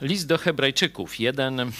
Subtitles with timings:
[0.00, 1.72] List do Hebrajczyków, jeden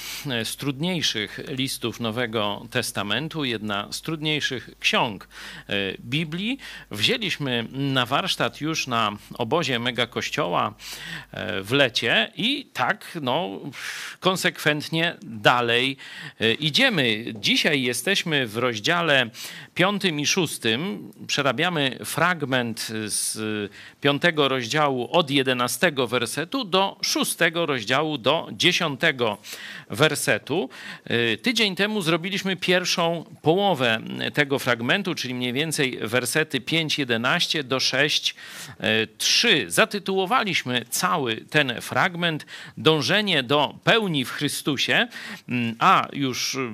[0.44, 5.28] z trudniejszych listów Nowego Testamentu, jedna z trudniejszych ksiąg
[5.68, 6.58] e, Biblii.
[6.90, 10.74] Wzięliśmy na warsztat już na obozie Mega Kościoła
[11.32, 13.60] e, w lecie i tak no,
[14.20, 15.96] konsekwentnie dalej
[16.40, 17.24] e, idziemy.
[17.34, 19.30] Dzisiaj jesteśmy w rozdziale
[19.74, 21.12] piątym i szóstym.
[21.26, 23.38] Przerabiamy fragment z
[24.00, 29.38] piątego rozdziału od jedenastego wersetu do szóstego rozdziału rozdziału do dziesiątego
[29.90, 30.68] wersetu.
[31.10, 34.00] Y, tydzień temu zrobiliśmy pierwszą połowę
[34.34, 39.70] tego fragmentu, czyli mniej więcej wersety 5:11 do 6:3.
[39.70, 45.08] Zatytułowaliśmy cały ten fragment Dążenie do pełni w Chrystusie,
[45.48, 46.70] mm, a już y,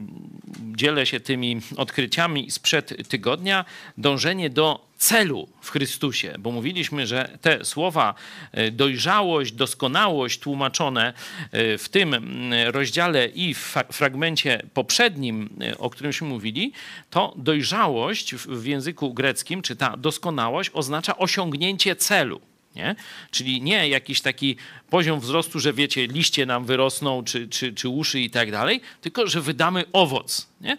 [0.76, 3.64] dzielę się tymi odkryciami sprzed tygodnia,
[3.98, 8.14] dążenie do celu w Chrystusie, bo mówiliśmy, że te słowa
[8.52, 11.12] e, dojrzałość, doskonałość tłumaczone
[11.52, 12.14] e, w tym
[12.66, 16.72] rozdziale i w fragmencie poprzednim, e, o którymśmy mówili,
[17.10, 22.40] to dojrzałość w języku greckim, czy ta doskonałość oznacza osiągnięcie celu.
[22.74, 22.94] Nie?
[23.30, 24.56] Czyli nie jakiś taki
[24.94, 29.26] poziom wzrostu, że wiecie, liście nam wyrosną, czy, czy, czy uszy i tak dalej, tylko
[29.26, 30.48] że wydamy owoc.
[30.60, 30.76] Nie?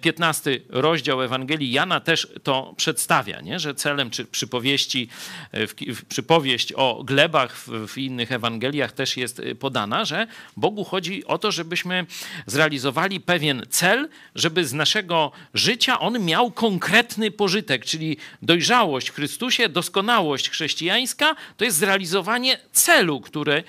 [0.00, 3.58] 15 rozdział Ewangelii Jana też to przedstawia, nie?
[3.58, 5.08] że celem, czy przypowieści,
[5.52, 11.38] w, przypowieść o glebach w, w, innych Ewangeliach też jest podana, że Bogu chodzi o
[11.38, 12.06] to, żebyśmy
[12.46, 19.68] zrealizowali pewien cel, żeby z naszego życia on miał konkretny pożytek, czyli dojrzałość w Chrystusie,
[19.68, 23.64] doskonałość chrześcijańska, to jest zrealizowanie celu, który,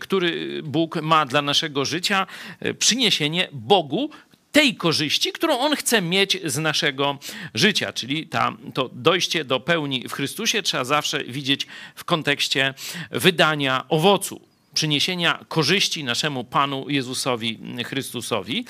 [0.00, 2.26] który Bóg ma dla naszego życia,
[2.78, 4.10] przyniesienie Bogu
[4.52, 7.18] tej korzyści, którą On chce mieć z naszego
[7.54, 7.92] życia.
[7.92, 12.74] Czyli ta, to dojście do pełni w Chrystusie trzeba zawsze widzieć w kontekście
[13.10, 18.58] wydania owocu przyniesienia korzyści naszemu Panu Jezusowi Chrystusowi.
[18.58, 18.64] E,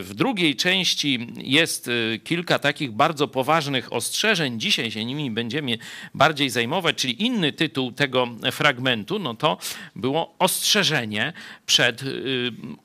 [0.00, 4.60] w drugiej części jest e, kilka takich bardzo poważnych ostrzeżeń.
[4.60, 5.78] Dzisiaj się nimi będziemy
[6.14, 9.58] bardziej zajmować, czyli inny tytuł tego fragmentu, no to
[9.96, 11.32] było ostrzeżenie
[11.66, 12.06] przed e,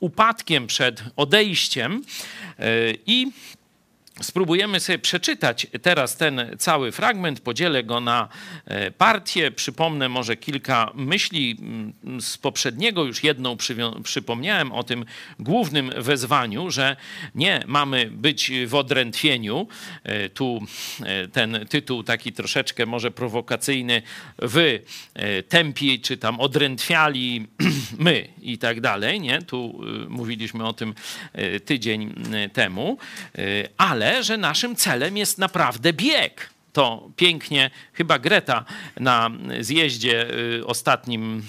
[0.00, 2.04] upadkiem, przed odejściem
[3.06, 3.30] i
[4.22, 8.28] Spróbujemy sobie przeczytać teraz ten cały fragment, podzielę go na
[8.66, 13.56] e, partie, przypomnę może kilka myśli mm, z poprzedniego, już jedną
[14.04, 15.04] przypomniałem o tym
[15.38, 16.96] głównym wezwaniu, że
[17.34, 19.68] nie mamy być w odrętwieniu.
[20.04, 20.60] E, tu
[21.04, 24.02] e, ten tytuł taki troszeczkę może prowokacyjny,
[24.38, 24.82] wy
[25.48, 27.46] tępi czy tam odrętwiali
[27.98, 29.42] my i tak dalej, nie?
[29.42, 30.94] Tu mówiliśmy o tym
[31.64, 32.14] tydzień
[32.52, 32.98] temu,
[33.76, 36.50] ale że naszym celem jest naprawdę bieg.
[36.72, 38.64] To pięknie, chyba Greta
[39.00, 39.30] na
[39.60, 40.26] zjeździe
[40.58, 41.42] y, ostatnim,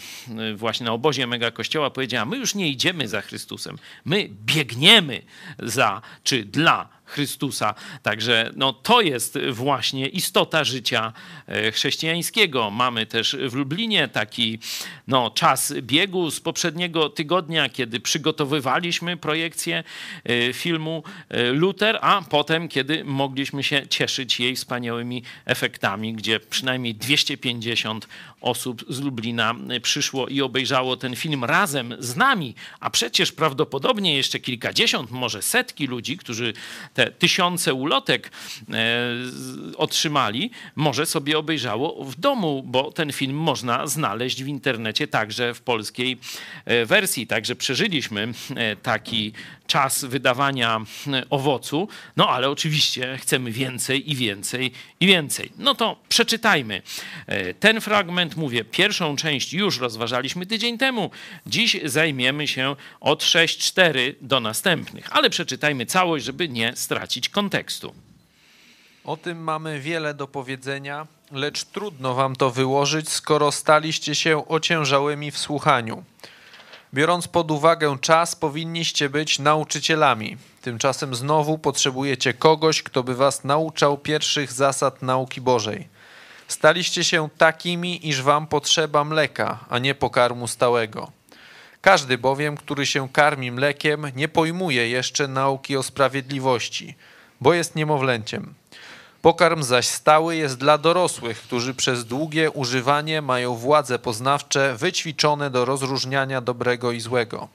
[0.52, 5.22] y, właśnie na obozie Mega Kościoła powiedziała: My już nie idziemy za Chrystusem, my biegniemy
[5.60, 7.76] za czy dla Chrystusa.
[8.04, 11.14] Także no, to jest właśnie istota życia
[11.48, 12.72] e, chrześcijańskiego.
[12.72, 14.60] Mamy też w Lublinie taki
[15.08, 19.84] no, czas biegu z poprzedniego tygodnia, kiedy przygotowywaliśmy projekcję
[20.24, 26.96] e, filmu e, Luther, a potem, kiedy mogliśmy się cieszyć jej wspaniałymi efektami, gdzie przynajmniej
[26.96, 28.08] 250
[28.44, 34.40] osób z Lublina przyszło i obejrzało ten film razem z nami, a przecież prawdopodobnie jeszcze
[34.40, 36.54] kilkadziesiąt, może setki ludzi, którzy
[36.94, 38.32] te tysiące ulotek
[38.70, 38.74] e,
[39.78, 45.62] otrzymali, może sobie obejrzało w domu, bo ten film można znaleźć w internecie także w
[45.62, 46.18] polskiej
[46.66, 47.28] e, wersji.
[47.28, 49.34] Także przeżyliśmy e, taki
[49.68, 50.82] czas wydawania
[51.30, 51.88] owocu,
[52.18, 55.52] no ale oczywiście chcemy więcej i więcej i więcej.
[55.58, 56.82] No to przeczytajmy
[57.60, 61.12] ten fragment, mówię, pierwszą część już rozważaliśmy tydzień temu.
[61.46, 67.94] Dziś zajmiemy się od 6.4 do następnych, ale przeczytajmy całość, żeby nie stracić kontekstu.
[69.04, 75.32] O tym mamy wiele do powiedzenia, lecz trudno wam to wyłożyć, skoro staliście się ociężałymi
[75.32, 76.04] w słuchaniu.
[76.94, 80.38] Biorąc pod uwagę czas, powinniście być nauczycielami.
[80.62, 85.88] Tymczasem znowu potrzebujecie kogoś, kto by was nauczał pierwszych zasad nauki Bożej.
[86.54, 91.12] Staliście się takimi, iż wam potrzeba mleka, a nie pokarmu stałego.
[91.82, 96.96] Każdy bowiem, który się karmi mlekiem, nie pojmuje jeszcze nauki o sprawiedliwości,
[97.42, 98.54] bo jest niemowlęciem.
[99.22, 105.66] Pokarm zaś stały jest dla dorosłych, którzy przez długie używanie mają władze poznawcze wyćwiczone do
[105.66, 107.48] rozróżniania dobrego i złego.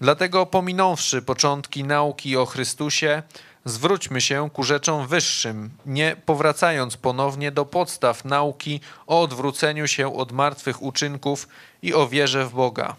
[0.00, 3.22] Dlatego pominąwszy początki nauki o Chrystusie,
[3.66, 10.32] zwróćmy się ku rzeczom wyższym, nie powracając ponownie do podstaw nauki o odwróceniu się od
[10.32, 11.48] martwych uczynków
[11.82, 12.96] i o wierze w Boga.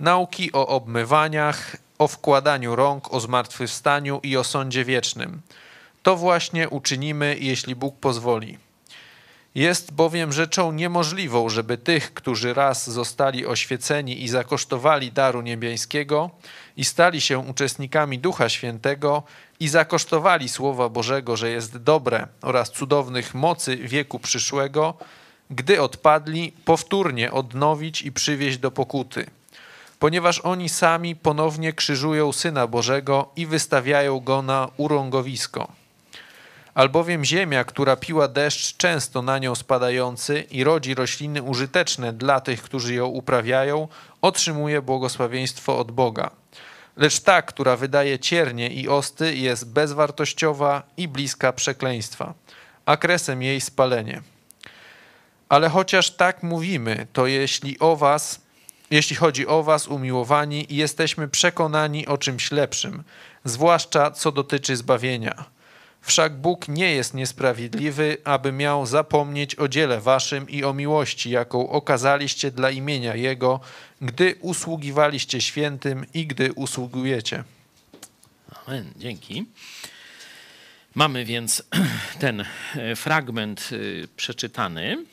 [0.00, 5.40] nauki o obmywaniach, o wkładaniu rąk, o zmartwychwstaniu i o sądzie wiecznym.
[6.02, 8.58] To właśnie uczynimy, jeśli Bóg pozwoli.
[9.56, 16.30] Jest bowiem rzeczą niemożliwą, żeby tych, którzy raz zostali oświeceni i zakosztowali daru niebiańskiego
[16.76, 19.22] i stali się uczestnikami Ducha Świętego
[19.60, 24.94] i zakosztowali Słowa Bożego, że jest dobre oraz cudownych mocy wieku przyszłego,
[25.50, 29.26] gdy odpadli, powtórnie odnowić i przywieźć do pokuty.
[29.98, 35.85] Ponieważ oni sami ponownie krzyżują Syna Bożego i wystawiają Go na urągowisko
[36.76, 42.62] albowiem ziemia, która piła deszcz często na nią spadający i rodzi rośliny użyteczne dla tych,
[42.62, 43.88] którzy ją uprawiają,
[44.22, 46.30] otrzymuje błogosławieństwo od Boga.
[46.96, 52.34] Lecz ta, która wydaje ciernie i osty, jest bezwartościowa i bliska przekleństwa,
[52.86, 54.22] a kresem jej spalenie.
[55.48, 58.40] Ale chociaż tak mówimy, to jeśli o was,
[58.90, 63.02] jeśli chodzi o was, umiłowani, jesteśmy przekonani o czymś lepszym,
[63.44, 65.55] zwłaszcza co dotyczy zbawienia
[66.06, 71.70] Wszak Bóg nie jest niesprawiedliwy, aby miał zapomnieć o dziele waszym i o miłości, jaką
[71.70, 73.60] okazaliście dla imienia Jego,
[74.00, 77.44] gdy usługiwaliście świętym i gdy usługujecie.
[78.66, 78.92] Amen.
[78.96, 79.46] Dzięki.
[80.94, 81.62] Mamy więc
[82.20, 82.44] ten
[82.74, 83.76] e, fragment e,
[84.16, 85.04] przeczytany.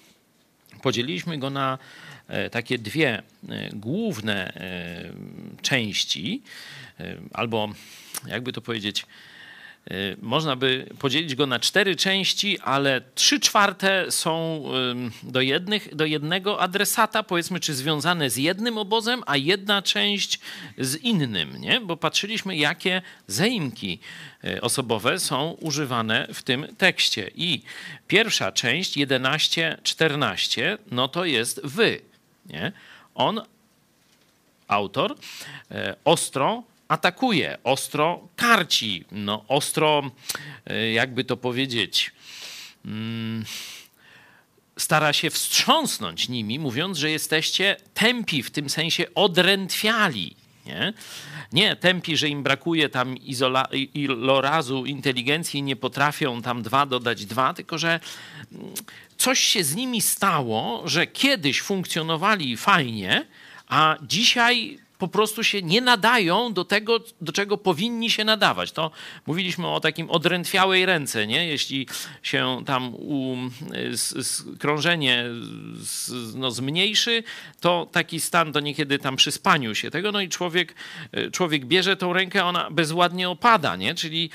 [0.82, 1.78] Podzieliliśmy go na
[2.28, 3.24] e, takie dwie
[3.74, 4.54] główne
[5.62, 6.42] części,
[7.34, 7.70] albo
[8.28, 9.06] jakby to powiedzieć,
[10.22, 14.64] można by podzielić go na cztery części, ale trzy czwarte są
[15.24, 20.40] do, jednych, do jednego adresata, powiedzmy, czy związane z jednym obozem, a jedna część
[20.78, 21.82] z innym, nie?
[21.82, 24.00] bo patrzyliśmy, jakie zaimki
[24.44, 27.32] y, osobowe są używane w tym tekście.
[27.36, 27.62] I
[28.08, 32.02] pierwsza część, 11-14, no to jest wy.
[32.46, 32.72] Nie?
[33.16, 33.42] On,
[34.68, 35.76] autor, y,
[36.06, 36.64] ostro
[36.94, 40.12] atakuje, ostro karci, no, ostro,
[40.66, 42.12] e, jakby to powiedzieć,
[42.86, 43.46] mm,
[44.78, 50.36] stara się wstrząsnąć nimi, mówiąc, że jesteście tępi, w tym sensie odrętwiali.
[50.66, 50.94] Nie?
[51.54, 57.54] nie tępi, że im brakuje tam izola, ilorazu inteligencji nie potrafią tam dwa dodać dwa,
[57.54, 58.00] tylko że
[58.52, 58.74] mm,
[59.18, 63.26] coś się z nimi stało, że kiedyś funkcjonowali fajnie,
[63.68, 68.72] a dzisiaj po prostu się nie nadają do tego, do czego powinni się nadawać.
[68.72, 68.92] To
[69.26, 71.48] mówiliśmy o takim odrętwiałej ręce, nie?
[71.48, 71.88] Jeśli
[72.22, 73.38] się tam u,
[74.60, 75.26] krążenie
[76.36, 77.24] no, zmniejszy,
[77.60, 80.76] to taki stan to niekiedy tam przy spaniu się tego, no i człowiek,
[81.32, 83.96] człowiek bierze tą rękę, ona bezładnie opada, nie?
[83.96, 84.30] Czyli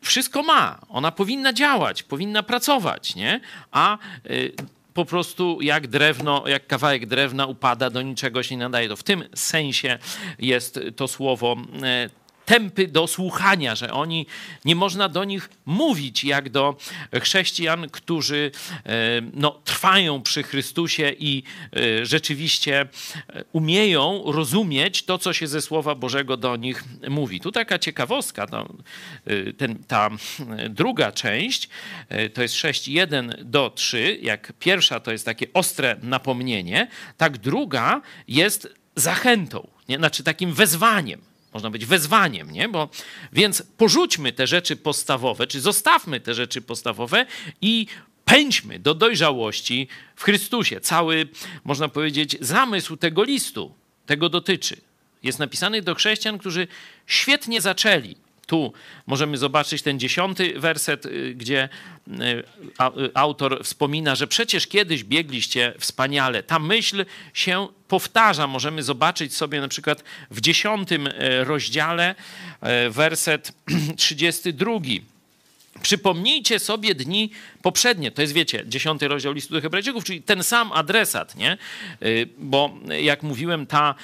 [0.00, 3.40] wszystko ma, ona powinna działać, powinna pracować, nie?
[3.70, 3.98] A
[4.30, 4.52] y,
[5.00, 8.88] po prostu jak drewno, jak kawałek drewna upada, do niczego się nie nadaje.
[8.88, 9.98] To w tym sensie
[10.38, 12.10] jest to słowo e,
[12.50, 14.26] tępy do słuchania, że oni
[14.64, 16.76] nie można do nich mówić jak do
[17.20, 18.50] chrześcijan, którzy
[18.86, 18.90] e,
[19.34, 21.42] no, trwają przy Chrystusie i
[21.76, 27.40] e, rzeczywiście e, umieją rozumieć to, co się ze Słowa Bożego do nich mówi.
[27.40, 28.66] Tu taka ciekawostka, no,
[29.56, 30.10] ten, ta
[30.70, 31.68] druga część
[32.34, 38.74] to jest 6:1 do 3, jak pierwsza to jest takie ostre napomnienie, tak druga jest
[38.96, 39.96] zachętą, nie?
[39.96, 42.68] znaczy takim wezwaniem można być wezwaniem, nie?
[42.68, 42.88] Bo,
[43.32, 47.26] więc porzućmy te rzeczy podstawowe, czy zostawmy te rzeczy podstawowe
[47.60, 47.86] i
[48.24, 50.80] pędźmy do dojrzałości w Chrystusie.
[50.80, 51.28] Cały,
[51.64, 53.74] można powiedzieć, zamysł tego listu
[54.06, 54.76] tego dotyczy.
[55.22, 56.66] Jest napisany do chrześcijan, którzy
[57.06, 58.16] świetnie zaczęli,
[58.50, 58.72] tu
[59.06, 61.68] możemy zobaczyć ten dziesiąty werset, y, gdzie
[62.08, 66.42] y, y, autor wspomina, że przecież kiedyś biegliście wspaniale.
[66.42, 67.04] Ta myśl
[67.34, 68.46] się powtarza.
[68.46, 71.08] Możemy zobaczyć sobie na przykład w dziesiątym
[71.44, 72.14] rozdziale
[72.90, 73.52] werset
[73.96, 74.72] 32.
[75.82, 77.30] Przypomnijcie sobie dni
[77.62, 78.10] poprzednie.
[78.10, 81.58] To jest, wiecie, dziesiąty rozdział listu do Hebrajczyków, czyli ten sam adresat, nie?
[82.38, 83.94] Bo jak mówiłem, ta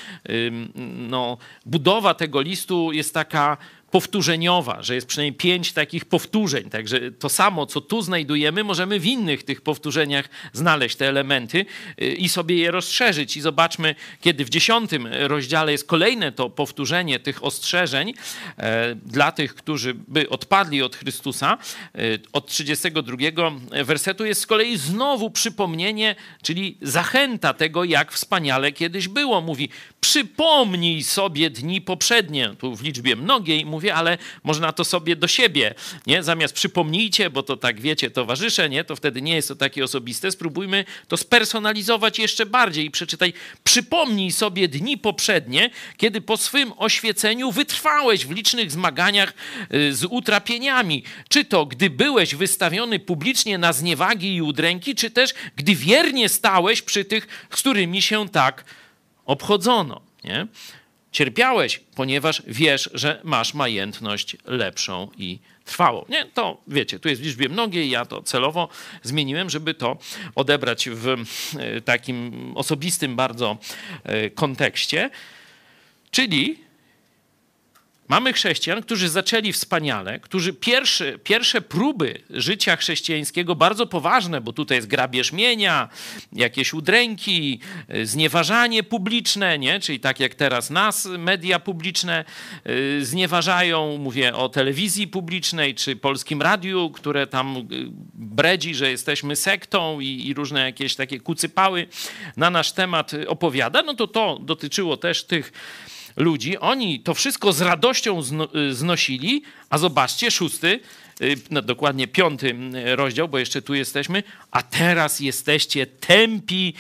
[1.09, 3.57] no, budowa tego listu jest taka
[3.97, 6.71] powtórzeniowa, że jest przynajmniej pięć takich powtórzeń.
[6.71, 11.67] Także to samo, co tu znajdujemy, możemy w innych tych powtórzeniach znaleźć te elementy
[12.03, 13.37] y, i sobie je rozszerzyć.
[13.37, 18.15] I zobaczmy, kiedy w dziesiątym rozdziale jest kolejne to powtórzenie tych ostrzeżeń
[18.57, 21.59] e, dla tych, którzy by odpadli od Chrystusa,
[21.95, 21.99] e,
[22.33, 23.17] od 32
[23.85, 29.41] wersetu jest z kolei znowu przypomnienie, czyli zachęta tego, jak wspaniale kiedyś było.
[29.41, 29.69] Mówi,
[30.01, 35.29] przypomnij sobie dni poprzednie, tu w liczbie mnogiej, mówi mówię, ale można to sobie do
[35.29, 35.75] siebie,
[36.07, 36.23] nie?
[36.23, 38.85] Zamiast przypomnijcie, bo to tak wiecie, towarzysze, nie?
[38.85, 40.31] To wtedy nie jest to takie osobiste.
[40.31, 43.33] Spróbujmy to spersonalizować jeszcze bardziej i przeczytaj.
[43.65, 49.35] Przypomnij sobie dni poprzednie, kiedy po swym oświeceniu wytrwałeś w licznych zmaganiach
[49.75, 51.03] y, z utrapieniami.
[51.29, 56.83] Czy to gdy byłeś wystawiony publicznie na zniewagi i udręki, czy też gdy wiernie stałeś
[56.83, 58.65] przy tych, z którymi się tak
[59.27, 60.01] obchodzono.
[60.25, 60.47] Nie?
[61.13, 66.05] Cierpiałeś, ponieważ wiesz, że masz majętność lepszą i trwałą.
[66.09, 68.69] Nie, to wiecie, tu jest w liczbie mnogiej, ja to celowo
[69.03, 69.99] zmieniłem, żeby to
[70.35, 73.59] odebrać w e, takim osobistym bardzo
[74.05, 75.11] e, kontekście.
[76.11, 76.66] Czyli
[78.09, 84.79] Mamy chrześcijan, którzy zaczęli wspaniale, którzy pierwsze, pierwsze próby życia chrześcijańskiego, bardzo poważne, bo tutaj
[84.79, 85.89] jest grabież mienia,
[86.33, 87.61] jakieś udręki,
[88.05, 89.81] znieważanie publiczne, nie?
[89.81, 92.25] czyli tak jak teraz nas media publiczne
[92.67, 97.63] y, znieważają, mówię o telewizji publicznej czy polskim radiu, które tam y,
[98.15, 101.87] bredzi, że jesteśmy sektą i, i różne jakieś takie kucypały
[102.37, 105.53] na nasz temat opowiada, no to to dotyczyło też tych
[106.17, 106.59] ludzi.
[106.59, 110.81] Oni to wszystko z radością y, znosili, a zobaczcie, szósty,
[111.21, 112.57] y, no dokładnie piąty
[112.87, 116.75] y, rozdział, bo jeszcze tu jesteśmy, a teraz jesteście tępi,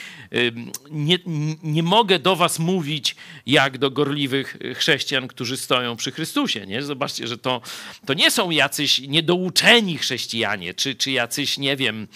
[0.90, 1.18] nie,
[1.62, 3.16] nie mogę do was mówić
[3.46, 6.66] jak do gorliwych chrześcijan, którzy stoją przy Chrystusie.
[6.66, 6.82] Nie?
[6.82, 7.60] Zobaczcie, że to,
[8.06, 12.08] to nie są jacyś niedouczeni chrześcijanie, czy, czy jacyś, nie wiem,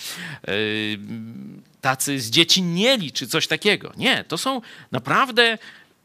[1.80, 3.92] tacy zdziecinnieli, czy coś takiego.
[3.96, 4.60] Nie, to są
[4.92, 5.58] naprawdę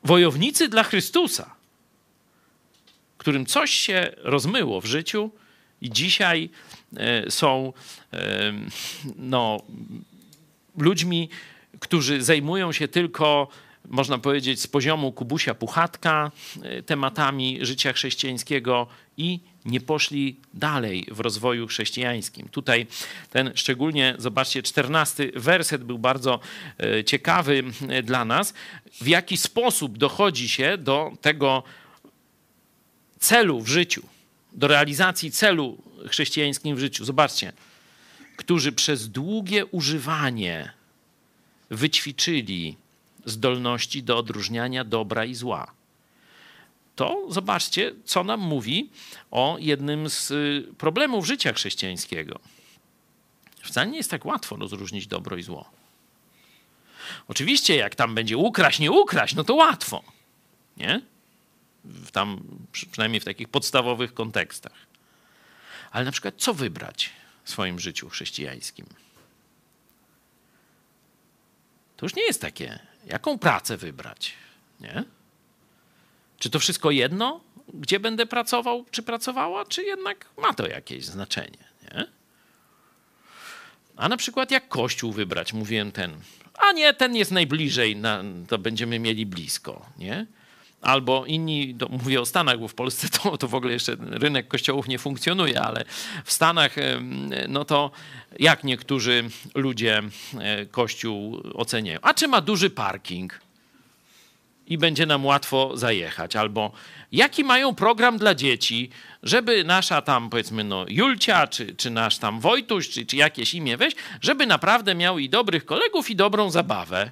[0.05, 1.55] wojownicy dla Chrystusa,
[3.17, 5.31] którym coś się rozmyło w życiu
[5.81, 6.49] i dzisiaj
[6.97, 7.73] e, są
[8.13, 8.53] e,
[9.15, 9.61] no,
[10.77, 11.29] ludźmi,
[11.79, 13.47] którzy zajmują się tylko,
[13.89, 16.31] można powiedzieć, z poziomu Kubusia Puchatka
[16.61, 22.49] e, tematami życia chrześcijańskiego i nie poszli dalej w rozwoju chrześcijańskim.
[22.49, 22.87] Tutaj
[23.29, 26.39] ten szczególnie, zobaczcie, czternasty werset był bardzo
[26.79, 28.53] e, ciekawy e, dla nas,
[29.01, 31.63] w jaki sposób dochodzi się do tego
[33.19, 34.03] celu w życiu,
[34.53, 37.05] do realizacji celu chrześcijańskim w życiu.
[37.05, 37.53] Zobaczcie,
[38.35, 40.73] którzy przez długie używanie
[41.69, 42.77] wyćwiczyli
[43.25, 45.71] zdolności do odróżniania dobra i zła
[46.95, 48.89] to zobaczcie, co nam mówi
[49.31, 52.39] o jednym z y, problemów życia chrześcijańskiego.
[53.63, 55.69] Wcale nie jest tak łatwo rozróżnić dobro i zło.
[57.27, 60.03] Oczywiście, jak tam będzie ukraść, nie ukraść, no to łatwo.
[60.77, 61.01] Nie?
[62.11, 64.85] Tam, przynajmniej w takich podstawowych kontekstach.
[65.91, 67.09] Ale na przykład, co wybrać
[67.43, 68.85] w swoim życiu chrześcijańskim?
[71.97, 74.33] To już nie jest takie, jaką pracę wybrać.
[74.79, 75.03] Nie?
[76.39, 77.41] Czy to wszystko jedno,
[77.73, 81.57] gdzie będę pracował, czy pracowała, czy jednak ma to jakieś znaczenie?
[81.83, 82.05] Nie?
[83.95, 86.11] A na przykład jak kościół wybrać, mówiłem ten,
[86.53, 90.25] a nie, ten jest najbliżej, na, to będziemy mieli blisko, nie?
[90.81, 94.47] Albo inni, to mówię o Stanach, bo w Polsce to, to w ogóle jeszcze rynek
[94.47, 95.85] kościołów nie funkcjonuje, ale
[96.25, 96.75] w Stanach,
[97.47, 97.91] no to
[98.39, 100.01] jak niektórzy ludzie
[100.39, 101.99] e, kościół oceniają?
[102.01, 103.39] A czy ma duży parking?
[104.67, 106.35] I będzie nam łatwo zajechać.
[106.35, 106.71] Albo
[107.11, 108.89] jaki mają program dla dzieci,
[109.23, 113.77] żeby nasza tam, powiedzmy, no, Julcia, czy, czy nasz tam Wojtuś, czy, czy jakieś imię
[113.77, 117.11] weź, żeby naprawdę miał i dobrych kolegów, i dobrą zabawę.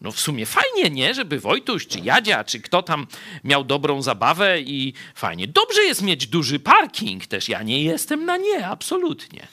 [0.00, 1.14] No w sumie fajnie, nie?
[1.14, 3.06] Żeby Wojtuś, czy Jadzia, czy kto tam
[3.44, 5.48] miał dobrą zabawę i fajnie.
[5.48, 7.48] Dobrze jest mieć duży parking też.
[7.48, 9.48] Ja nie jestem na nie, absolutnie.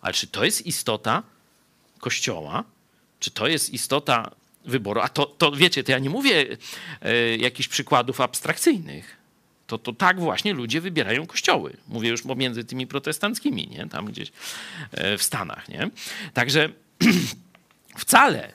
[0.00, 1.22] Ale czy to jest istota
[1.98, 2.64] Kościoła?
[3.20, 4.30] Czy to jest istota
[4.64, 5.00] wyboru.
[5.00, 6.46] A to, to wiecie, to ja nie mówię
[7.00, 9.16] e, jakichś przykładów abstrakcyjnych.
[9.66, 11.76] To, to tak właśnie ludzie wybierają kościoły.
[11.88, 13.88] Mówię już pomiędzy tymi protestanckimi, nie?
[13.88, 14.32] tam gdzieś
[14.90, 15.68] e, w Stanach.
[15.68, 15.90] Nie?
[16.34, 16.68] Także
[17.96, 18.52] wcale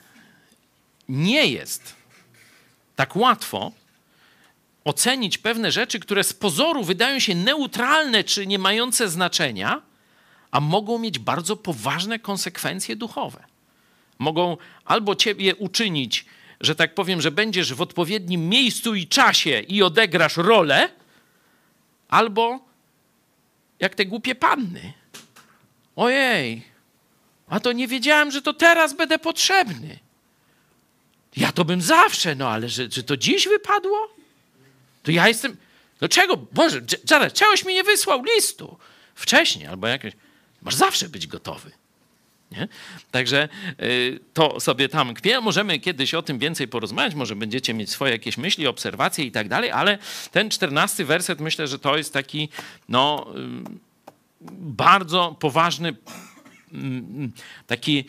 [1.08, 1.94] nie jest
[2.96, 3.72] tak łatwo
[4.84, 9.82] ocenić pewne rzeczy, które z pozoru wydają się neutralne czy nie mające znaczenia,
[10.50, 13.44] a mogą mieć bardzo poważne konsekwencje duchowe
[14.18, 16.24] mogą albo ciebie uczynić,
[16.60, 20.88] że tak powiem, że będziesz w odpowiednim miejscu i czasie i odegrasz rolę,
[22.08, 22.60] albo
[23.80, 24.92] jak te głupie panny.
[25.96, 26.62] Ojej,
[27.48, 29.98] a to nie wiedziałem, że to teraz będę potrzebny.
[31.36, 34.08] Ja to bym zawsze, no ale że, że to dziś wypadło?
[35.02, 35.56] To ja jestem.
[36.00, 36.36] No czego?
[36.36, 38.78] Boże, Jared, czegoś mi nie wysłał listu
[39.14, 40.14] wcześniej albo jakieś.
[40.62, 41.70] Masz zawsze być gotowy.
[42.52, 42.68] Nie?
[43.10, 43.48] Także
[43.82, 45.40] y, to sobie tam kwie.
[45.40, 49.48] Możemy kiedyś o tym więcej porozmawiać, może będziecie mieć swoje jakieś myśli, obserwacje i tak
[49.48, 49.98] dalej, ale
[50.32, 52.48] ten czternasty werset myślę, że to jest taki
[52.88, 53.78] no, y,
[54.60, 55.96] bardzo poważny
[56.72, 57.32] mm,
[57.66, 58.04] taki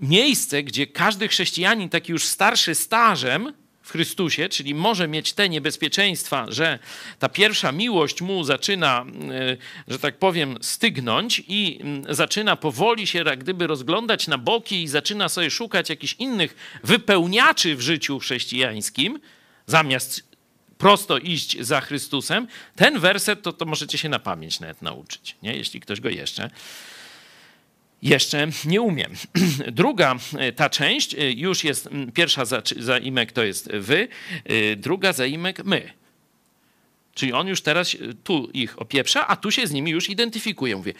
[0.00, 3.52] miejsce, gdzie każdy chrześcijanin, taki już starszy stażem,
[3.86, 6.78] w Chrystusie, czyli może mieć te niebezpieczeństwa, że
[7.18, 9.56] ta pierwsza miłość mu zaczyna, e,
[9.88, 15.28] że tak powiem, stygnąć i zaczyna powoli się jak gdyby rozglądać na boki i zaczyna
[15.28, 19.20] sobie szukać jakichś innych wypełniaczy w życiu chrześcijańskim,
[19.66, 20.28] zamiast
[20.78, 25.56] prosto iść za Chrystusem, ten werset to, to możecie się na pamięć nawet nauczyć, nie?
[25.56, 26.50] jeśli ktoś go jeszcze
[28.02, 29.12] jeszcze nie umiem.
[29.72, 32.42] Druga e, ta część e, już jest, pierwsza
[32.76, 34.08] zaimek to jest wy,
[34.44, 35.92] e, druga zaimek my.
[37.14, 40.76] Czyli on już teraz tu ich opieprza, a tu się z nimi już identyfikuje.
[40.76, 40.92] Mówię,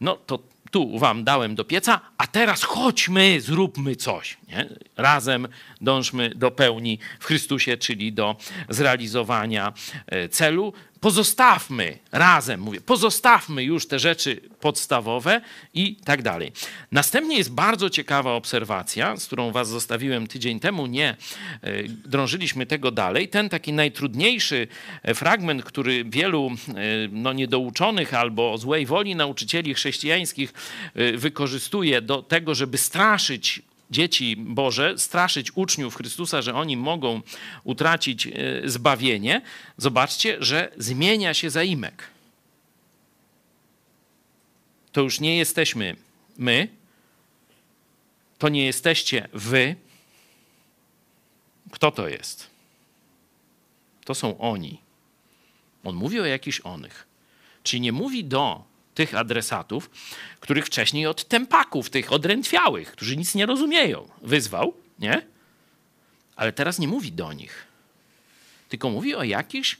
[0.00, 0.38] no to
[0.70, 4.36] tu wam dałem do pieca, a teraz chodźmy, zróbmy coś.
[4.48, 4.68] Nie?
[4.96, 5.48] Razem
[5.80, 8.36] dążmy do pełni w Chrystusie, czyli do
[8.68, 9.72] zrealizowania
[10.30, 15.40] celu pozostawmy razem, mówię, pozostawmy już te rzeczy podstawowe
[15.74, 16.52] i tak dalej.
[16.92, 21.08] Następnie jest bardzo ciekawa obserwacja, z którą was zostawiłem tydzień temu, nie
[21.62, 23.28] e, drążyliśmy tego dalej.
[23.28, 24.68] Ten taki najtrudniejszy
[25.02, 26.74] e, fragment, który wielu e,
[27.12, 30.52] no, niedouczonych albo złej woli nauczycieli chrześcijańskich
[31.16, 37.20] wykorzystuje do tego, żeby straszyć dzieci Boże, straszyć uczniów Chrystusa, że oni mogą
[37.64, 38.32] utracić e,
[38.64, 39.42] zbawienie,
[39.76, 42.08] zobaczcie, że zmienia się zaimek.
[44.92, 45.96] To już nie jesteśmy
[46.38, 46.68] my,
[48.38, 49.76] to nie jesteście wy.
[51.70, 52.50] Kto to jest?
[54.04, 54.78] To są oni.
[55.84, 57.06] On mówi o jakichś onych.
[57.62, 59.90] Czyli nie mówi do tych adresatów,
[60.40, 65.26] których wcześniej od tempaków, tych odrętwiałych, którzy nic nie rozumieją, wyzwał, nie?
[66.36, 67.66] Ale teraz nie mówi do nich,
[68.68, 69.76] tylko mówi o jakichś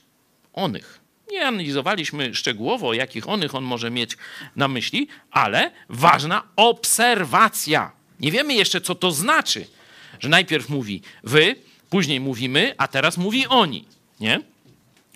[0.53, 0.99] onych.
[1.31, 4.17] Nie analizowaliśmy szczegółowo, o jakich onych on może mieć
[4.55, 7.91] na myśli, ale ważna obserwacja.
[8.19, 9.67] Nie wiemy jeszcze, co to znaczy,
[10.19, 11.55] że najpierw mówi wy,
[11.89, 13.85] później mówimy, a teraz mówi oni.
[14.19, 14.41] Nie?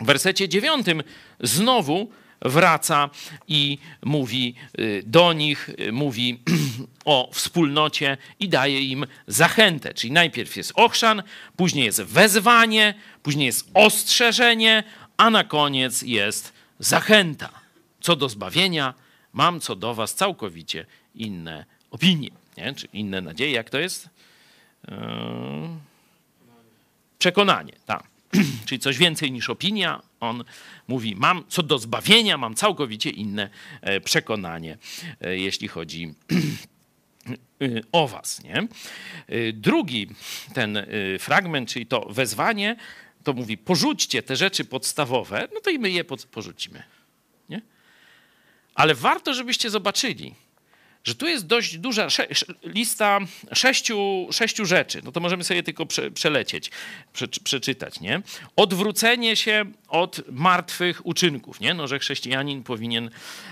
[0.02, 1.04] W wersecie dziewiątym
[1.40, 3.10] znowu wraca
[3.48, 6.40] i mówi y, do nich, y, mówi
[7.06, 9.94] o wspólnocie i daje im zachętę.
[9.94, 11.24] Czyli najpierw jest ochrzan,
[11.56, 14.84] później jest wezwanie, później jest ostrzeżenie,
[15.18, 17.50] a na koniec jest zachęta.
[18.02, 18.94] Co do zbawienia,
[19.34, 22.74] mam co do was całkowicie inne opinie, nie?
[22.74, 23.52] czy inne nadzieje.
[23.52, 24.10] Jak to jest?
[24.88, 24.98] Yy,
[27.20, 28.17] przekonanie, tak.
[28.66, 30.44] Czyli coś więcej niż opinia, on
[30.88, 33.50] mówi, mam co do zbawienia, mam całkowicie inne
[33.82, 34.78] e, przekonanie,
[35.22, 36.14] e, jeśli chodzi
[37.92, 38.44] o was.
[38.44, 38.56] Nie?
[38.56, 40.08] E, drugi
[40.54, 40.86] ten
[41.20, 42.76] fragment, czyli to wezwanie,
[43.24, 46.84] to mówi, porzućcie te rzeczy podstawowe, no to i my je porzucimy.
[47.50, 47.62] Nie?
[48.76, 50.36] Ale warto, żebyście zobaczyli,
[51.08, 52.08] że tu jest dość duża
[52.64, 53.20] lista
[53.54, 55.02] sześciu, sześciu rzeczy.
[55.04, 56.72] No to możemy sobie tylko prze, przelecieć,
[57.14, 58.22] prze, przeczytać, nie?
[58.56, 61.74] Odwrócenie się od martwych uczynków, nie?
[61.74, 63.10] No, że chrześcijanin powinien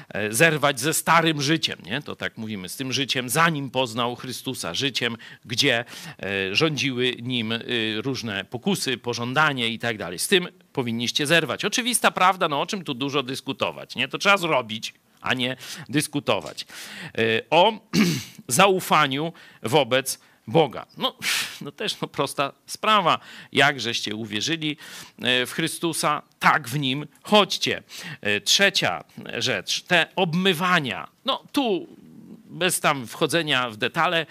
[0.10, 2.02] e, zerwać ze starym życiem, nie?
[2.02, 5.86] To tak mówimy, z tym życiem, zanim poznał Chrystusa, życiem, gdzie
[6.24, 7.60] e, rządziły nim e,
[8.02, 10.20] różne pokusy, pożądanie i tak dalej.
[10.20, 11.66] Z tym powinniście zerwać.
[11.66, 14.08] Oczywista prawda, no o czym tu dużo dyskutować, nie?
[14.08, 14.94] To trzeba zrobić,
[15.26, 15.58] a nie
[15.90, 16.66] dyskutować.
[17.18, 17.74] E, o
[18.48, 19.34] zaufaniu
[19.64, 20.86] wobec Boga.
[20.98, 21.16] No,
[21.62, 23.20] no też no prosta sprawa.
[23.52, 24.78] Jak żeście uwierzyli
[25.22, 27.84] e, w Chrystusa, tak w Nim chodźcie.
[28.22, 29.04] E, trzecia
[29.38, 31.08] rzecz, te obmywania.
[31.26, 31.88] No tu
[32.46, 34.26] bez tam wchodzenia w detale,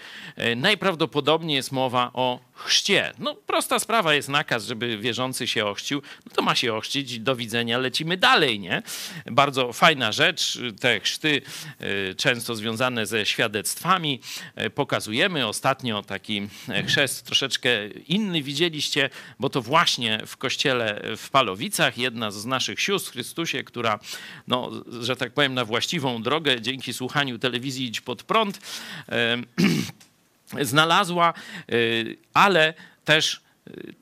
[0.55, 3.11] najprawdopodobniej jest mowa o chrzcie.
[3.19, 7.35] No prosta sprawa jest nakaz, żeby wierzący się ochrzcił, no to ma się ochrzcić, do
[7.35, 8.81] widzenia, lecimy dalej, nie?
[9.25, 11.41] Bardzo fajna rzecz, te chrzty
[11.79, 14.19] e, często związane ze świadectwami
[14.55, 15.47] e, pokazujemy.
[15.47, 22.31] Ostatnio taki e, chrzest troszeczkę inny widzieliście, bo to właśnie w kościele w Palowicach jedna
[22.31, 23.99] z naszych sióstr w Chrystusie, która,
[24.47, 28.59] no, że tak powiem, na właściwą drogę dzięki słuchaniu telewizji Idź Pod Prąd
[30.61, 31.33] znalazła,
[31.71, 32.73] y, ale
[33.05, 33.93] też y,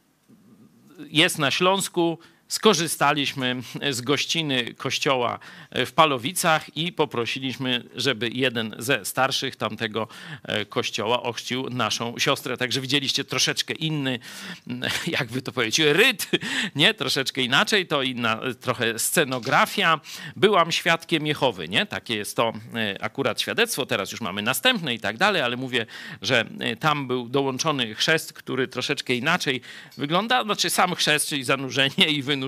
[1.09, 2.19] jest na Śląsku
[2.53, 3.55] skorzystaliśmy
[3.91, 5.39] z gościny kościoła
[5.71, 10.07] w Palowicach i poprosiliśmy, żeby jeden ze starszych tamtego
[10.43, 12.57] e, kościoła ochrzcił naszą siostrę.
[12.57, 14.19] Także widzieliście troszeczkę inny,
[15.19, 16.29] jakby to powiedzieć, ryt,
[16.75, 16.93] nie?
[16.93, 19.99] Troszeczkę inaczej, to inna trochę scenografia.
[20.35, 21.85] Byłam świadkiem Jehowy, nie?
[21.85, 25.85] Takie jest to e, akurat świadectwo, teraz już mamy następne i tak dalej, ale mówię,
[26.21, 29.61] że e, tam był dołączony chrzest, który troszeczkę inaczej
[29.97, 32.42] wygląda, znaczy sam chrzest, czyli zanurzenie i wynurzenie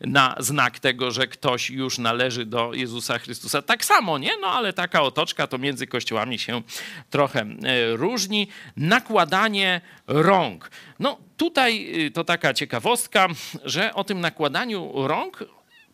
[0.00, 3.62] na znak tego, że ktoś już należy do Jezusa Chrystusa.
[3.62, 4.30] Tak samo, nie?
[4.40, 6.62] No ale taka otoczka to między kościołami się
[7.10, 8.48] trochę e, różni.
[8.76, 10.70] Nakładanie rąk.
[10.98, 13.28] No tutaj y, to taka ciekawostka,
[13.64, 15.44] że o tym nakładaniu rąk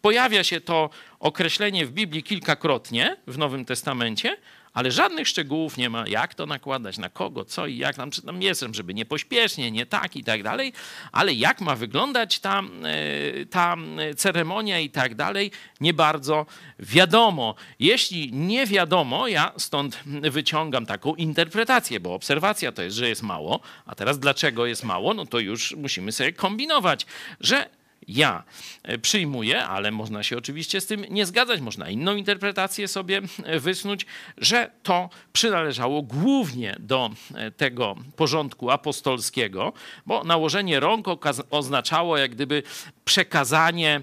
[0.03, 4.37] pojawia się to określenie w Biblii kilkakrotnie w Nowym Testamencie,
[4.77, 8.23] ale żadnych szczegółów nie ma, jak to nakładać, na kogo, co i jak tam, czy
[8.23, 10.73] tam jest, żeby nie pośpiesznie, nie tak i tak dalej,
[11.13, 13.77] ale jak ma wyglądać ta, e, ta
[14.17, 16.47] ceremonia i tak dalej, nie bardzo
[16.79, 17.55] wiadomo.
[17.79, 23.61] Jeśli nie wiadomo, ja stąd wyciągam taką interpretację, bo obserwacja to jest, że jest mało,
[23.87, 27.07] a teraz dlaczego jest mało, no to już musimy sobie kombinować,
[27.41, 27.76] że
[28.09, 28.43] ja
[28.83, 33.61] e, przyjmuję, ale można się oczywiście z tym nie zgadzać, można inną interpretację sobie e,
[33.61, 34.07] wysnuć,
[34.39, 39.73] że to przynależało głównie do e, tego porządku apostolskiego,
[40.07, 41.07] bo nałożenie rąk
[41.51, 42.63] oznaczało jak gdyby
[43.07, 44.03] przekazanie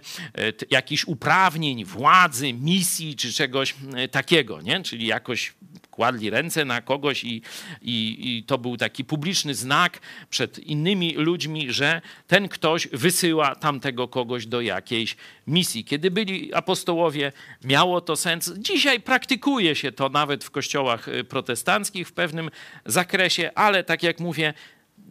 [0.69, 3.75] jakichś uprawnień, władzy, misji czy czegoś
[4.11, 4.83] takiego, nie?
[4.83, 5.53] czyli jakoś
[5.91, 7.41] kładli ręce na kogoś i,
[7.81, 14.07] i, i to był taki publiczny znak przed innymi ludźmi, że ten ktoś wysyła tamtego
[14.07, 15.15] kogoś do jakiejś
[15.47, 15.85] misji.
[15.85, 17.31] Kiedy byli apostołowie,
[17.63, 18.53] miało to sens.
[18.57, 22.49] Dzisiaj praktykuje się to nawet w kościołach y, protestanckich w pewnym
[22.85, 24.53] zakresie, ale tak jak mówię,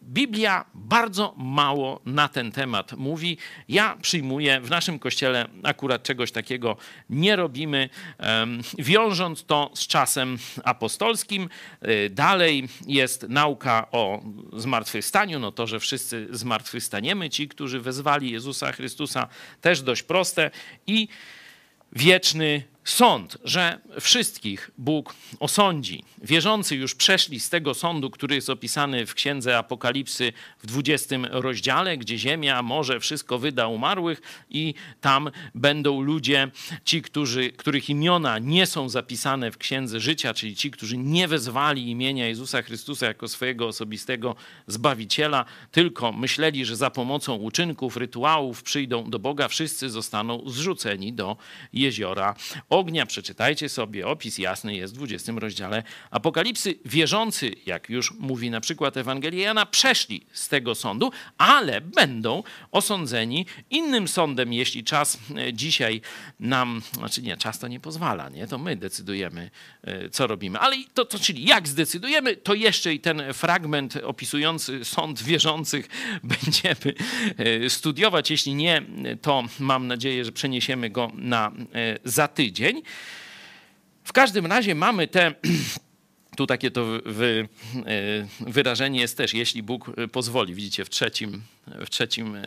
[0.02, 3.36] Biblia bardzo mało na ten temat mówi.
[3.68, 6.76] Ja przyjmuję, w naszym kościele akurat czegoś takiego
[7.10, 7.88] nie robimy,
[8.78, 11.48] wiążąc to z czasem apostolskim.
[11.88, 18.72] Y, dalej jest nauka o zmartwychwstaniu, no to, że wszyscy zmartwychwstaniemy, ci, którzy wezwali Jezusa
[18.72, 19.28] Chrystusa,
[19.60, 20.50] też dość proste
[20.86, 21.08] i
[21.92, 26.04] wieczny sąd, że wszystkich Bóg osądzi.
[26.22, 31.96] Wierzący już przeszli z tego sądu, który jest opisany w Księdze Apokalipsy w 20 rozdziale,
[31.96, 36.50] gdzie ziemia, morze, wszystko wyda umarłych i tam będą ludzie,
[36.84, 41.90] ci, którzy, których imiona nie są zapisane w Księdze Życia, czyli ci, którzy nie wezwali
[41.90, 49.10] imienia Jezusa Chrystusa jako swojego osobistego Zbawiciela, tylko myśleli, że za pomocą uczynków, rytuałów przyjdą
[49.10, 51.36] do Boga, wszyscy zostaną zrzuceni do
[51.72, 52.34] jeziora
[52.72, 53.06] ognia.
[53.06, 56.74] Przeczytajcie sobie, opis jasny jest w 20 rozdziale Apokalipsy.
[56.84, 63.46] Wierzący, jak już mówi na przykład Ewangelia Jana, przeszli z tego sądu, ale będą osądzeni
[63.70, 66.00] innym sądem, jeśli czas e, dzisiaj
[66.40, 68.46] nam, znaczy nie, czas to nie pozwala, nie?
[68.46, 69.50] To my decydujemy,
[69.82, 70.58] e, co robimy.
[70.58, 75.88] Ale to, to czyli jak zdecydujemy, to jeszcze i ten fragment opisujący sąd wierzących
[76.34, 76.94] będziemy
[77.36, 78.30] e, studiować.
[78.30, 78.82] Jeśli nie,
[79.22, 81.52] to mam nadzieję, że przeniesiemy go na
[82.04, 82.82] za tydzień dzień.
[84.04, 85.34] W każdym razie mamy te
[86.36, 90.54] tu takie to wy, e, wyrażenie jest też, jeśli Bóg pozwoli.
[90.54, 92.40] Widzicie w trzecim, w trzecim e,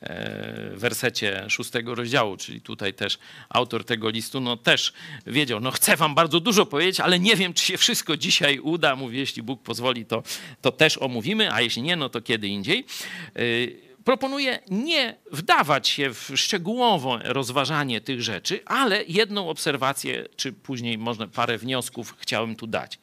[0.00, 4.92] e, wersecie szóstego rozdziału, czyli tutaj też autor tego listu, no też
[5.26, 8.96] wiedział, no chcę wam bardzo dużo powiedzieć, ale nie wiem, czy się wszystko dzisiaj uda.
[8.96, 10.22] Mówi, jeśli Bóg pozwoli, to,
[10.60, 12.84] to też omówimy, a jeśli nie, no to kiedy indziej
[14.08, 21.26] proponuję nie wdawać się w szczegółowe rozważanie tych rzeczy, ale jedną obserwację, czy później można
[21.26, 22.98] parę wniosków chciałem tu dać.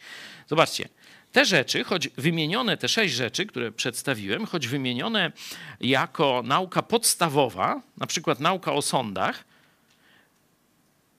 [0.48, 0.89] Zobaczcie,
[1.32, 5.32] te rzeczy, choć wymienione, te sześć rzeczy, które przedstawiłem, choć wymienione
[5.82, 9.44] jako nauka podstawowa, na przykład nauka o sądach,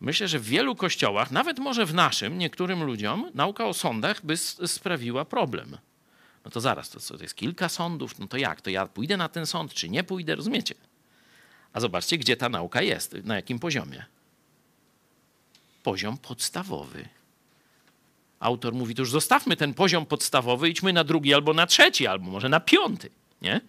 [0.01, 4.37] myślę, że w wielu kościołach, nawet może w naszym, niektórym ludziom, nauka o sądach by
[4.66, 5.77] sprawiła problem.
[6.46, 8.61] No to zaraz, to, to jest kilka sądów, no to jak?
[8.61, 10.74] To ja pójdę na ten sąd, czy nie pójdę, rozumiecie?
[11.72, 14.04] A zobaczcie, gdzie ta nauka jest, na jakim poziomie.
[15.82, 17.09] Poziom podstawowy.
[18.40, 22.30] Autor mówi, to już zostawmy ten poziom podstawowy, idźmy na drugi albo na trzeci, albo
[22.30, 23.11] może na piąty,
[23.42, 23.61] nie?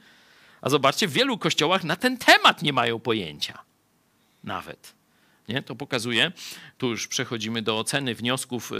[0.61, 3.59] A zobaczcie, w wielu kościołach na ten temat nie mają pojęcia.
[4.43, 4.93] Nawet.
[5.47, 5.61] Nie?
[5.61, 6.31] To pokazuje,
[6.77, 8.71] tu już przechodzimy do oceny wniosków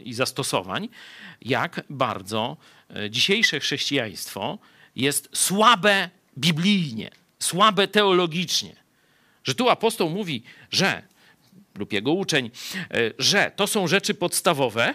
[0.00, 0.88] i zastosowań,
[1.42, 2.56] jak bardzo
[2.96, 4.58] e, dzisiejsze chrześcijaństwo
[4.96, 8.76] jest słabe biblijnie, słabe teologicznie.
[9.44, 11.02] Że tu apostoł mówi, że,
[11.74, 14.94] lub jego uczeń, e, że to są rzeczy podstawowe,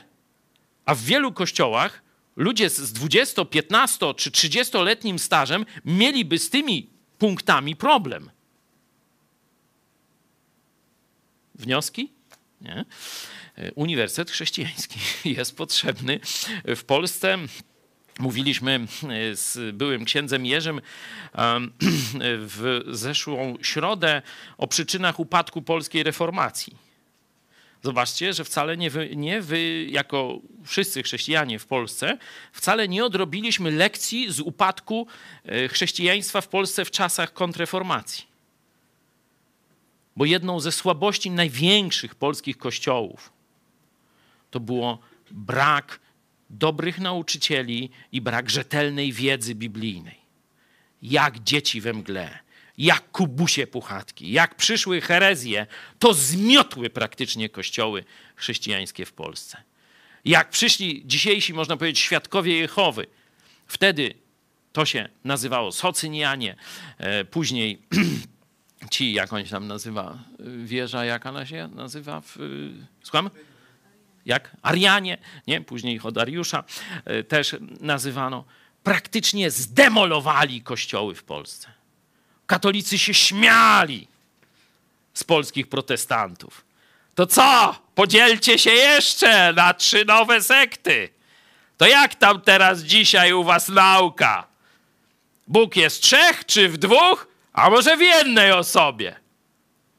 [0.85, 2.01] a w wielu kościołach
[2.35, 8.29] ludzie z 20, 15 czy 30-letnim stażem mieliby z tymi punktami problem.
[11.61, 12.11] Wnioski?
[12.61, 12.85] Nie.
[13.75, 14.99] Uniwersytet Chrześcijański
[15.37, 16.19] jest potrzebny
[16.65, 17.37] w Polsce.
[18.19, 18.87] Mówiliśmy
[19.33, 20.81] z byłym księdzem Jerzym
[22.53, 24.21] w zeszłą środę
[24.57, 26.75] o przyczynach upadku polskiej reformacji.
[27.83, 32.17] Zobaczcie, że wcale nie wy, nie wy, jako wszyscy chrześcijanie w Polsce,
[32.51, 35.07] wcale nie odrobiliśmy lekcji z upadku
[35.45, 38.30] e, chrześcijaństwa w Polsce w czasach kontreformacji.
[40.15, 43.33] Bo jedną ze słabości największych polskich kościołów
[44.51, 44.99] to było
[45.31, 45.99] brak
[46.49, 50.21] dobrych nauczycieli i brak rzetelnej wiedzy biblijnej.
[51.01, 52.39] Jak dzieci we mgle,
[52.77, 55.67] jak kubusie puchatki, jak przyszły herezje,
[55.99, 58.03] to zmiotły praktycznie kościoły
[58.35, 59.63] chrześcijańskie w Polsce.
[60.25, 63.07] Jak przyszli dzisiejsi, można powiedzieć, świadkowie Jehowy,
[63.67, 64.13] wtedy
[64.73, 66.55] to się nazywało Socynianie,
[66.97, 67.81] e, później
[68.91, 70.17] ci, jak on się tam nazywa,
[70.63, 72.21] wieża, jak ona się nazywa?
[72.21, 72.37] W,
[73.03, 73.29] słucham?
[74.25, 74.51] Jak?
[74.61, 75.61] Arianie, nie?
[75.61, 76.63] Później Chodariusza
[77.05, 78.43] e, też nazywano.
[78.83, 81.71] Praktycznie zdemolowali kościoły w Polsce.
[82.45, 84.07] Katolicy się śmiali
[85.13, 86.65] z polskich protestantów.
[87.15, 87.75] To co?
[87.95, 91.09] Podzielcie się jeszcze na trzy nowe sekty.
[91.77, 94.47] To jak tam teraz dzisiaj u was nauka?
[95.47, 97.30] Bóg jest trzech czy w dwóch?
[97.53, 99.15] A może w jednej osobie.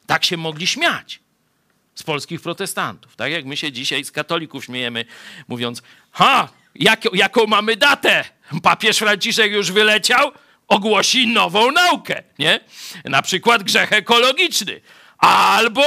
[0.05, 1.19] Tak się mogli śmiać
[1.95, 3.15] z polskich protestantów.
[3.15, 5.05] Tak jak my się dzisiaj z katolików śmiejemy,
[5.47, 8.23] mówiąc, ha, jak, jaką mamy datę?
[8.63, 10.31] Papież Franciszek już wyleciał,
[10.67, 12.59] ogłosi nową naukę, nie?
[13.05, 14.81] Na przykład grzech ekologiczny.
[15.17, 15.83] Albo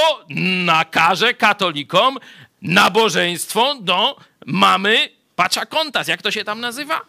[0.65, 2.19] nakaże katolikom
[2.63, 6.09] nabożeństwo do mamy Paczakontas.
[6.09, 7.01] Jak to się tam nazywa?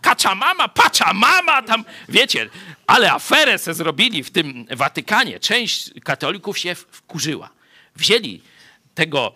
[0.00, 2.48] Kacza mama, pacza mama, tam, wiecie,
[2.86, 5.40] ale aferę se zrobili w tym Watykanie.
[5.40, 7.50] Część katolików się wkurzyła.
[7.96, 8.42] Wzięli
[8.94, 9.34] tego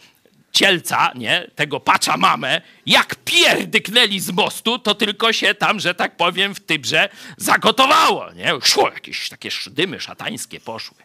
[0.53, 6.17] cielca, nie, tego pacza mamę, jak pierdyknęli z mostu, to tylko się tam, że tak
[6.17, 8.53] powiem, w Tybrze zagotowało, nie?
[8.63, 10.97] Szło, jakieś takie dymy szatańskie poszły.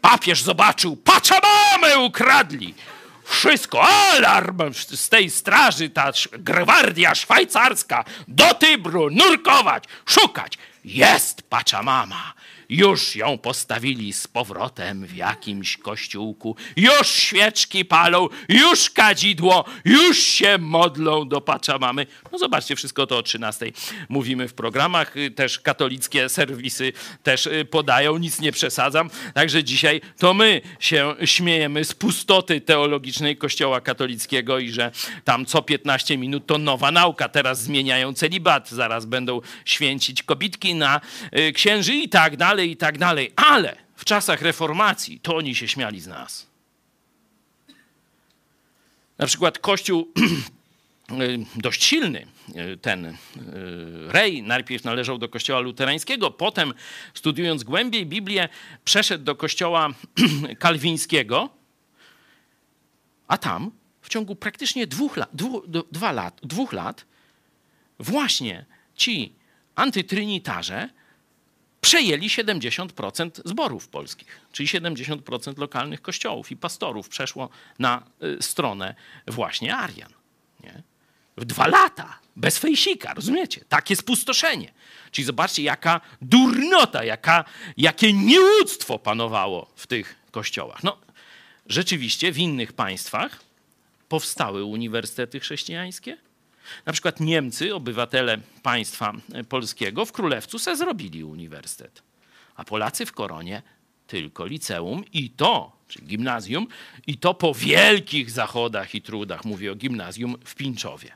[0.00, 2.74] Papież zobaczył, pacza mamę ukradli
[3.32, 10.58] wszystko, alarm z tej straży, ta gwardia szwajcarska, do Tybru, nurkować, szukać.
[10.84, 11.42] Jest
[11.82, 12.34] mama.
[12.72, 16.56] Już ją postawili z powrotem w jakimś kościółku.
[16.76, 21.42] Już świeczki palą, już kadzidło, już się modlą do
[21.80, 22.06] mamy.
[22.32, 23.66] No zobaczcie, wszystko to o 13
[24.08, 25.14] mówimy w programach.
[25.36, 29.10] Też katolickie serwisy też y, podają, nic nie przesadzam.
[29.34, 34.90] Także dzisiaj to my się śmiejemy z pustoty teologicznej Kościoła katolickiego i że
[35.24, 37.28] tam co 15 minut to nowa nauka.
[37.28, 41.00] Teraz zmieniają celibat, zaraz będą święcić kobitki na
[41.38, 43.32] y, księży i tak dalej dalej, i tak dalej.
[43.36, 46.46] Ale w czasach reformacji to oni się śmiali z nas.
[49.18, 50.12] Na przykład Kościół
[51.56, 52.26] dość silny,
[52.80, 53.16] ten
[54.08, 56.74] Rej, najpierw należał do kościoła luterańskiego, potem
[57.14, 58.48] studiując głębiej Biblię,
[58.84, 59.88] przeszedł do kościoła
[60.58, 61.50] kalwińskiego,
[63.28, 63.70] a tam
[64.02, 67.04] w ciągu praktycznie dwóch lat, dwu, dwa lat, dwóch lat
[67.98, 68.64] właśnie
[68.96, 69.32] ci
[69.74, 70.88] antytrynitarze
[71.82, 78.94] przejęli 70% zborów polskich, czyli 70% lokalnych kościołów i pastorów przeszło na y, stronę
[79.26, 80.12] właśnie Arian.
[80.64, 80.82] Nie?
[81.36, 83.64] W dwa lata, bez fejsika, rozumiecie?
[83.68, 84.72] Takie spustoszenie.
[85.10, 87.44] Czyli zobaczcie, jaka durnota, jaka,
[87.76, 90.82] jakie nieuctwo panowało w tych kościołach.
[90.82, 90.98] No,
[91.66, 93.40] rzeczywiście w innych państwach
[94.08, 96.16] powstały uniwersytety chrześcijańskie,
[96.86, 99.12] na przykład Niemcy, obywatele państwa
[99.48, 102.02] polskiego, w Królewcu se zrobili uniwersytet,
[102.56, 103.62] a Polacy w Koronie
[104.06, 106.66] tylko liceum i to, czyli gimnazjum,
[107.06, 111.12] i to po wielkich zachodach i trudach, mówię o gimnazjum w Pińczowie.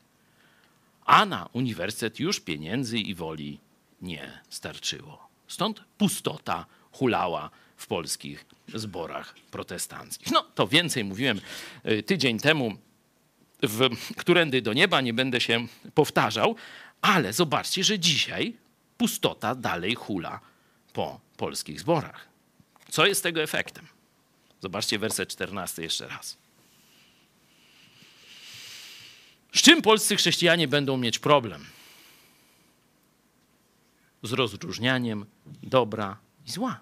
[1.05, 3.59] A na uniwersytet już pieniędzy i woli
[4.03, 5.29] nie starczyło.
[5.49, 10.33] Stąd pustota hulała w polskich zborach protestanckich.
[10.33, 11.41] No to więcej mówiłem
[11.89, 12.77] y, tydzień temu
[13.63, 16.57] w którędy do nieba, nie będę się powtarzał,
[17.03, 18.57] ale zobaczcie, że dzisiaj
[18.97, 20.41] pustota dalej hula
[20.93, 22.29] po polskich zborach.
[22.91, 23.87] Co jest tego efektem?
[24.63, 26.37] Zobaczcie werset 14 jeszcze raz.
[29.55, 31.65] Z czym polscy chrześcijanie będą mieć problem?
[34.23, 35.27] Z rozróżnianiem
[35.63, 36.17] dobra
[36.47, 36.81] i zła.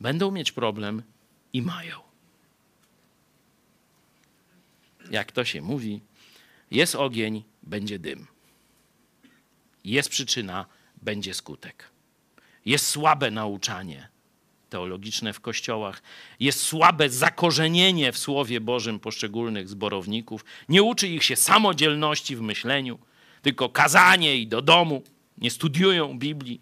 [0.00, 1.02] Będą mieć problem
[1.52, 2.05] i mają
[5.10, 6.00] jak to się mówi,
[6.70, 8.26] jest ogień, będzie dym.
[9.84, 10.66] Jest przyczyna,
[11.02, 11.90] będzie skutek.
[12.64, 14.08] Jest słabe nauczanie,
[14.70, 16.02] teologiczne w kościołach,
[16.40, 22.98] jest słabe zakorzenienie w Słowie Bożym poszczególnych zborowników, nie uczy ich się samodzielności w myśleniu,
[23.42, 25.02] tylko kazanie i do domu,
[25.38, 26.60] nie studiują Biblii.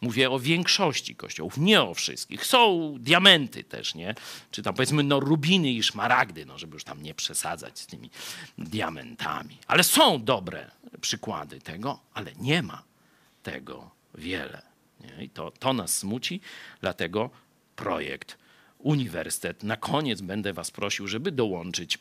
[0.00, 2.46] Mówię o większości kościołów, nie o wszystkich.
[2.46, 4.14] Są diamenty też, nie?
[4.50, 8.10] Czy tam powiedzmy no rubiny i szmaragdy, no żeby już tam nie przesadzać z tymi
[8.58, 9.58] diamentami.
[9.66, 12.82] Ale są dobre przykłady tego, ale nie ma
[13.42, 14.62] tego wiele.
[15.00, 15.24] Nie?
[15.24, 16.40] I to, to nas smuci,
[16.80, 17.30] dlatego
[17.76, 18.38] projekt
[18.78, 19.62] Uniwersytet.
[19.62, 21.98] Na koniec będę was prosił, żeby dołączyć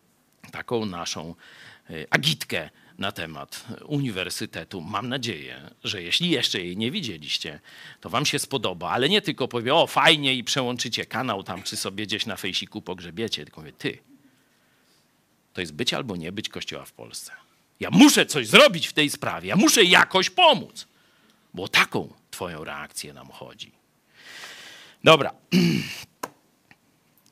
[0.52, 1.34] taką naszą
[1.90, 4.80] y, agitkę na temat uniwersytetu.
[4.80, 7.60] Mam nadzieję, że jeśli jeszcze jej nie widzieliście,
[8.00, 11.76] to wam się spodoba, ale nie tylko powie, o fajnie i przełączycie kanał tam, czy
[11.76, 13.98] sobie gdzieś na fejsiku pogrzebiecie, tylko mówię, ty,
[15.52, 17.32] to jest być albo nie być Kościoła w Polsce.
[17.80, 20.86] Ja muszę coś zrobić w tej sprawie, ja muszę jakoś pomóc,
[21.54, 23.72] bo taką twoją reakcję nam chodzi.
[25.04, 25.34] Dobra.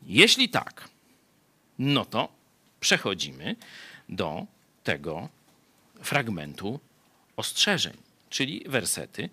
[0.06, 0.88] Jeśli tak,
[1.78, 2.28] no to
[2.80, 3.56] przechodzimy
[4.08, 4.46] do
[4.84, 5.28] tego
[6.02, 6.80] fragmentu
[7.36, 7.96] ostrzeżeń,
[8.30, 9.28] czyli wersety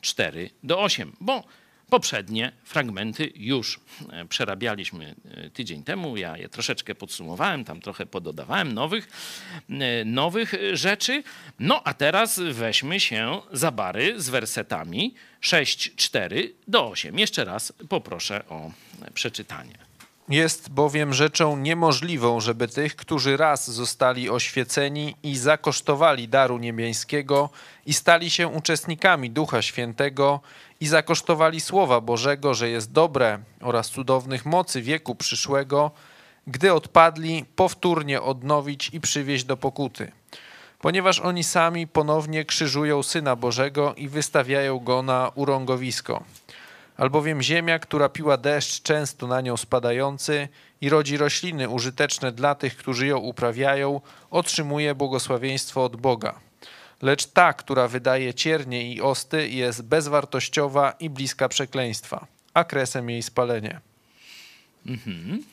[0.00, 1.44] 4 do 8, bo
[1.90, 3.80] poprzednie fragmenty już
[4.12, 6.16] e, przerabialiśmy e, tydzień temu.
[6.16, 9.08] Ja je troszeczkę podsumowałem, tam trochę pododawałem nowych,
[9.70, 11.22] e, nowych rzeczy.
[11.58, 17.18] No a teraz weźmy się za bary z wersetami 6, 4 do 8.
[17.18, 18.70] Jeszcze raz poproszę o
[19.14, 19.89] przeczytanie.
[20.30, 27.50] Jest bowiem rzeczą niemożliwą, żeby tych, którzy raz zostali oświeceni i zakosztowali daru niebiańskiego
[27.86, 30.40] i stali się uczestnikami Ducha Świętego
[30.80, 35.90] i zakosztowali Słowa Bożego, że jest dobre oraz cudownych mocy wieku przyszłego,
[36.46, 40.12] gdy odpadli, powtórnie odnowić i przywieźć do pokuty.
[40.80, 46.24] Ponieważ oni sami ponownie krzyżują Syna Bożego i wystawiają go na urągowisko
[47.00, 50.48] albowiem ziemia, która piła deszcz często na nią spadający
[50.80, 56.40] i rodzi rośliny użyteczne dla tych, którzy ją uprawiają, otrzymuje błogosławieństwo od Boga.
[57.02, 63.22] Lecz ta, która wydaje ciernie i osty, jest bezwartościowa i bliska przekleństwa, a kresem jej
[63.22, 63.80] spalenie.
[64.86, 65.44] Mhm.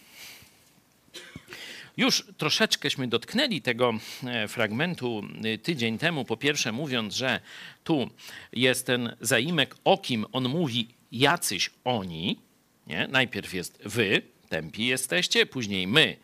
[1.97, 6.25] Już troszeczkęśmy dotknęli tego e, fragmentu e, tydzień temu.
[6.25, 7.39] Po pierwsze, mówiąc, że
[7.83, 8.09] tu
[8.53, 12.39] jest ten zaimek, o kim on mówi, jacyś oni,
[12.87, 13.07] nie?
[13.07, 16.17] najpierw jest wy, tępi jesteście, później my,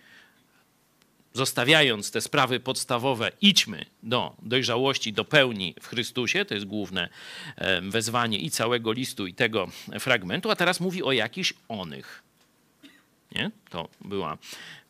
[1.33, 7.09] zostawiając te sprawy podstawowe, idźmy do dojrzałości, do pełni w Chrystusie, to jest główne
[7.81, 9.67] wezwanie i całego listu, i tego
[9.99, 12.23] fragmentu, a teraz mówi o jakichś onych.
[13.35, 13.51] Nie?
[13.69, 14.37] To była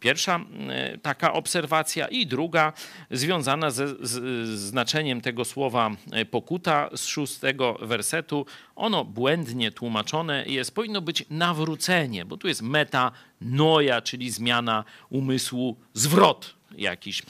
[0.03, 2.73] Pierwsza e, taka obserwacja i druga
[3.11, 8.45] związana ze z znaczeniem tego słowa e, pokuta z szóstego wersetu.
[8.75, 15.77] Ono błędnie tłumaczone jest, powinno być nawrócenie, bo tu jest meta noja, czyli zmiana umysłu,
[15.93, 17.25] zwrot jakiś e,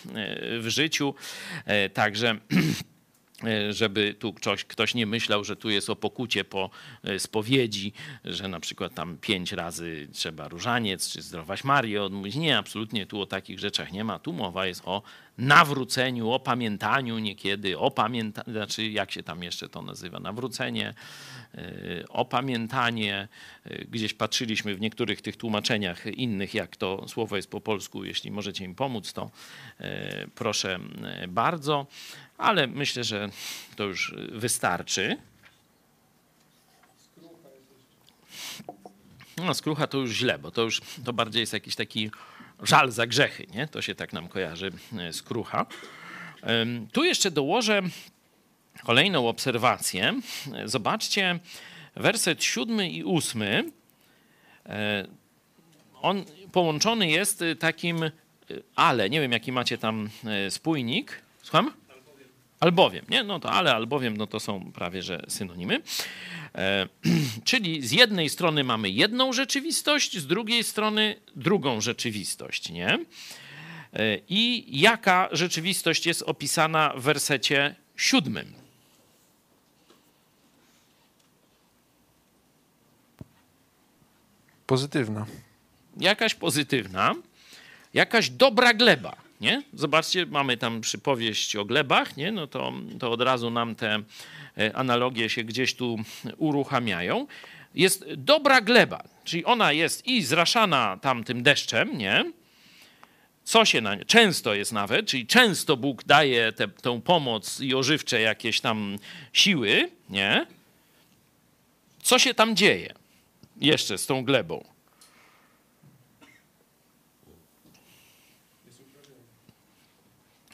[0.59, 1.13] w życiu.
[1.93, 2.35] Także
[3.69, 6.69] żeby tu ktoś, ktoś nie myślał, że tu jest o pokucie po
[7.03, 7.93] e, spowiedzi,
[8.25, 12.35] że na przykład tam pięć razy trzeba różaniec czy zdrowaś Marię odmówić.
[12.35, 14.19] Nie, absolutnie tu o takich rzeczach nie ma.
[14.19, 15.01] Tu mowa jest o
[15.37, 20.93] nawróceniu, o pamiętaniu niekiedy, o pamięta, znaczy jak się tam jeszcze to nazywa, nawrócenie,
[21.55, 21.63] e,
[22.09, 23.27] opamiętanie.
[23.91, 28.03] Gdzieś patrzyliśmy w niektórych tych tłumaczeniach innych, jak to słowo jest po polsku.
[28.03, 29.31] Jeśli możecie im pomóc, to
[30.35, 30.79] proszę
[31.27, 31.87] bardzo
[32.37, 33.29] ale myślę, że
[33.75, 35.17] to już wystarczy.
[39.37, 42.11] No, skrucha to już źle, bo to już to bardziej jest jakiś taki
[42.63, 43.67] żal za grzechy, nie?
[43.67, 45.65] To się tak nam kojarzy e, skrucha.
[46.91, 47.81] Tu jeszcze dołożę
[48.83, 50.13] kolejną obserwację.
[50.65, 51.39] Zobaczcie,
[51.95, 53.71] werset siódmy i ósmy.
[54.65, 55.07] E,
[56.01, 58.11] on połączony jest takim e,
[58.75, 59.09] ale.
[59.09, 60.09] Nie wiem, jaki macie tam
[60.49, 61.21] spójnik.
[61.41, 61.73] Słucham?
[62.63, 63.23] Albowiem, nie?
[63.23, 65.81] No to ale, albowiem, no to są prawie że synonimy.
[66.55, 66.87] E,
[67.49, 72.89] czyli z jednej strony mamy jedną rzeczywistość, z drugiej strony drugą rzeczywistość, nie?
[73.93, 78.53] E, I jaka rzeczywistość jest opisana w wersecie siódmym?
[84.67, 85.25] Pozytywna.
[85.97, 87.15] Jakaś pozytywna,
[87.93, 89.63] jakaś dobra gleba nie?
[89.73, 92.31] Zobaczcie, mamy tam przypowieść o glebach, nie?
[92.31, 94.03] No to, to od razu nam te
[94.57, 95.97] e, analogie się gdzieś tu
[96.37, 97.27] uruchamiają.
[97.75, 102.31] Jest dobra gleba, czyli ona jest i zraszana tamtym deszczem, nie?
[103.43, 107.75] Co się na nie, często jest nawet, czyli często Bóg daje te, tę pomoc i
[107.75, 108.97] ożywcze jakieś tam
[109.33, 110.45] siły, nie?
[112.03, 112.93] Co się tam dzieje?
[113.63, 114.72] jeszcze z tą glebą?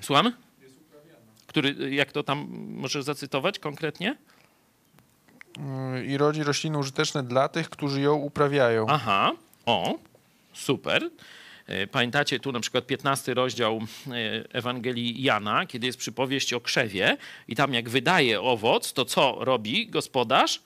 [0.02, 0.34] Słucham?
[1.48, 4.16] Który, jak to tam możesz zacytować konkretnie?
[6.08, 8.86] I rodzi rośliny użyteczne dla tych, którzy ją uprawiają.
[8.90, 9.32] Aha,
[9.66, 10.00] o,
[10.54, 11.10] super.
[11.68, 14.14] E, pamiętacie tu na przykład 15 rozdział e,
[14.54, 19.88] Ewangelii Jana, kiedy jest przypowieść o krzewie i tam jak wydaje owoc, to co robi
[19.88, 20.62] gospodarz?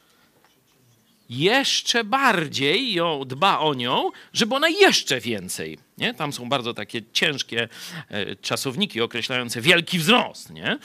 [1.29, 6.13] Jeszcze bardziej ją dba o nią, żeby ona jeszcze więcej nie?
[6.13, 7.67] Tam są bardzo takie ciężkie
[8.09, 10.49] e, czasowniki określające wielki wzrost.
[10.49, 10.77] Nie?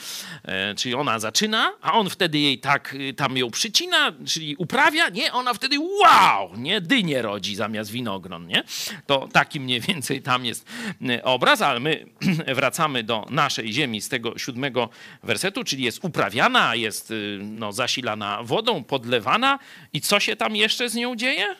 [0.43, 5.09] E, czyli ona zaczyna, a on wtedy jej tak y, tam ją przycina, czyli uprawia,
[5.09, 5.33] nie?
[5.33, 6.81] Ona wtedy wow, nie?
[6.81, 8.47] Dynie rodzi zamiast winogron.
[8.47, 8.63] Nie?
[9.05, 10.67] To taki mniej więcej tam jest
[11.01, 12.05] y, obraz, ale my
[12.55, 14.89] wracamy do naszej ziemi z tego siódmego
[15.23, 19.59] wersetu, czyli jest uprawiana, jest y, no, zasilana wodą, podlewana
[19.93, 21.55] i co się tam jeszcze z nią dzieje?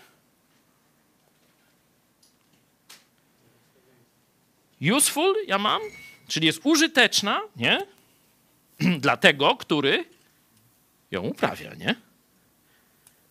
[4.81, 5.81] Useful ja mam,
[6.27, 7.85] czyli jest użyteczna, nie?
[8.99, 10.05] Dla tego, który
[11.11, 11.95] ją uprawia, nie?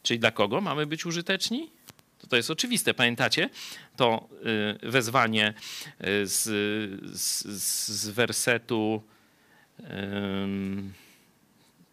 [0.03, 1.71] Czyli dla kogo mamy być użyteczni?
[2.19, 2.95] To, to jest oczywiste.
[2.95, 3.51] Pamiętacie
[3.97, 4.29] to
[4.83, 5.55] y, wezwanie
[6.01, 6.43] y, z,
[7.21, 7.45] z,
[7.89, 9.03] z wersetu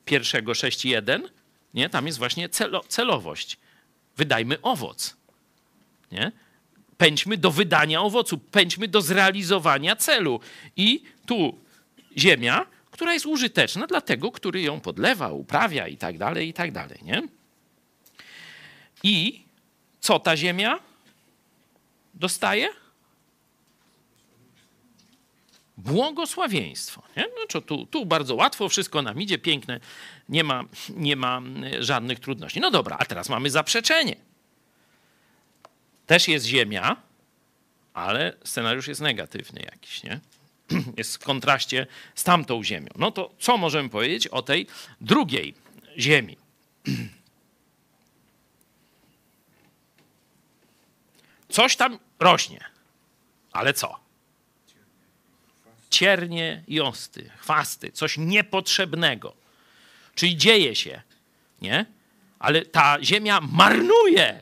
[0.05, 1.21] pierwszego 6.1?
[1.73, 1.89] Nie?
[1.89, 3.57] Tam jest właśnie celo, celowość.
[4.17, 5.15] Wydajmy owoc.
[6.11, 6.31] Nie?
[6.97, 10.39] Pędźmy do wydania owocu, pędźmy do zrealizowania celu.
[10.77, 11.59] I tu
[12.17, 16.71] ziemia, która jest użyteczna dla tego, który ją podlewa, uprawia i tak dalej, i tak
[16.71, 17.23] dalej, nie?
[19.03, 19.45] I
[19.99, 20.79] co ta ziemia
[22.13, 22.69] dostaje?
[25.77, 27.03] Błogosławieństwo.
[27.17, 27.25] Nie?
[27.53, 29.79] No, tu, tu bardzo łatwo, wszystko nam idzie, piękne,
[30.29, 31.41] nie ma, nie ma
[31.79, 32.59] żadnych trudności.
[32.59, 34.15] No dobra, a teraz mamy zaprzeczenie
[36.05, 36.95] też jest Ziemia,
[37.93, 40.19] ale scenariusz jest negatywny jakiś, nie?
[40.97, 42.89] Jest w kontraście z tamtą Ziemią.
[42.95, 44.67] No to co możemy powiedzieć o tej
[45.01, 45.53] drugiej
[45.97, 46.37] Ziemi?
[51.49, 52.63] Coś tam rośnie,
[53.51, 53.99] ale co?
[55.89, 59.33] Ciernie i osty, chwasty, coś niepotrzebnego.
[60.15, 61.01] Czyli dzieje się,
[61.61, 61.85] nie?
[62.39, 64.41] Ale ta ziemia marnuje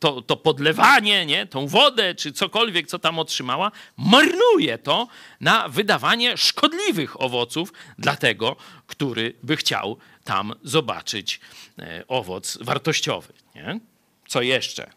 [0.00, 1.46] to, to podlewanie, nie?
[1.46, 5.08] tą wodę, czy cokolwiek, co tam otrzymała, marnuje to
[5.40, 11.40] na wydawanie szkodliwych owoców dla tego, który by chciał tam zobaczyć
[11.78, 13.32] e, owoc wartościowy.
[13.54, 13.80] Nie?
[14.28, 14.90] Co jeszcze?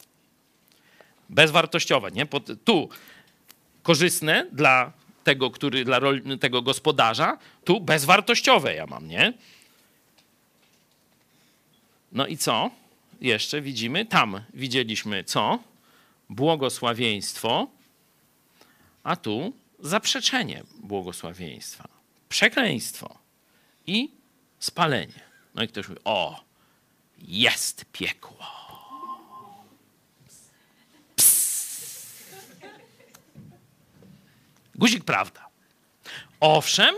[1.29, 2.11] Bezwartościowe.
[2.11, 2.27] Nie?
[2.65, 2.89] Tu
[3.83, 4.91] korzystne dla
[5.23, 5.99] tego, który, dla
[6.39, 9.33] tego gospodarza, tu bezwartościowe ja mam, nie?
[12.11, 12.71] No i co?
[13.21, 15.59] Jeszcze widzimy, tam widzieliśmy co?
[16.29, 17.67] Błogosławieństwo,
[19.03, 21.87] a tu zaprzeczenie błogosławieństwa,
[22.29, 23.17] przekleństwo
[23.87, 24.11] i
[24.59, 25.21] spalenie.
[25.55, 26.43] No i ktoś mówi, o,
[27.17, 28.37] jest piekło.
[34.75, 35.47] Guzik prawda.
[36.39, 36.95] Owszem,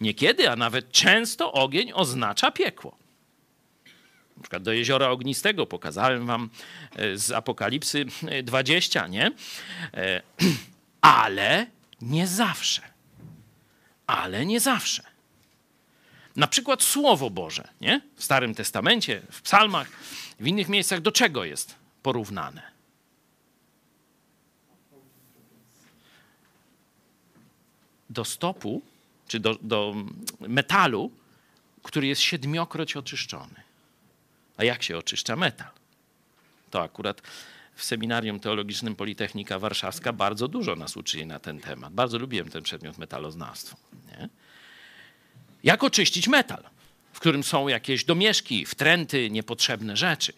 [0.00, 2.97] niekiedy, a nawet często ogień oznacza piekło
[4.38, 6.50] na przykład do jeziora ognistego, pokazałem wam
[6.96, 8.04] e, z Apokalipsy
[8.42, 9.32] 20, e, nie?
[9.94, 10.22] E,
[11.00, 11.66] ale
[12.00, 12.82] nie zawsze.
[14.06, 15.02] Ale nie zawsze.
[16.36, 18.00] Na przykład Słowo Boże, nie?
[18.16, 19.90] W Starym Testamencie, w psalmach,
[20.40, 22.62] w innych miejscach do czego jest porównane?
[28.10, 28.82] Do stopu,
[29.28, 29.94] czy do, do
[30.40, 31.10] metalu,
[31.82, 33.67] który jest siedmiokroć oczyszczony.
[34.58, 35.70] A jak się oczyszcza metal?
[36.70, 37.22] To akurat
[37.74, 41.92] w seminarium teologicznym Politechnika Warszawska bardzo dużo nas uczyli na ten temat.
[41.92, 43.76] Bardzo lubiłem ten przedmiot metaloznawstwo.
[44.06, 44.28] Nie?
[45.64, 46.64] Jak oczyścić metal,
[47.12, 50.32] w którym są jakieś domieszki, wtręty, niepotrzebne rzeczy?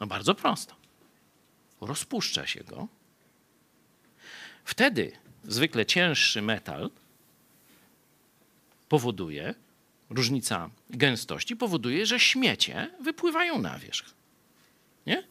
[0.00, 0.74] No bardzo prosto.
[1.80, 2.88] Rozpuszcza się go.
[4.64, 5.12] Wtedy
[5.44, 6.90] zwykle cięższy metal
[8.88, 9.54] powoduje,
[10.12, 14.14] różnica gęstości powoduje, że śmiecie wypływają na wierzch.
[15.06, 15.22] Nie?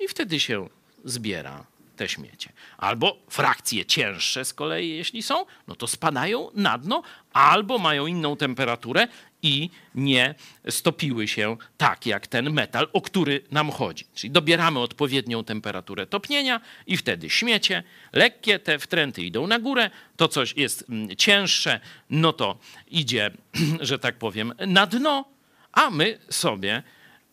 [0.00, 0.68] I wtedy się
[1.04, 1.66] zbiera
[1.96, 2.52] te śmiecie.
[2.78, 8.36] Albo frakcje cięższe z kolei, jeśli są, no to spadają na dno, albo mają inną
[8.36, 9.08] temperaturę
[9.44, 10.34] i nie
[10.70, 14.04] stopiły się tak jak ten metal, o który nam chodzi.
[14.14, 17.82] Czyli dobieramy odpowiednią temperaturę topnienia i wtedy śmiecie,
[18.12, 21.80] lekkie te wtręty idą na górę, to coś jest mm, cięższe,
[22.10, 23.30] no to idzie,
[23.80, 25.24] że tak powiem, na dno,
[25.72, 26.82] a my sobie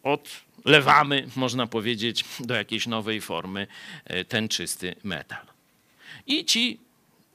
[0.03, 3.67] odlewamy, można powiedzieć, do jakiejś nowej formy
[4.05, 5.45] e, ten czysty metal.
[6.27, 6.79] I ci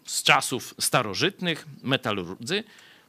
[0.05, 2.65] z czasów starożytnych metalurdzy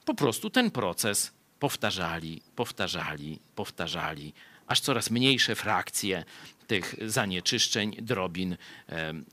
[0.05, 4.33] po prostu ten proces powtarzali, powtarzali, powtarzali,
[4.67, 6.23] aż coraz mniejsze frakcje
[6.67, 8.57] tych zanieczyszczeń, drobin,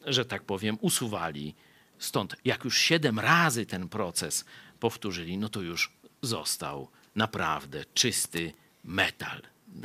[0.06, 1.54] że tak powiem, usuwali.
[1.98, 4.44] Stąd jak już siedem razy ten proces
[4.80, 8.52] powtórzyli, no to już został naprawdę czysty
[8.84, 9.42] metal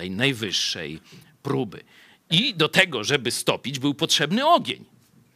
[0.10, 1.02] najwyższej
[1.44, 1.84] próby.
[2.30, 4.86] I do tego, żeby stopić, był potrzebny ogień.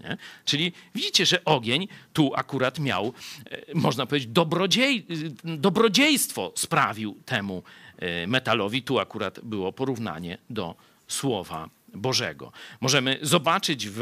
[0.04, 0.18] Nie?
[0.46, 3.14] Czyli widzicie, że ogień tu akurat miał,
[3.52, 5.06] e, można powiedzieć, dobrodziej,
[5.44, 7.64] dobrodziejstwo sprawił temu
[7.98, 8.84] e, metalowi.
[8.84, 10.76] Tu akurat było porównanie do
[11.08, 12.52] Słowa Bożego.
[12.82, 14.02] Możemy zobaczyć w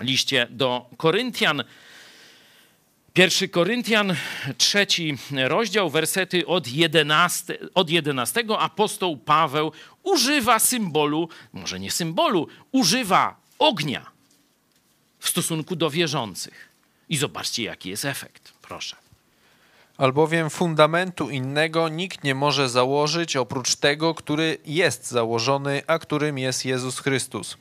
[0.00, 1.64] liście do Koryntian,
[3.14, 4.14] Pierwszy Koryntian,
[4.58, 5.16] trzeci
[5.48, 14.11] rozdział, wersety od 11, od 11 apostoł Paweł używa symbolu, może nie symbolu, używa ognia
[15.22, 16.68] w stosunku do wierzących.
[17.08, 18.52] I zobaczcie, jaki jest efekt.
[18.62, 18.96] Proszę.
[19.98, 26.64] Albowiem fundamentu innego nikt nie może założyć oprócz tego, który jest założony, a którym jest
[26.64, 27.56] Jezus Chrystus.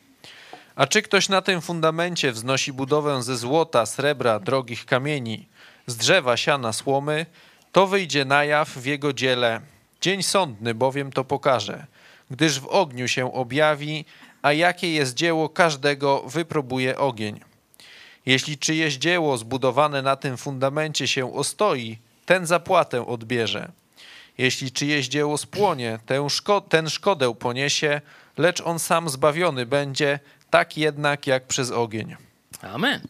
[0.76, 5.48] A czy ktoś na tym fundamencie wznosi budowę ze złota, srebra, drogich kamieni,
[5.88, 7.26] z drzewa, siana, słomy,
[7.72, 9.62] to wyjdzie na jaw w jego dziele.
[10.02, 11.86] Dzień sądny bowiem to pokaże,
[12.32, 14.06] gdyż w ogniu się objawi,
[14.42, 17.51] a jakie jest dzieło każdego wypróbuje ogień.
[18.26, 23.72] Jeśli czyjeś dzieło zbudowane na tym fundamencie się ostoi, ten zapłatę odbierze.
[24.38, 28.02] Jeśli czyjeś dzieło spłonie, ten, szko ten szkodę poniesie,
[28.38, 30.20] lecz on sam zbawiony będzie,
[30.50, 32.16] tak jednak jak przez ogień.
[32.62, 33.08] Amen.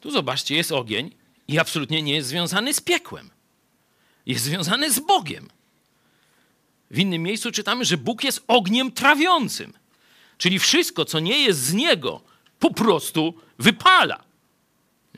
[0.00, 1.14] Tu zobaczcie, jest ogień
[1.48, 3.30] i absolutnie nie jest związany z piekłem.
[4.26, 5.48] Jest związany z Bogiem.
[6.90, 9.72] W innym miejscu czytamy, że Bóg jest ogniem trawiącym.
[10.38, 12.20] Czyli wszystko, co nie jest z Niego,
[12.58, 14.25] po prostu wypala.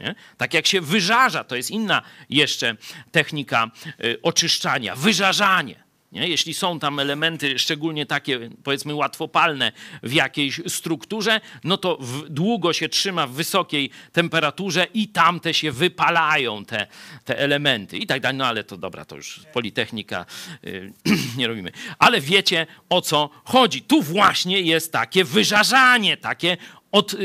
[0.01, 0.15] Nie?
[0.37, 2.77] Tak jak się wyżarza, to jest inna jeszcze
[3.13, 3.71] technika
[4.05, 5.89] y, oczyszczania, wyżarzanie.
[6.13, 6.29] Nie?
[6.29, 9.73] Jeśli są tam elementy, szczególnie takie, powiedzmy, łatwopalne
[10.03, 15.73] w jakiejś strukturze, no to w, długo się trzyma w wysokiej temperaturze i tamte się
[15.73, 16.87] wypalają, te,
[17.25, 18.39] te elementy i tak dalej.
[18.39, 20.27] No ale to dobra, to już politechnika
[20.63, 20.93] yy,
[21.39, 21.73] nie robimy.
[21.99, 23.83] Ale wiecie o co chodzi.
[23.83, 26.57] Tu właśnie jest takie wyżarzanie, takie
[26.93, 27.17] od,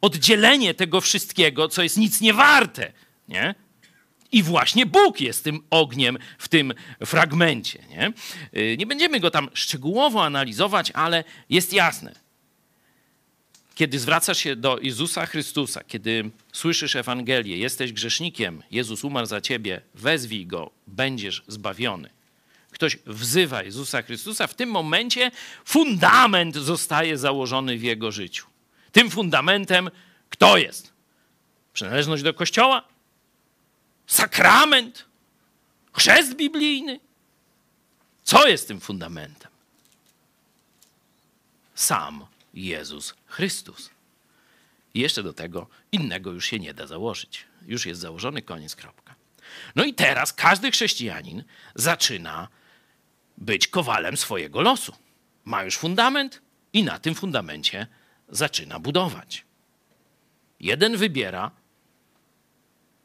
[0.00, 2.92] oddzielenie tego wszystkiego, co jest nic nie warte.
[3.28, 3.54] Nie?
[4.32, 6.74] I właśnie Bóg jest tym ogniem w tym
[7.04, 7.78] fragmencie.
[7.90, 8.12] Nie?
[8.56, 12.24] Y, nie będziemy go tam szczegółowo analizować, ale jest jasne.
[13.74, 19.80] Kiedy zwracasz się do Jezusa Chrystusa, kiedy słyszysz Ewangelię, jesteś grzesznikiem, Jezus umarł za ciebie,
[19.94, 22.10] wezwij go, będziesz zbawiony.
[22.70, 25.30] Ktoś wzywa Jezusa Chrystusa, w tym momencie
[25.64, 28.46] fundament zostaje założony w jego życiu.
[28.94, 29.90] Tym fundamentem
[30.30, 30.92] kto jest?
[31.72, 32.94] Przynależność do Kościoła?
[34.06, 35.04] sakrament,
[35.92, 37.00] chrzest biblijny.
[38.24, 39.50] Co jest tym fundamentem?
[41.74, 43.90] Sam Jezus Chrystus.
[44.94, 47.46] I jeszcze do tego innego już się nie da założyć.
[47.66, 49.14] Już jest założony, koniec, kropka.
[49.76, 52.48] No i teraz każdy chrześcijanin zaczyna
[53.38, 54.92] być kowalem swojego losu.
[55.44, 56.42] Ma już fundament
[56.72, 57.86] i na tym fundamencie
[58.28, 59.44] zaczyna budować.
[60.60, 61.50] Jeden wybiera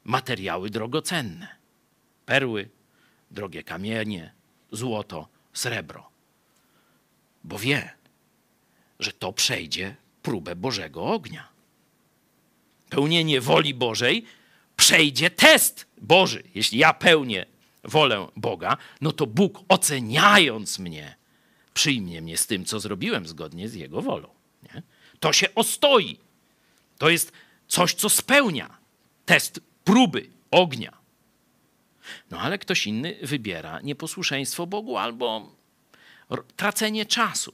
[0.04, 1.48] materiały drogocenne.
[2.26, 2.70] Perły,
[3.32, 4.34] drogie kamienie,
[4.72, 6.10] złoto, srebro.
[7.44, 7.90] Bo wie,
[9.00, 11.48] że to przejdzie próbę Bożego ognia.
[12.90, 14.26] Pełnienie woli Bożej
[14.76, 16.44] przejdzie test Boży.
[16.56, 17.46] Jeśli ja pełnię
[17.84, 21.16] wolę Boga, no to Bóg oceniając mnie,
[21.74, 24.39] przyjmie mnie z tym, co zrobiłem zgodnie z Jego wolą.
[25.20, 26.18] To się ostoi.
[26.98, 27.32] To jest
[27.68, 28.78] coś, co spełnia
[29.26, 30.98] test próby ognia.
[32.32, 35.56] No ale ktoś inny wybiera nieposłuszeństwo Bogu albo
[36.56, 37.54] tracenie czasu.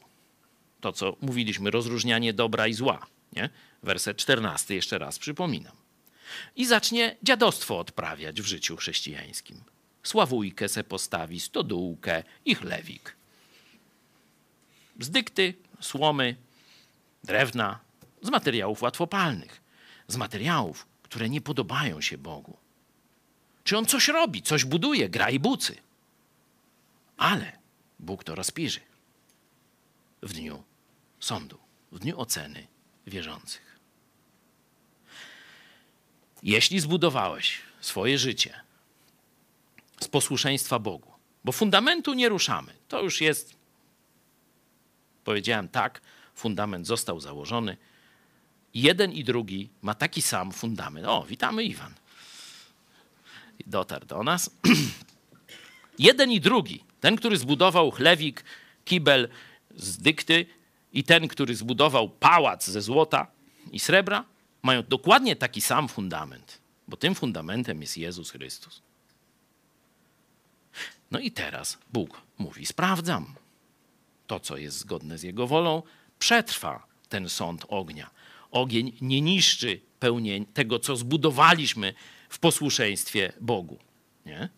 [0.82, 3.08] To, co mówiliśmy, rozróżnianie dobra i zła.
[3.34, 3.50] Nie?
[3.84, 5.76] Werset 14 jeszcze raz przypominam.
[6.56, 9.64] I zacznie dziadostwo odprawiać w życiu chrześcijańskim.
[10.04, 13.16] Sławujkę se postawi, stodółkę i chlewik.
[14.96, 16.36] Bzdykty, słomy,
[17.26, 17.80] drewna,
[18.22, 19.62] z materiałów łatwopalnych,
[20.08, 22.58] z materiałów, które nie podobają się Bogu.
[23.64, 25.76] Czy on coś robi, coś buduje, gra i bucy.
[27.18, 27.52] Ale
[28.00, 28.80] Bóg to rozpiży
[30.22, 30.64] w dniu
[31.20, 31.58] sądu,
[31.92, 32.68] w dniu oceny
[33.08, 33.80] wierzących.
[36.44, 38.60] Jeśli zbudowałeś swoje życie
[40.00, 41.12] z posłuszeństwa Bogu,
[41.44, 43.56] bo fundamentu nie ruszamy, to już jest
[45.26, 46.02] Powiedziałem tak,
[46.36, 47.78] fundament został założony.
[48.74, 51.08] Jeden i drugi ma taki sam fundament.
[51.08, 51.94] O, witamy Iwan.
[53.68, 54.50] Dotarł do nas.
[56.00, 58.44] Jeden i drugi, ten, który zbudował chlewik,
[58.86, 59.30] kibel
[59.76, 60.46] z dykty
[60.94, 63.28] i ten, który zbudował pałac ze złota
[63.72, 64.26] i srebra,
[64.64, 68.82] mają dokładnie taki sam fundament, bo tym fundamentem jest Jezus Chrystus.
[71.12, 73.36] No i teraz Bóg mówi: Sprawdzam.
[74.28, 75.84] To, co jest zgodne z Jego wolą,
[76.26, 78.10] przetrwa ten sąd ognia.
[78.52, 81.94] Ogień nie niszczy pełnień tego, co zbudowaliśmy
[82.30, 83.80] w posłuszeństwie Bogu.
[84.26, 84.50] Nie?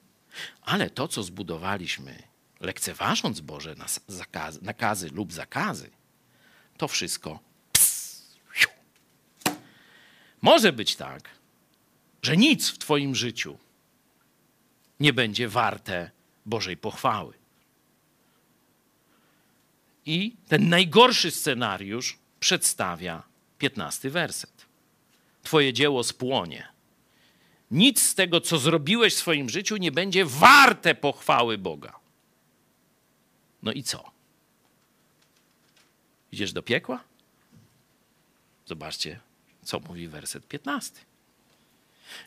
[0.61, 2.23] Ale to, co zbudowaliśmy,
[2.59, 3.75] lekceważąc Boże
[4.07, 5.89] zakazy, nakazy lub zakazy,
[6.77, 7.39] to wszystko
[7.71, 8.37] ps,
[10.41, 11.29] może być tak,
[12.21, 13.57] że nic w Twoim życiu
[14.99, 16.11] nie będzie warte
[16.45, 17.33] Bożej pochwały.
[20.07, 23.23] I ten najgorszy scenariusz przedstawia
[23.57, 24.65] piętnasty werset.
[25.43, 26.67] Twoje dzieło spłonie.
[27.71, 31.99] Nic z tego, co zrobiłeś w swoim życiu, nie będzie warte pochwały Boga.
[33.63, 34.11] No i co?
[36.31, 37.03] Idziesz do piekła?
[38.65, 39.19] Zobaczcie,
[39.63, 40.95] co mówi werset 15.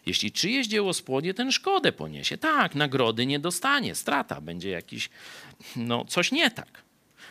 [0.06, 2.38] Jeśli czyjeś dzieło spłonie, ten szkodę poniesie.
[2.38, 5.10] Tak, nagrody nie dostanie, strata, będzie jakiś,
[5.76, 6.89] no coś nie tak.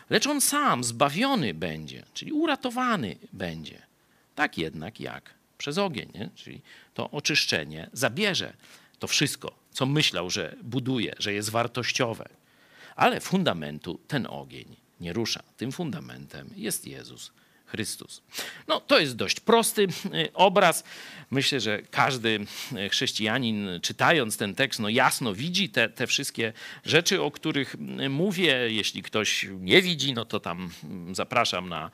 [0.09, 3.81] Lecz on sam zbawiony będzie, czyli uratowany będzie.
[4.35, 6.29] Tak jednak jak przez ogień, nie?
[6.35, 6.61] czyli
[6.93, 8.53] to oczyszczenie zabierze
[8.99, 12.29] to wszystko, co myślał, że buduje, że jest wartościowe.
[12.95, 15.43] Ale fundamentu ten ogień nie rusza.
[15.57, 17.31] Tym fundamentem jest Jezus
[17.71, 18.21] Chrystus.
[18.67, 20.83] No, to jest dość prosty y, obraz.
[21.31, 22.39] Myślę, że każdy
[22.85, 26.53] y, chrześcijanin, czytając ten tekst, no jasno widzi te, te wszystkie
[26.85, 28.57] rzeczy, o których y, mówię.
[28.67, 31.91] Jeśli ktoś nie widzi, no to tam mm, zapraszam na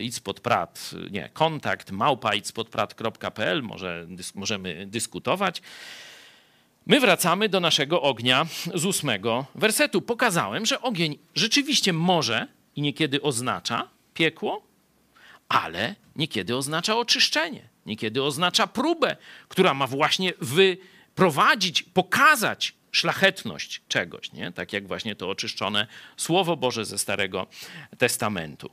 [0.00, 2.30] idspodprat, nie, kontakt małpa
[3.62, 5.62] może dys, możemy dyskutować.
[6.86, 10.02] My wracamy do naszego ognia z ósmego wersetu.
[10.02, 14.62] Pokazałem, że ogień rzeczywiście może i niekiedy oznacza piekło,
[15.48, 19.16] ale niekiedy oznacza oczyszczenie, niekiedy oznacza próbę,
[19.48, 24.52] która ma właśnie wyprowadzić, pokazać szlachetność czegoś, nie?
[24.52, 25.86] tak jak właśnie to oczyszczone
[26.16, 27.46] Słowo Boże ze Starego
[27.98, 28.70] Testamentu.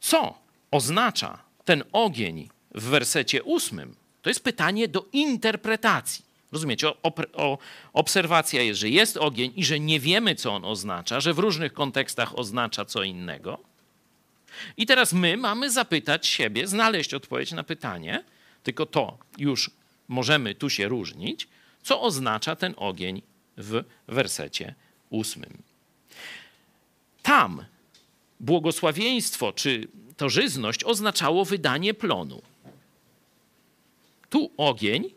[0.00, 0.38] Co
[0.70, 3.96] oznacza ten ogień w wersecie ósmym?
[4.22, 6.24] To jest pytanie do interpretacji.
[6.52, 6.88] Rozumiecie?
[6.88, 7.58] O, o,
[7.92, 11.72] obserwacja jest, że jest ogień i że nie wiemy, co on oznacza, że w różnych
[11.72, 13.71] kontekstach oznacza co innego.
[14.76, 18.24] I teraz my mamy zapytać siebie, znaleźć odpowiedź na pytanie,
[18.62, 19.70] tylko to już
[20.08, 21.48] możemy tu się różnić,
[21.82, 23.22] co oznacza ten ogień
[23.56, 24.74] w wersecie
[25.10, 25.62] ósmym.
[27.22, 27.64] Tam
[28.40, 32.42] błogosławieństwo czy tożyzność oznaczało wydanie plonu.
[34.30, 35.10] Tu ogień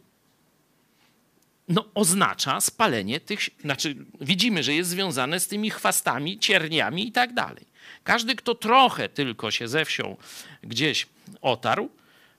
[1.68, 7.34] no, oznacza spalenie tych, znaczy widzimy, że jest związane z tymi chwastami, cierniami i tak
[7.34, 7.66] dalej.
[8.04, 10.18] Każdy, kto trochę tylko się ze wsią
[10.64, 11.08] gdzieś
[11.42, 11.90] otarł,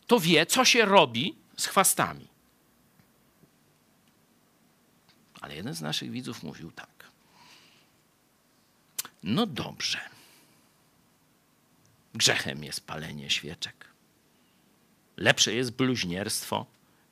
[0.07, 2.29] to wie, co się robi z chwastami.
[5.41, 7.11] Ale jeden z naszych widzów mówił tak.
[9.23, 10.01] No dobrze.
[12.15, 13.87] Grzechem jest palenie świeczek.
[15.17, 16.67] Lepsze jest bluźnierstwo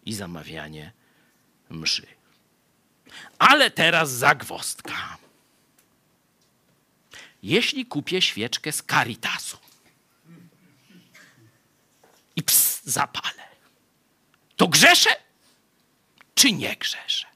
[0.07, 0.93] i zamawianie
[1.75, 2.07] mszy.
[3.39, 5.19] Ale teraz zagwostka.
[7.43, 9.59] Jeśli kupię świeczkę z Caritasu
[12.37, 13.43] i ps, zapalę,
[14.57, 15.11] to grzeszę
[16.35, 17.27] czy nie grzeszę?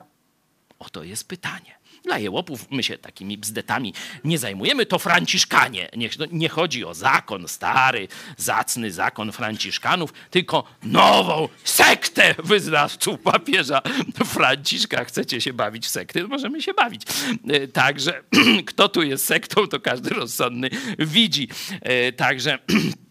[0.78, 1.77] Oto jest pytanie.
[2.08, 3.94] Dla jełopów my się takimi bzdetami
[4.24, 5.88] nie zajmujemy, to franciszkanie.
[5.96, 13.82] Nie, no, nie chodzi o zakon stary, zacny zakon franciszkanów, tylko nową sektę wyznawców papieża
[14.24, 15.04] Franciszka.
[15.04, 16.22] Chcecie się bawić w sekty?
[16.22, 17.02] No możemy się bawić.
[17.48, 18.22] E, także
[18.68, 21.48] kto tu jest sektą, to każdy rozsądny widzi.
[21.80, 22.58] E, także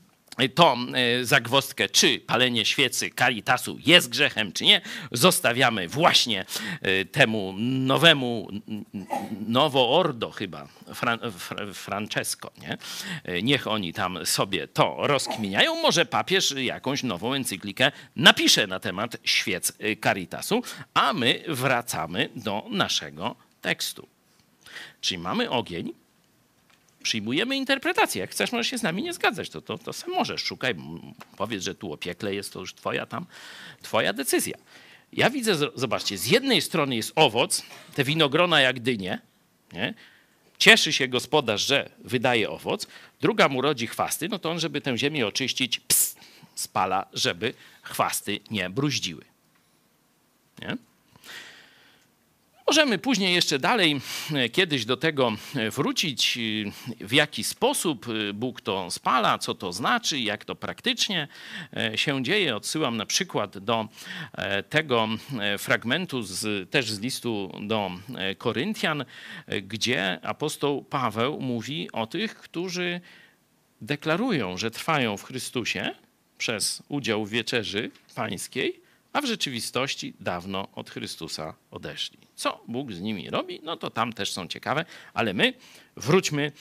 [0.56, 4.82] to e, zagwostkę, czy palenie świecy Caritasu jest grzechem, czy nie,
[5.12, 6.46] zostawiamy właśnie
[6.82, 8.48] e, temu nowemu,
[9.48, 11.20] nowo ordo chyba, Fran,
[11.74, 12.78] Francesco, nie?
[13.44, 15.76] Niech oni tam sobie to rozkminiają.
[15.82, 19.74] Może papież jakąś nową encyklikę napisze na temat świec
[20.04, 20.64] Caritasu,
[20.94, 24.08] a my wracamy do naszego tekstu.
[25.02, 25.94] Czyli mamy ogień,
[27.08, 28.22] przyjmujemy interpretację.
[28.22, 29.49] Jak chcesz, możesz się z nami nie zgadzać.
[29.49, 30.43] To, to, to sam możesz.
[30.43, 30.76] Szukaj,
[31.38, 33.26] powiedz, że tu o piekle jest to już twoja tam,
[33.82, 34.58] twoja decyzja.
[35.14, 37.64] Ja widzę, zobaczcie, z jednej strony jest owoc,
[37.95, 39.20] te winogrona jak dynie,
[39.74, 39.93] nie?
[40.58, 42.88] cieszy się gospodarz, że wydaje owoc,
[43.22, 46.16] druga mu rodzi chwasty, no to on, żeby tę ziemię oczyścić, ps,
[46.55, 49.26] spala, żeby chwasty nie bruździły.
[50.62, 50.78] Nie?
[52.68, 54.01] Możemy później jeszcze dalej
[54.34, 59.74] e, kiedyś do tego e, wrócić, e, w jaki sposób Bóg to spala, co to
[59.74, 61.28] znaczy, jak to praktycznie
[61.95, 62.55] się dzieje.
[62.55, 63.88] Odsyłam na przykład do
[64.70, 65.07] tego
[65.57, 67.91] fragmentu z, też z listu do
[68.38, 69.05] Koryntian,
[69.63, 73.01] gdzie apostoł Paweł mówi o tych, którzy
[73.82, 75.95] deklarują, że trwają w Chrystusie
[76.38, 82.18] przez udział w wieczerzy pańskiej, a w rzeczywistości dawno od Chrystusa odeszli.
[82.36, 83.60] Co Bóg z nimi robi?
[83.64, 85.53] No to tam też są ciekawe, ale my
[85.95, 86.51] wróćmy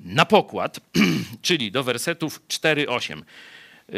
[0.00, 0.80] na pokład,
[1.42, 3.22] czyli do wersetów 4-8.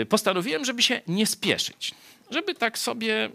[0.08, 1.94] Postanowiłem, żeby się nie spieszyć,
[2.30, 3.30] żeby tak sobie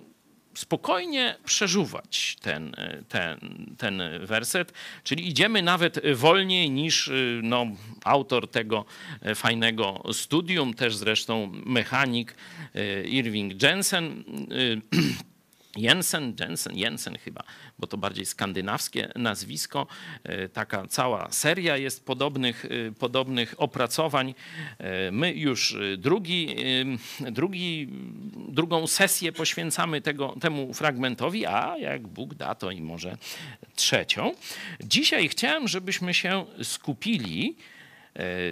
[0.60, 2.76] spokojnie przeżuwać ten,
[3.10, 3.40] ten,
[3.78, 7.12] ten werset, czyli idziemy nawet wolniej niż
[7.44, 7.66] no,
[8.04, 8.86] autor tego
[9.36, 12.36] fajnego studium, też zresztą mechanik
[13.06, 14.24] Irving Jensen
[15.80, 17.44] Jensen, Jensen, Jensen chyba,
[17.80, 19.88] bo to bardziej skandynawskie nazwisko.
[20.24, 24.34] E, taka cała seria jest podobnych, e, podobnych opracowań.
[24.78, 26.56] E, my już drugi,
[27.32, 27.88] drugi,
[28.50, 33.18] drugą sesję poświęcamy tego, temu fragmentowi, a jak Bóg da, to i może
[33.76, 34.34] trzecią.
[34.84, 37.56] Dzisiaj chciałem, żebyśmy się skupili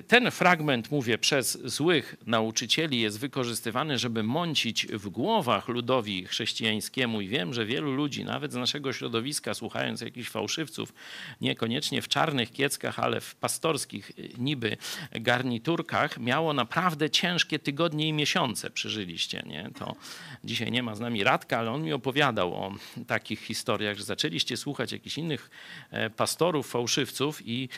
[0.08, 7.22] ten fragment, mówię, przez złych nauczycieli jest wykorzystywany, żeby mącić w głowach ludowi chrześcijańskiemu.
[7.22, 10.94] I wiem, że wielu ludzi, nawet z naszego środowiska, słuchając jakichś fałszywców,
[11.42, 14.78] niekoniecznie w czarnych kieckach, ale w pastorskich e, niby
[15.12, 18.70] garniturkach, miało naprawdę ciężkie tygodnie i miesiące.
[18.70, 19.70] Przeżyliście, nie?
[19.80, 19.96] To
[20.44, 22.76] dzisiaj nie ma z nami Radka, ale on mi opowiadał o
[23.08, 25.50] takich historiach, że zaczęliście słuchać jakichś innych
[25.92, 27.70] e, pastorów, fałszywców i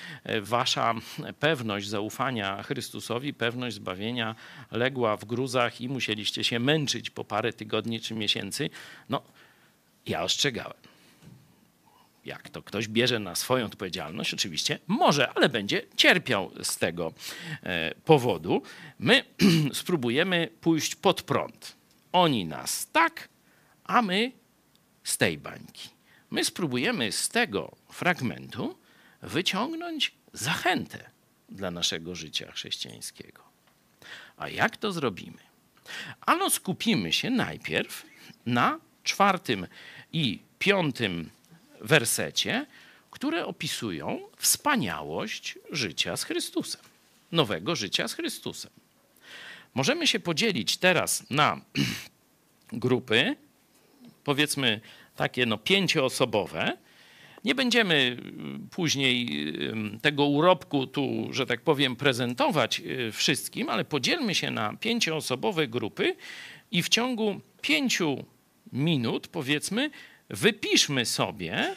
[0.42, 0.94] wasza
[1.40, 4.36] pewność, pewność zaufania Chrystusowi, pewność zbawienia
[4.72, 8.70] legła w gruzach i musieliście się męczyć po parę tygodni czy miesięcy,
[9.10, 9.22] no
[10.06, 10.78] ja ostrzegałem.
[12.26, 17.14] Jak to ktoś bierze na swoją odpowiedzialność, oczywiście może, ale będzie cierpiał z tego
[17.64, 18.62] e, powodu.
[19.00, 19.24] My
[19.82, 21.76] spróbujemy pójść pod prąd.
[22.12, 23.30] Oni nas tak,
[23.84, 24.32] a my
[25.04, 25.90] z tej bańki.
[26.32, 28.76] My spróbujemy z tego fragmentu
[29.22, 31.19] wyciągnąć zachętę
[31.52, 33.44] dla naszego życia chrześcijańskiego.
[34.38, 35.38] A jak to zrobimy?
[36.22, 38.06] Ano skupimy się najpierw
[38.46, 39.68] na czwartym
[40.14, 41.30] i piątym
[41.82, 42.66] wersecie,
[43.12, 46.82] które opisują wspaniałość życia z Chrystusem,
[47.32, 48.72] nowego życia z Chrystusem.
[49.74, 51.62] Możemy się podzielić teraz na
[52.74, 53.36] grupy,
[54.24, 54.82] powiedzmy
[55.16, 56.78] takie no pięcioosobowe,
[57.44, 58.18] nie będziemy
[58.66, 59.28] y, później
[59.96, 65.68] y, tego urobku tu, że tak powiem, prezentować y, wszystkim, ale podzielmy się na pięcioosobowe
[65.68, 66.16] grupy
[66.72, 68.26] i w ciągu pięciu
[68.74, 69.90] minut, powiedzmy,
[70.30, 71.76] wypiszmy sobie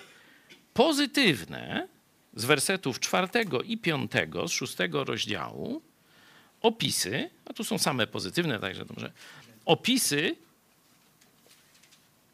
[0.75, 1.89] pozytywne
[2.35, 5.83] z wersetów czwartego i piątego z szóstego rozdziału
[6.61, 9.13] opisy, a tu są same pozytywne, także dobrze,
[9.65, 10.37] opisy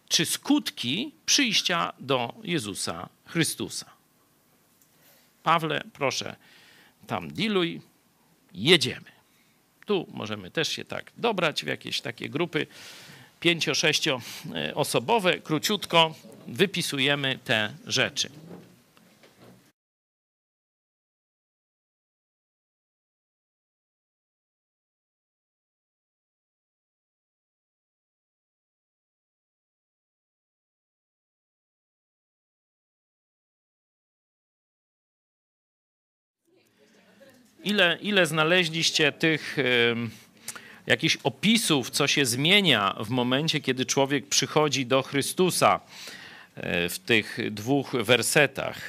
[0.08, 3.86] czy skutki przyjścia do Jezusa Chrystusa.
[5.42, 6.36] Pawle, proszę,
[7.06, 7.80] tam diluj,
[8.54, 9.10] jedziemy.
[9.86, 12.66] Tu możemy też się tak dobrać w jakieś takie grupy
[13.40, 15.38] pięcio, sześcioosobowe.
[15.38, 16.14] Króciutko
[16.46, 18.30] wypisujemy te rzeczy.
[37.64, 39.56] Ile, ile znaleźliście tych
[40.86, 45.80] jakichś opisów, co się zmienia w momencie, kiedy człowiek przychodzi do Chrystusa
[46.54, 48.80] e, w tych dwóch wersetach?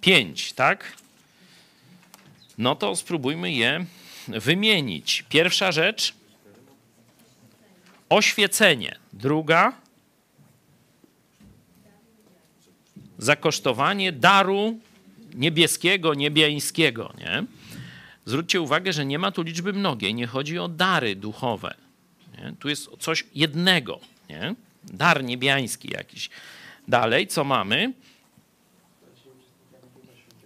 [0.00, 0.92] Pięć, tak?
[2.58, 3.84] No to spróbujmy je
[4.28, 5.24] wymienić.
[5.28, 6.14] Pierwsza rzecz
[8.08, 8.98] oświecenie.
[9.12, 9.72] Druga
[13.18, 14.78] zakosztowanie daru
[15.36, 17.12] niebieskiego, niebiańskiego.
[17.18, 17.44] Nie?
[18.24, 21.74] Zwróćcie uwagę, że nie ma tu liczby mnogiej, nie chodzi o dary duchowe.
[22.38, 22.54] Nie?
[22.58, 24.54] Tu jest coś jednego, nie?
[24.84, 26.30] dar niebiański jakiś.
[26.88, 27.92] Dalej, co mamy?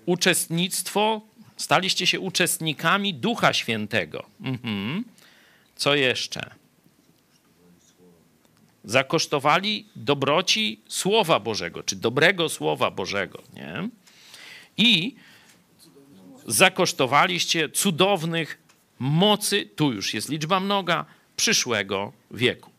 [0.06, 1.20] Uczestnictwo,
[1.56, 4.26] staliście się uczestnikami Ducha Świętego.
[4.40, 5.04] Mhm.
[5.76, 6.50] Co jeszcze?
[8.84, 13.42] Zakosztowali dobroci Słowa Bożego, czy dobrego Słowa Bożego.
[13.54, 13.88] Nie?
[14.80, 15.14] I
[16.46, 18.58] zakosztowaliście cudownych
[18.98, 21.04] mocy, tu już jest liczba mnoga,
[21.36, 22.70] przyszłego wieku.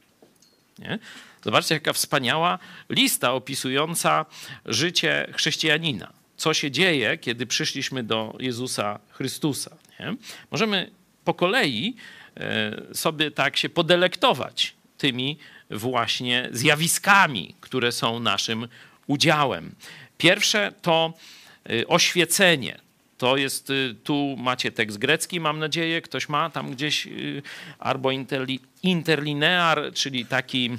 [0.79, 0.99] Nie?
[1.43, 4.25] Zobaczcie, jaka wspaniała lista opisująca
[4.65, 6.13] życie chrześcijanina.
[6.37, 9.77] Co się dzieje, kiedy przyszliśmy do Jezusa Chrystusa.
[9.99, 10.15] Nie?
[10.51, 10.91] Możemy
[11.23, 11.95] po kolei
[12.37, 15.37] e, sobie tak się podelektować tymi
[15.71, 18.67] właśnie zjawiskami, które są naszym
[19.07, 19.75] udziałem.
[20.17, 21.13] Pierwsze to
[21.87, 22.79] oświecenie.
[23.21, 27.41] To jest, y, tu macie tekst grecki, mam nadzieję, ktoś ma tam gdzieś, y,
[27.79, 28.09] albo
[28.83, 30.69] interlinear, czyli taki,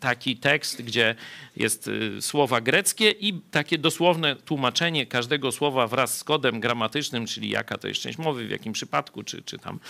[0.00, 1.14] taki tekst, gdzie
[1.56, 7.50] jest y, słowa greckie i takie dosłowne tłumaczenie każdego słowa wraz z kodem gramatycznym, czyli
[7.50, 9.80] jaka to jest część mowy, w jakim przypadku, czy, czy tam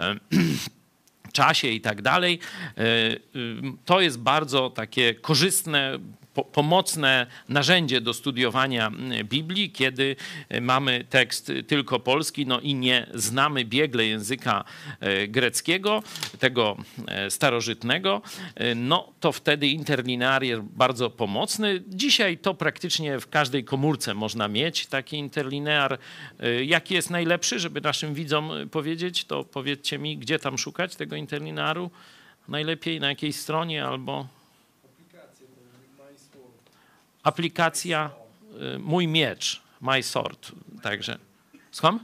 [0.00, 0.16] e,
[1.32, 2.38] czasie i tak dalej.
[2.78, 2.82] E,
[3.84, 5.98] to jest bardzo takie korzystne,
[6.44, 8.90] pomocne narzędzie do studiowania
[9.24, 10.16] Biblii, kiedy
[10.60, 14.64] mamy tekst tylko polski, no i nie znamy biegle języka
[15.00, 16.02] e, greckiego,
[16.38, 16.76] tego
[17.06, 18.22] e, starożytnego,
[18.54, 21.82] e, no to wtedy interlinear jest bardzo pomocny.
[21.88, 25.98] Dzisiaj to praktycznie w każdej komórce można mieć taki interlinear.
[26.64, 31.90] Jaki jest najlepszy, żeby naszym widzom powiedzieć, to powiedzcie mi, gdzie tam szukać tego interlinearu?
[32.48, 34.26] Najlepiej na jakiej stronie albo
[37.28, 38.10] aplikacja
[38.74, 40.52] y, Mój Miecz, My Sword.
[40.82, 41.18] Także.
[41.70, 42.02] Skąd?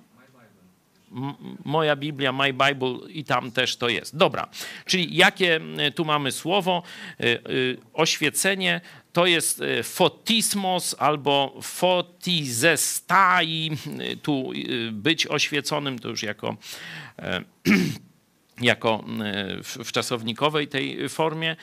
[1.64, 4.16] Moja Biblia, My Bible i tam też to jest.
[4.16, 4.48] Dobra,
[4.86, 6.82] czyli jakie y, tu mamy słowo?
[7.20, 8.80] Y, oświecenie
[9.12, 13.70] to jest fotismos albo fotizestai.
[14.22, 14.52] Tu
[14.92, 16.56] być oświeconym to już jako,
[18.60, 19.04] jako
[19.84, 21.56] w czasownikowej tej formie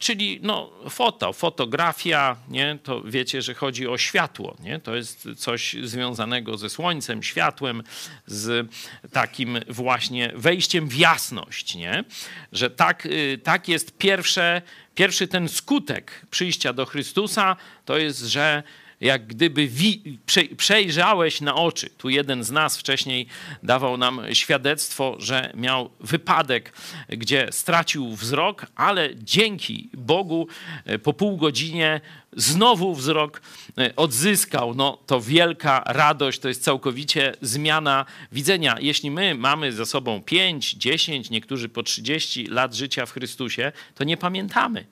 [0.00, 2.78] Czyli no, foto, fotografia, nie?
[2.82, 4.56] to wiecie, że chodzi o światło.
[4.60, 4.78] Nie?
[4.78, 7.82] To jest coś związanego ze słońcem, światłem,
[8.26, 8.70] z
[9.12, 11.74] takim właśnie wejściem w jasność.
[11.74, 12.04] Nie?
[12.52, 14.62] Że tak, y, tak jest pierwsze,
[14.94, 18.62] pierwszy ten skutek przyjścia do Chrystusa, to jest, że
[19.00, 20.18] jak gdyby wi-
[20.56, 21.90] przejrzałeś na oczy.
[21.90, 23.26] Tu jeden z nas wcześniej
[23.62, 26.72] dawał nam świadectwo, że miał wypadek,
[27.08, 30.46] gdzie stracił wzrok, ale dzięki Bogu
[30.84, 32.00] e, po pół godzinie
[32.36, 33.42] znowu wzrok
[33.78, 34.74] e, odzyskał.
[34.74, 38.76] No to wielka radość, to jest całkowicie zmiana widzenia.
[38.80, 44.04] Jeśli my mamy za sobą 5, 10, niektórzy po 30 lat życia w Chrystusie, to
[44.04, 44.84] nie pamiętamy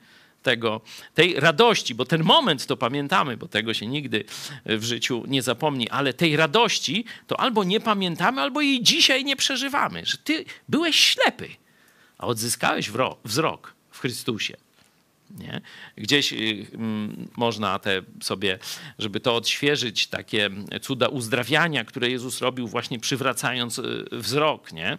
[0.43, 0.81] tego,
[1.15, 4.25] tej radości, bo ten moment to pamiętamy, bo tego się nigdy
[4.67, 9.37] w życiu nie zapomni, ale tej radości to albo nie pamiętamy, albo jej dzisiaj nie
[9.37, 11.49] przeżywamy, że ty byłeś ślepy,
[12.19, 12.91] a odzyskałeś
[13.25, 14.68] wzrok w Chrystusie.
[15.31, 15.61] Nie?
[15.97, 18.59] Gdzieś y, mm, można te sobie,
[18.99, 20.51] żeby to odświeżyć, takie
[20.81, 24.73] cuda uzdrawiania, które Jezus robił właśnie przywracając y, wzrok.
[24.73, 24.99] Nie?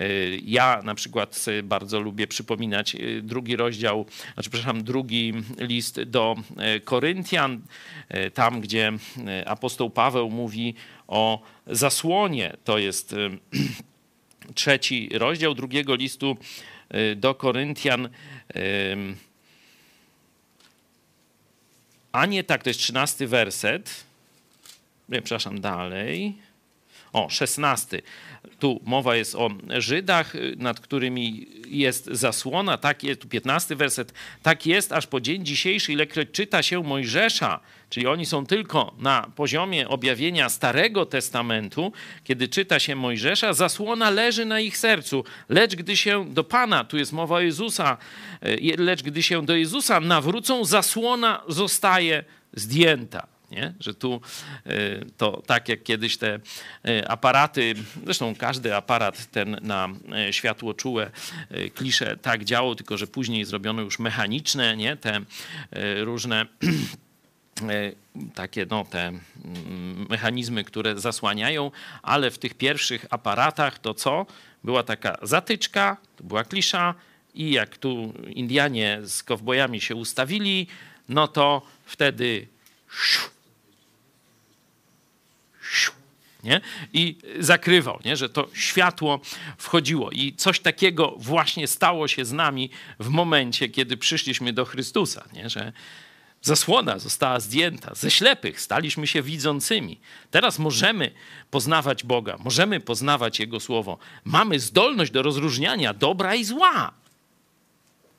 [0.00, 6.36] Y, ja na przykład bardzo lubię przypominać drugi rozdział, znaczy przepraszam, drugi list do
[6.84, 7.60] Koryntian,
[8.34, 8.92] tam gdzie
[9.46, 10.74] apostoł Paweł mówi
[11.08, 12.56] o zasłonie.
[12.64, 13.14] To jest
[14.54, 16.36] trzeci rozdział drugiego listu
[17.16, 18.08] do Koryntian.
[22.12, 24.04] A nie tak, to jest trzynasty werset.
[25.10, 26.36] Przepraszam, dalej.
[27.12, 28.02] O, szesnasty.
[28.60, 32.78] Tu mowa jest o Żydach, nad którymi jest zasłona.
[32.78, 34.12] Tak jest, tu piętnasty werset.
[34.42, 39.30] Tak jest aż po dzień dzisiejszy, ilekroć czyta się Mojżesza, czyli oni są tylko na
[39.36, 41.92] poziomie objawienia Starego Testamentu,
[42.24, 45.24] kiedy czyta się Mojżesza, zasłona leży na ich sercu.
[45.48, 47.96] Lecz gdy się do Pana, tu jest mowa o Jezusa,
[48.42, 53.39] e, lecz gdy się do Jezusa nawrócą, zasłona zostaje zdjęta.
[53.50, 53.74] Nie?
[53.80, 54.20] Że tu
[54.66, 54.70] e,
[55.16, 56.40] to tak jak kiedyś te
[56.84, 57.74] e, aparaty,
[58.04, 59.88] zresztą każdy aparat ten na
[60.30, 61.10] światło czułe
[61.74, 64.96] klisze tak działał, tylko że później zrobiono już mechaniczne, nie?
[64.96, 65.20] te
[66.04, 66.46] różne
[68.34, 71.70] takie no, te mm, mechanizmy, które zasłaniają,
[72.02, 74.26] ale w tych pierwszych aparatach to co?
[74.64, 76.94] Była taka zatyczka, to była klisza
[77.34, 80.66] i jak tu Indianie z kowbojami się ustawili,
[81.08, 82.46] no to wtedy
[86.44, 86.60] nie?
[86.92, 88.16] i zakrywał, nie?
[88.16, 89.20] że to światło
[89.58, 90.10] wchodziło.
[90.10, 92.70] I coś takiego właśnie stało się z nami
[93.00, 95.50] w momencie, kiedy przyszliśmy do Chrystusa, nie?
[95.50, 95.72] że
[96.42, 97.94] Zasłona została zdjęta.
[97.94, 100.00] Ze ślepych staliśmy się widzącymi.
[100.30, 101.10] Teraz możemy
[101.50, 103.98] poznawać Boga, możemy poznawać Jego słowo.
[104.24, 106.92] Mamy zdolność do rozróżniania dobra i zła.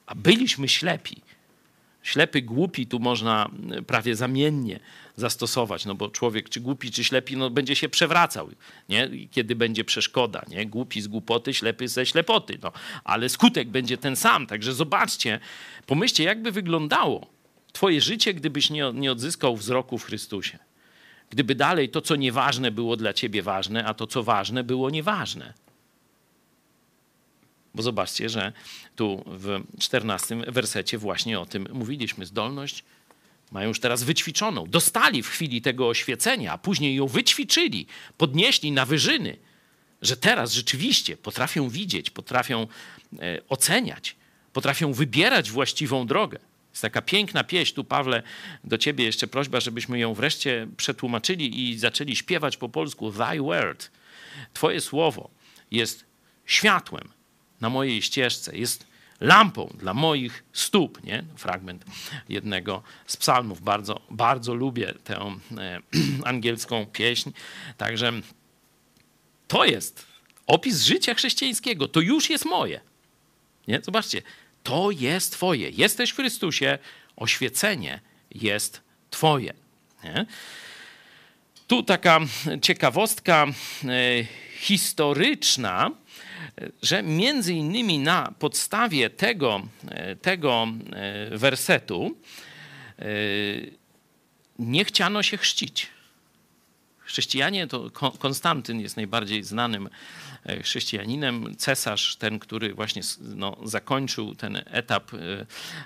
[0.06, 1.22] A byliśmy ślepi.
[2.04, 3.50] Ślepy, głupi tu można
[3.88, 4.80] prawie zamiennie
[5.16, 8.50] zastosować, no bo człowiek czy głupi, czy ślepi, no będzie się przewracał,
[8.90, 9.10] nie?
[9.32, 10.66] kiedy będzie przeszkoda, nie?
[10.66, 12.72] Głupi z głupoty, ślepy ze ślepoty, no.
[13.04, 15.40] Ale skutek będzie ten sam, także zobaczcie,
[15.86, 17.28] pomyślcie, jakby wyglądało
[17.74, 20.60] twoje życie, gdybyś nie, nie odzyskał wzroku w Chrystusie.
[21.30, 25.54] Gdyby dalej to, co nieważne, było dla ciebie ważne, a to, co ważne, było nieważne.
[27.76, 28.54] Bo zobaczcie, że
[28.96, 32.26] tu w czternastym wersecie właśnie o tym mówiliśmy.
[32.26, 32.84] Zdolność
[33.52, 34.68] mają już teraz wyćwiczoną.
[34.68, 39.38] Dostali w chwili tego oświecenia, a później ją wyćwiczyli, podnieśli na wyżyny,
[40.02, 42.68] że teraz rzeczywiście potrafią widzieć, potrafią
[43.20, 44.16] e, oceniać,
[44.54, 46.40] potrafią wybierać właściwą drogę.
[46.72, 48.24] Jest taka piękna pieśń, tu Pawle,
[48.64, 53.12] do ciebie jeszcze prośba, żebyśmy ją wreszcie przetłumaczyli i zaczęli śpiewać po polsku.
[53.12, 53.92] Thy word,
[54.54, 55.30] twoje słowo
[55.72, 56.06] jest
[56.46, 57.10] światłem
[57.62, 58.88] na mojej ścieżce, jest
[59.20, 61.04] lampą dla moich stóp.
[61.04, 61.24] Nie?
[61.36, 61.86] Fragment
[62.30, 63.62] jednego z psalmów.
[63.62, 65.16] Bardzo, bardzo lubię tę
[65.58, 65.82] e,
[66.30, 67.32] angielską pieśń.
[67.78, 68.12] Także
[69.48, 70.06] to jest
[70.48, 71.88] opis życia chrześcijańskiego.
[71.88, 72.82] To już jest moje.
[73.68, 73.82] Nie?
[73.84, 74.22] Zobaczcie,
[74.64, 75.70] to jest Twoje.
[75.70, 76.78] Jesteś w Chrystusie,
[77.16, 78.02] oświecenie
[78.32, 79.54] jest Twoje.
[80.04, 80.26] Nie?
[81.68, 82.20] Tu taka
[82.62, 84.26] ciekawostka e,
[84.60, 85.92] historyczna,
[86.82, 92.18] że między innymi na podstawie tego, e, tego e, wersetu
[94.60, 95.88] nie chciano się chrzcić.
[97.00, 97.90] Chrześcijanie to
[98.20, 99.90] Konstantyn jest najbardziej znanym
[100.41, 101.56] E, chrześcijaninem.
[101.58, 105.18] Cesarz, ten, który właśnie no, zakończył ten etap e,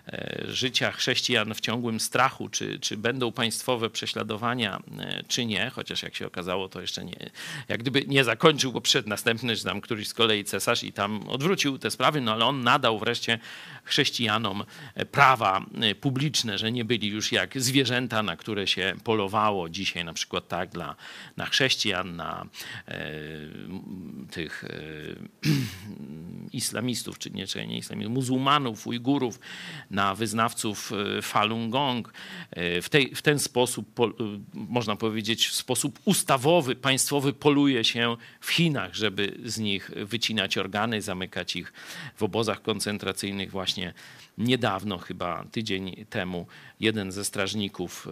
[0.08, 4.80] e, życia chrześcijan w ciągłym strachu, czy, czy będą państwowe prześladowania,
[5.28, 7.30] czy nie, chociaż jak się okazało, to jeszcze nie,
[7.68, 11.30] jak gdyby nie zakończył, bo przed następny, czy tam któryś z kolei cesarz i tam
[11.30, 13.40] odwrócił te sprawy, no ale on nadał wreszcie
[13.84, 14.64] chrześcijanom
[15.12, 15.66] prawa
[16.02, 20.70] publiczne, że nie byli już jak zwierzęta, na które się polowało dzisiaj, na przykład tak
[20.70, 20.96] dla,
[21.38, 22.46] na chrześcijan, na
[22.88, 23.00] e,
[24.46, 24.70] tych e,
[26.62, 29.40] islamistów, czy nie, czy nie islamistów, muzułmanów, Ujgurów,
[29.92, 32.14] na wyznawców e, Falun Gong.
[32.52, 33.86] E, w, tej, w ten sposób,
[34.54, 41.02] można powiedzieć, w sposób ustawowy, państwowy poluje się w Chinach, żeby z nich wycinać organy,
[41.02, 41.74] zamykać ich
[42.16, 43.94] w obozach koncentracyjnych właśnie
[44.38, 46.48] niedawno, chyba tydzień temu,
[46.80, 48.08] jeden ze strażników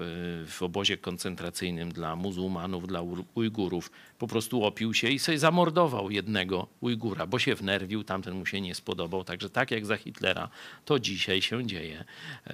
[0.48, 3.02] w obozie koncentracyjnym dla muzułmanów, dla
[3.36, 8.46] Ujgurów po prostu opił się i sobie zamordował jednego Ujgura, bo się wnerwił, tamten mu
[8.46, 9.24] się nie spodobał.
[9.24, 10.50] Także tak jak za Hitlera,
[10.86, 12.06] to dzisiaj się dzieje e,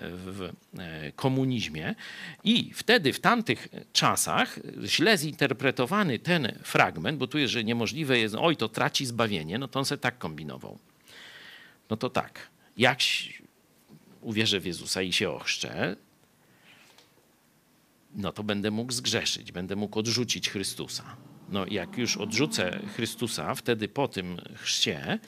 [0.10, 1.96] w e, komunizmie.
[2.44, 8.36] I wtedy, w tamtych czasach, źle zinterpretowany ten fragment, bo tu jest, że niemożliwe jest,
[8.36, 10.80] oj, to traci zbawienie, no to on sobie tak kombinował.
[11.90, 13.00] No to tak, jak
[14.22, 15.96] uwierzę w Jezusa i się ochrzczę,
[18.16, 21.18] no to będę mógł zgrzeszyć, będę mógł odrzucić Chrystusa
[21.52, 25.20] no jak już odrzucę Chrystusa, wtedy po tym chrzcie,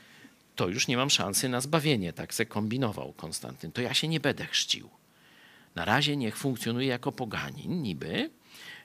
[0.56, 2.14] to już nie mam szansy na zbawienie.
[2.14, 3.72] Tak se kombinował Konstantyn.
[3.72, 4.89] To ja się nie będę chrzcił.
[5.76, 8.30] Na razie niech funkcjonuje jako poganin, niby,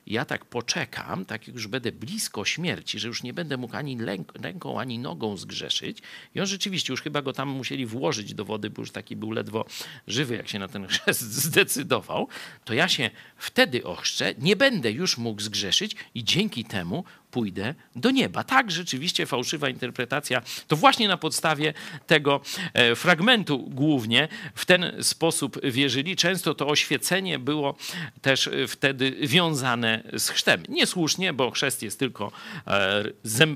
[0.07, 3.97] ja tak poczekam, tak już będę blisko śmierci, że już nie będę mógł ani
[4.41, 6.01] ręką, ani nogą zgrzeszyć.
[6.35, 9.31] I on rzeczywiście, już chyba go tam musieli włożyć do wody, bo już taki był
[9.31, 9.65] ledwo
[10.07, 12.27] żywy, jak się na ten chrzest zdecydował.
[12.65, 18.11] To ja się wtedy ochrzczę, nie będę już mógł zgrzeszyć i dzięki temu pójdę do
[18.11, 18.43] nieba.
[18.43, 20.41] Tak, rzeczywiście fałszywa interpretacja.
[20.67, 21.73] To właśnie na podstawie
[22.07, 22.41] tego
[22.73, 26.15] e, fragmentu głównie w ten sposób wierzyli.
[26.15, 27.75] Często to oświecenie było
[28.21, 30.63] też e, wtedy wiązane z chrztem.
[30.69, 32.31] Niesłusznie, bo chrzest jest tylko
[32.67, 33.03] e,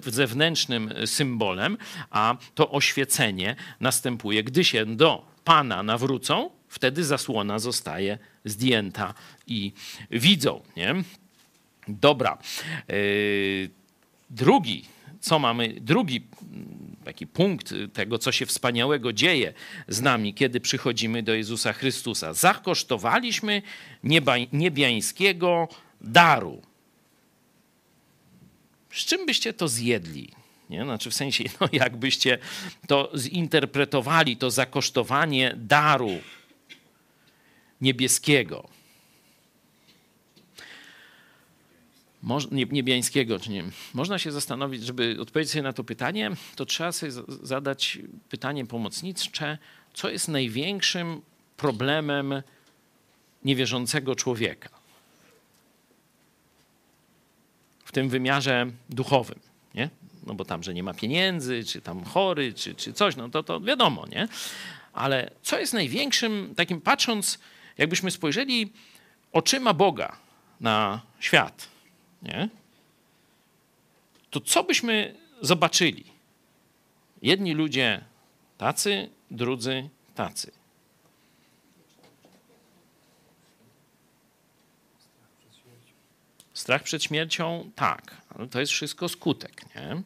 [0.05, 1.77] zewnętrznym symbolem,
[2.09, 9.13] a to oświecenie następuje, gdy się do Pana nawrócą, wtedy zasłona zostaje zdjęta
[9.47, 9.73] i
[10.11, 10.61] widzą.
[10.77, 10.95] Nie?
[11.99, 12.37] Dobra.
[12.89, 12.93] E,
[14.29, 14.85] drugi,
[15.19, 16.21] co mamy, drugi
[17.05, 19.53] taki punkt tego, co się wspaniałego dzieje
[19.87, 22.33] z nami, kiedy przychodzimy do Jezusa Chrystusa.
[22.33, 23.61] Zakosztowaliśmy
[24.03, 25.67] nieba, niebiańskiego
[26.01, 26.61] daru.
[28.91, 30.31] Z czym byście to zjedli?
[30.69, 30.83] Nie?
[30.83, 32.37] Znaczy w sensie, no jakbyście
[32.87, 36.19] to zinterpretowali, to zakosztowanie daru
[37.81, 38.69] niebieskiego.
[42.51, 43.63] Niebiańskiego, czy nie.
[43.93, 47.11] Można się zastanowić, żeby odpowiedzieć sobie na to pytanie, to trzeba sobie
[47.43, 47.99] zadać
[48.29, 49.57] pytanie pomocnicze,
[49.93, 51.21] co jest największym
[51.57, 52.41] problemem
[53.45, 54.81] niewierzącego człowieka
[57.91, 59.39] w tym wymiarze duchowym,
[59.75, 59.89] nie?
[60.27, 63.43] No bo tam, że nie ma pieniędzy, czy tam chory, czy, czy coś, no to,
[63.43, 64.27] to wiadomo, nie?
[64.93, 67.39] Ale co jest największym, takim patrząc
[67.77, 68.73] jakbyśmy spojrzeli
[69.31, 70.17] oczyma Boga
[70.61, 71.67] na świat,
[72.21, 72.49] nie?
[74.31, 76.05] to co byśmy zobaczyli?
[77.21, 78.03] Jedni ludzie
[78.57, 80.51] tacy, drudzy tacy.
[86.53, 90.01] Strach przed śmiercią, tak, ale to jest wszystko skutek, nie?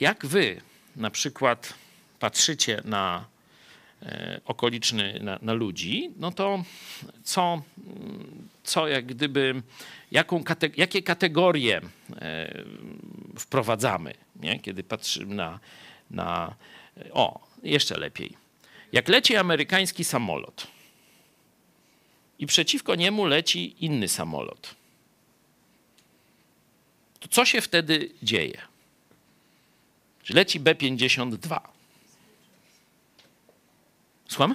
[0.00, 0.60] Jak wy
[0.96, 1.74] na przykład
[2.18, 3.24] patrzycie na
[4.44, 6.64] okoliczny, na, na, ludzi, no to
[7.24, 7.62] co,
[8.64, 9.62] co jak gdyby,
[10.10, 11.80] jaką kate, jakie kategorie
[12.16, 12.64] e,
[13.38, 14.60] wprowadzamy, nie?
[14.60, 15.60] kiedy patrzymy na,
[16.10, 16.54] na,
[17.12, 18.36] o, jeszcze lepiej.
[18.92, 20.66] Jak leci amerykański samolot
[22.38, 24.74] i przeciwko niemu leci inny samolot,
[27.20, 28.58] to co się wtedy dzieje?
[30.28, 31.60] Leci B-52.
[34.28, 34.54] Słucham?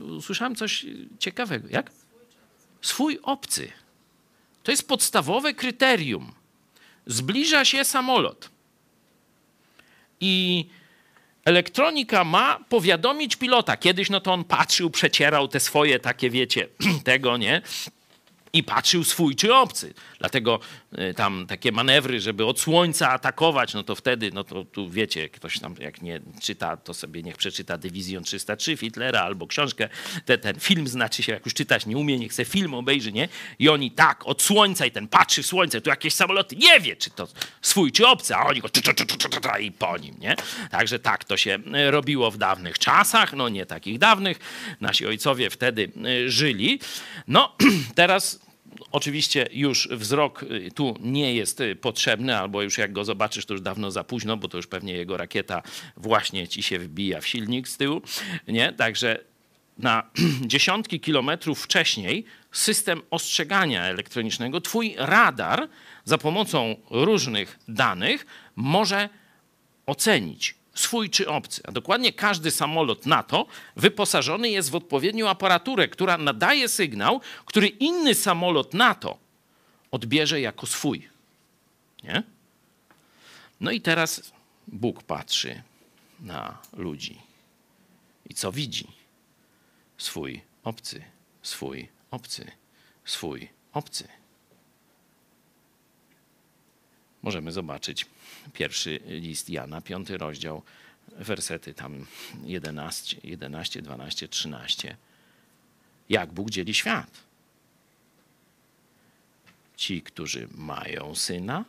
[0.00, 0.86] Usłyszałem coś
[1.18, 1.68] ciekawego.
[1.70, 1.90] Jak?
[2.82, 3.72] Swój obcy.
[4.62, 6.32] To jest podstawowe kryterium.
[7.06, 8.50] Zbliża się samolot.
[10.20, 10.66] I
[11.44, 13.76] elektronika ma powiadomić pilota.
[13.76, 16.68] Kiedyś no to on patrzył, przecierał te swoje takie, wiecie,
[17.04, 17.62] tego, nie?
[18.52, 19.94] i patrzył swój czy obcy.
[20.18, 20.60] Dlatego
[21.16, 25.58] tam takie manewry, żeby od słońca atakować, no to wtedy, no to tu wiecie, ktoś
[25.58, 29.88] tam jak nie czyta, to sobie niech przeczyta Dywizjon 303 Hitlera albo książkę,
[30.24, 33.28] te, ten film znaczy się, jak już czytać nie umie, niech se film obejrzy, nie?
[33.58, 36.96] I oni tak, od słońca i ten patrzy w słońce, tu jakieś samoloty, nie wie,
[36.96, 37.28] czy to
[37.62, 38.68] swój czy obcy, a oni go
[39.60, 40.36] i po nim, nie?
[40.70, 44.38] Także tak to się y, robiło w dawnych czasach, no nie takich dawnych.
[44.80, 46.80] Nasi ojcowie wtedy y, żyli.
[47.28, 47.56] No,
[47.94, 48.40] teraz
[48.92, 53.54] Oczywiście już wzrok y, tu nie jest y, potrzebny, albo już jak go zobaczysz, to
[53.54, 55.62] już dawno za późno, bo to już pewnie jego rakieta
[55.96, 58.02] właśnie ci się wbija w silnik z tyłu.
[58.48, 58.72] Nie?
[58.72, 59.18] Także
[59.78, 60.10] na
[60.46, 65.68] dziesiątki kilometrów wcześniej system ostrzegania elektronicznego, twój radar
[66.04, 68.26] za pomocą różnych danych
[68.56, 69.08] może
[69.86, 71.62] ocenić swój czy obcy.
[71.64, 73.46] A dokładnie każdy samolot NATO
[73.76, 79.18] wyposażony jest w odpowiednią aparaturę, która nadaje sygnał, który inny samolot NATO
[79.90, 81.08] odbierze jako swój.
[82.02, 82.22] Nie?
[83.60, 84.32] No i teraz
[84.68, 85.62] Bóg patrzy
[86.20, 87.18] na ludzi.
[88.26, 88.86] I co widzi?
[89.98, 91.04] Swój obcy,
[91.42, 92.50] swój obcy,
[93.04, 94.08] swój obcy.
[97.22, 98.06] Możemy zobaczyć
[98.52, 100.62] pierwszy list Jana, piąty rozdział,
[101.08, 102.06] wersety tam
[102.44, 104.96] 11, 11 12, 13.
[106.08, 107.20] Jak Bóg dzieli świat?
[109.76, 111.64] Ci, którzy mają syna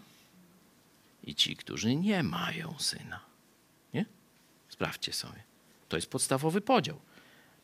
[1.23, 3.19] i ci, którzy nie mają syna.
[3.93, 4.05] Nie?
[4.69, 5.43] Sprawdźcie sobie.
[5.89, 6.99] To jest podstawowy podział,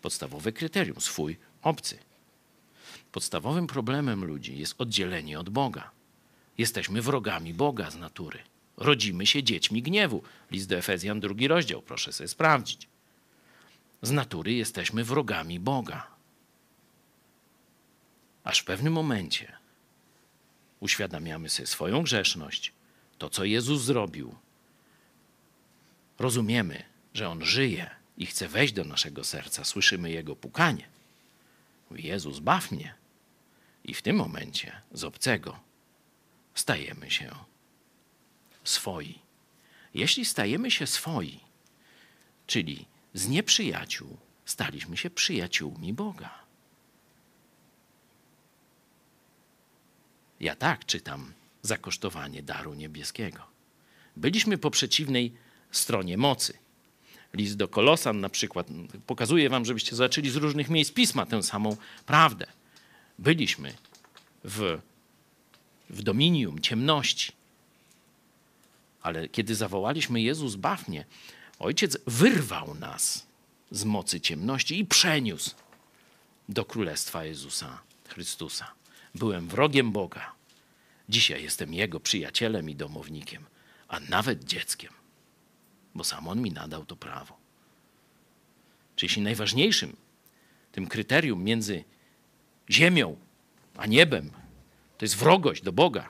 [0.01, 1.97] podstawowe kryterium, swój, obcy.
[3.11, 5.91] Podstawowym problemem ludzi jest oddzielenie od Boga.
[6.57, 8.39] Jesteśmy wrogami Boga z natury.
[8.79, 10.23] Rodzimy się dziećmi gniewu.
[10.51, 12.87] List do Efezjan, drugi rozdział, proszę sobie sprawdzić.
[14.01, 16.07] Z natury jesteśmy wrogami Boga.
[18.43, 19.57] Aż w pewnym momencie
[20.79, 22.73] uświadamiamy sobie swoją grzeszność,
[23.17, 24.35] to co Jezus zrobił.
[26.19, 26.83] Rozumiemy,
[27.13, 29.63] że On żyje i chce wejść do naszego serca.
[29.63, 30.87] Słyszymy Jego pukanie.
[31.89, 32.93] Mówi, Jezus, baw mnie.
[33.83, 35.59] I w tym momencie z obcego
[36.55, 37.35] stajemy się
[38.69, 39.19] swoi.
[39.93, 41.39] Jeśli stajemy się swoi,
[42.47, 46.39] czyli z nieprzyjaciół staliśmy się przyjaciółmi Boga.
[50.39, 53.39] Ja tak czytam zakosztowanie daru niebieskiego.
[54.15, 55.33] Byliśmy po przeciwnej
[55.71, 56.53] stronie mocy.
[57.33, 58.67] List do Kolosan na przykład
[59.07, 62.45] pokazuje wam, żebyście zobaczyli z różnych miejsc pisma tę samą prawdę.
[63.19, 63.73] Byliśmy
[64.43, 64.79] w
[65.89, 67.31] w dominium ciemności.
[69.01, 71.05] Ale kiedy zawołaliśmy Jezus, baw mnie,
[71.59, 73.27] Ojciec wyrwał nas
[73.71, 75.55] z mocy ciemności i przeniósł
[76.49, 78.71] do Królestwa Jezusa Chrystusa.
[79.15, 80.31] Byłem wrogiem Boga.
[81.09, 83.45] Dzisiaj jestem Jego przyjacielem i domownikiem,
[83.87, 84.93] a nawet dzieckiem,
[85.95, 87.37] bo sam On mi nadał to prawo.
[88.95, 89.95] Czyli najważniejszym
[90.71, 91.83] tym kryterium między
[92.69, 93.17] ziemią
[93.79, 94.31] a niebem
[94.97, 96.09] to jest wrogość do Boga,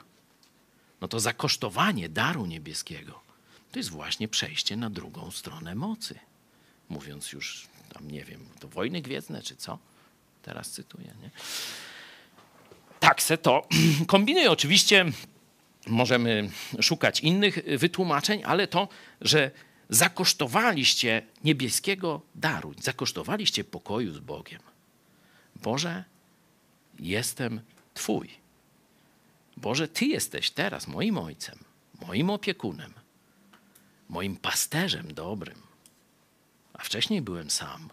[1.00, 3.30] no to zakosztowanie daru niebieskiego
[3.72, 6.18] to jest właśnie przejście na drugą stronę mocy.
[6.88, 9.78] Mówiąc już tam, nie wiem, to wojny gwiezdne czy co?
[10.42, 11.30] Teraz cytuję, nie?
[13.00, 13.68] Tak se to
[14.06, 14.50] kombinuje.
[14.50, 15.04] Oczywiście
[15.86, 16.50] możemy
[16.80, 18.88] szukać innych wytłumaczeń, ale to,
[19.20, 19.50] że
[19.88, 24.60] zakosztowaliście niebieskiego daru, zakosztowaliście pokoju z Bogiem.
[25.56, 26.04] Boże,
[26.98, 27.60] jestem
[27.94, 28.39] Twój.
[29.60, 31.58] Boże, Ty jesteś teraz moim ojcem,
[32.06, 32.94] moim opiekunem,
[34.08, 35.62] moim pasterzem dobrym.
[36.72, 37.90] A wcześniej byłem sam.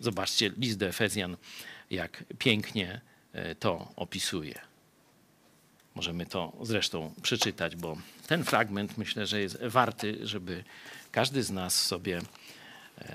[0.00, 1.36] Zobaczcie list do Efezjan,
[1.90, 3.00] jak pięknie
[3.32, 4.60] e, to opisuje.
[5.94, 7.96] Możemy to zresztą przeczytać, bo
[8.26, 10.64] ten fragment myślę, że jest warty, żeby
[11.12, 12.20] każdy z nas sobie,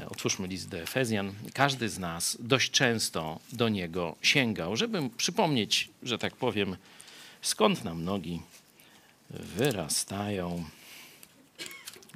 [0.10, 6.18] otwórzmy list do Efezjan, każdy z nas dość często do niego sięgał, żeby przypomnieć, że
[6.18, 6.78] tak powiem,
[7.41, 8.41] skąd nam nogi
[9.30, 10.66] wyrastają.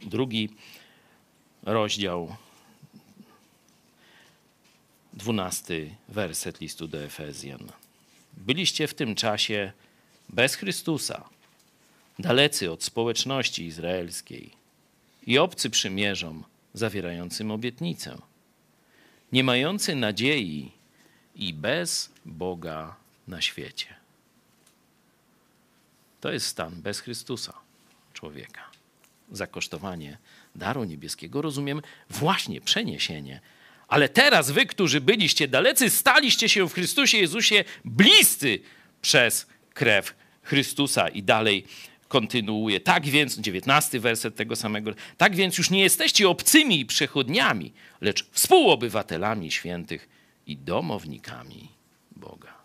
[0.02, 0.50] Drugi
[1.64, 2.36] rozdział,
[5.14, 7.72] dwunasty werset listu do Efezjan.
[8.34, 9.72] Byliście w tym czasie
[10.30, 11.30] bez Chrystusa,
[12.20, 14.52] dalecy od społeczności izraelskiej
[15.28, 16.44] i obcy przymierzom
[16.76, 18.18] zawierającym obietnicę,
[19.32, 20.72] nie mający nadziei
[21.36, 22.96] i bez Boga
[23.28, 23.96] na świecie.
[26.22, 27.54] To jest stan bez Chrystusa
[28.14, 28.62] człowieka.
[29.32, 30.18] Zakosztowanie
[30.56, 33.42] daru niebieskiego rozumiem właśnie przeniesienie.
[33.88, 38.60] Ale teraz wy, którzy byliście dalecy, staliście się w Chrystusie Jezusie bliscy
[39.02, 41.10] przez krew Chrystusa.
[41.10, 41.66] I dalej
[42.07, 42.80] kontynuuje.
[42.80, 48.26] Tak więc, dziewiętnasty werset tego samego, tak więc już nie jesteście obcymi i przechodniami, lecz
[48.32, 50.10] współobywatelami świętych
[50.48, 51.68] i domownikami
[52.15, 52.56] Boga.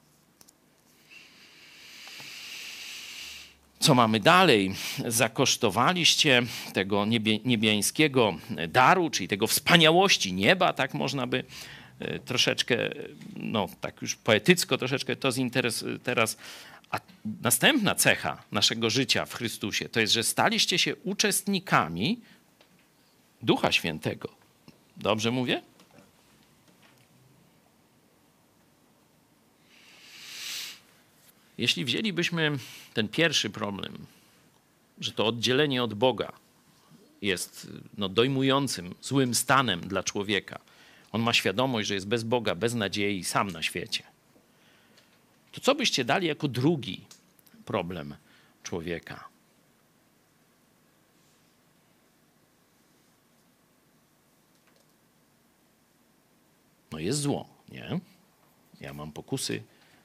[3.80, 4.74] Co mamy dalej?
[5.06, 6.42] Zakosztowaliście
[6.72, 8.36] tego niebie, niebiańskiego
[8.68, 11.44] daru, czyli tego wspaniałości nieba, tak można by
[11.98, 12.76] e, troszeczkę,
[13.36, 16.36] no tak już poetycko troszeczkę to zinteres teraz
[16.90, 17.00] a
[17.42, 22.20] następna cecha naszego życia w Chrystusie to jest, że staliście się uczestnikami
[23.42, 24.28] Ducha Świętego.
[24.96, 25.62] Dobrze mówię?
[31.58, 32.58] Jeśli wzięlibyśmy
[32.94, 34.06] ten pierwszy problem,
[35.00, 36.32] że to oddzielenie od Boga
[37.22, 37.68] jest
[37.98, 40.58] no, dojmującym, złym stanem dla człowieka,
[41.12, 44.02] on ma świadomość, że jest bez Boga, bez nadziei, sam na świecie
[45.52, 47.04] to co byście dali jako drugi
[47.64, 48.14] problem
[48.62, 49.28] człowieka?
[56.92, 58.00] No jest zło, nie?
[58.80, 59.62] Ja mam pokusy,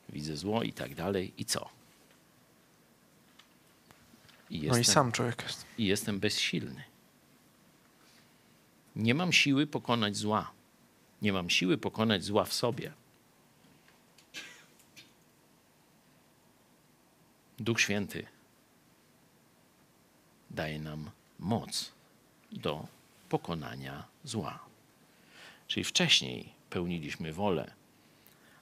[0.10, 1.34] widzę zło i tak dalej.
[1.38, 1.70] I co?
[4.50, 5.66] I jestem, no i sam człowiek jest.
[5.78, 6.84] I jestem bezsilny.
[8.96, 10.52] Nie mam siły pokonać zła.
[11.22, 12.92] Nie mam siły pokonać zła w sobie.
[17.60, 18.26] Duch Święty
[20.50, 21.92] daje nam moc
[22.52, 22.88] do
[23.30, 24.60] pokonania zła.
[25.68, 27.74] Czyli wcześniej pełniliśmy wolę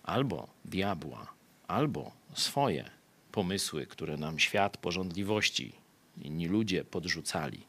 [0.04, 1.34] albo diabła,
[1.68, 2.90] albo swoje
[3.32, 5.74] pomysły, które nam świat porządliwości,
[6.22, 7.66] inni ludzie podrzucali.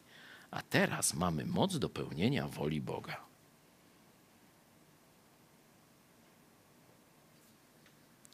[0.51, 3.25] A teraz mamy moc do pełnienia woli Boga.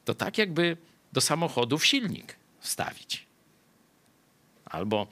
[0.06, 0.78] To tak jakby
[1.14, 3.26] do samochodów silnik wstawić.
[4.66, 5.08] Albo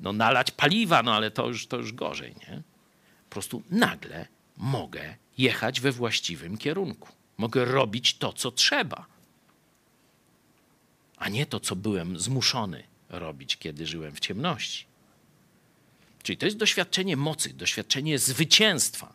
[0.00, 2.62] no, nalać paliwa, no ale to już, to już gorzej, nie?
[3.28, 4.26] Po prostu nagle
[4.56, 7.08] mogę jechać we właściwym kierunku.
[7.38, 9.06] Mogę robić to, co trzeba,
[11.16, 14.86] a nie to, co byłem zmuszony robić, kiedy żyłem w ciemności.
[16.22, 19.12] Czyli to jest doświadczenie mocy, doświadczenie zwycięstwa.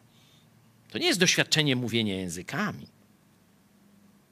[0.89, 2.87] To nie jest doświadczenie mówienia językami,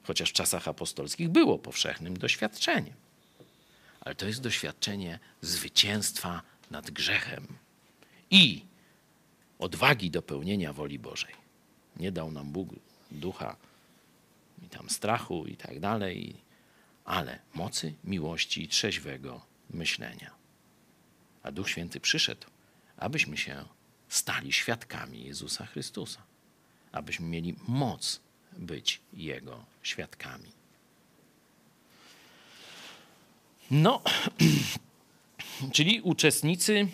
[0.02, 2.94] chociaż w czasach apostolskich było powszechnym doświadczeniem
[4.00, 7.46] ale to jest doświadczenie zwycięstwa nad grzechem
[8.30, 8.64] i
[9.58, 11.34] odwagi do pełnienia woli Bożej.
[11.96, 12.68] Nie dał nam Bóg
[13.10, 13.56] ducha
[14.62, 16.36] i tam strachu i tak dalej,
[17.04, 20.30] ale mocy, miłości i trzeźwego myślenia.
[21.42, 22.46] A Duch Święty przyszedł,
[22.96, 23.64] abyśmy się
[24.08, 26.22] stali świadkami Jezusa Chrystusa,
[26.92, 28.20] abyśmy mieli moc
[28.52, 30.59] być Jego świadkami.
[33.70, 34.02] No,
[35.72, 36.88] czyli uczestnicy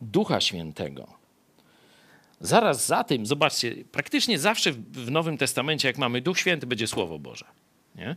[0.00, 1.16] Ducha Świętego.
[2.40, 7.18] Zaraz za tym, zobaczcie, praktycznie zawsze w Nowym Testamencie, jak mamy Duch Święty, będzie Słowo
[7.18, 7.44] Boże.
[7.94, 8.16] Nie?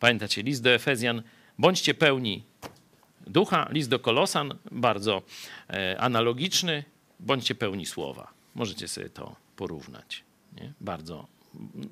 [0.00, 1.22] Pamiętacie, list do Efezjan,
[1.58, 2.42] bądźcie pełni
[3.26, 5.22] ducha, list do Kolosan, bardzo
[5.70, 6.84] e, analogiczny,
[7.20, 8.30] bądźcie pełni słowa.
[8.54, 10.24] Możecie sobie to porównać.
[10.60, 10.72] Nie?
[10.80, 11.26] Bardzo,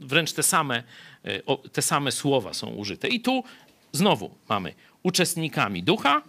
[0.01, 0.82] wręcz te same,
[1.24, 3.09] e, te same słowa są użyte.
[3.09, 3.44] I tu
[3.97, 6.23] Znowu mamy uczestnikami ducha,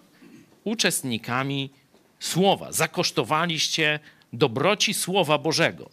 [0.64, 1.70] uczestnikami
[2.20, 4.00] słowa, zakosztowaliście
[4.34, 5.90] dobroci Słowa Bożego.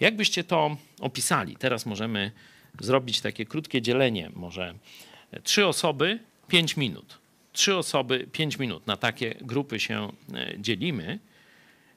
[0.00, 1.56] Jakbyście to opisali?
[1.56, 2.32] Teraz możemy
[2.80, 4.30] zrobić takie krótkie dzielenie.
[4.34, 4.74] Może
[5.42, 6.18] trzy osoby,
[6.48, 7.18] pięć minut.
[7.52, 8.86] Trzy osoby, pięć minut.
[8.86, 11.18] Na takie grupy się e, dzielimy.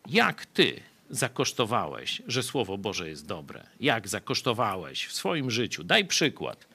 [0.07, 3.63] Jak ty zakosztowałeś, że Słowo Boże jest dobre?
[3.79, 5.83] Jak zakosztowałeś w swoim życiu?
[5.83, 6.67] Daj przykład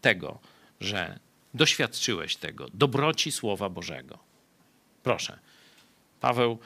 [0.00, 0.38] tego,
[0.80, 1.18] że
[1.54, 4.18] doświadczyłeś tego, dobroci Słowa Bożego.
[5.02, 5.38] Proszę.
[6.20, 6.58] Paweł,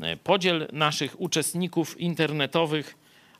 [0.00, 2.94] e, podziel naszych uczestników internetowych,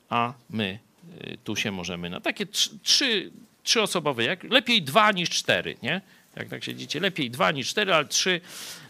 [0.08, 0.78] a my
[1.20, 2.46] e, tu się możemy na takie
[2.82, 3.30] trzy,
[3.62, 6.00] trzyosobowe, jak lepiej dwa niż cztery, nie?
[6.36, 8.40] Jak tak siedzicie, lepiej dwa niż cztery, ale trzy,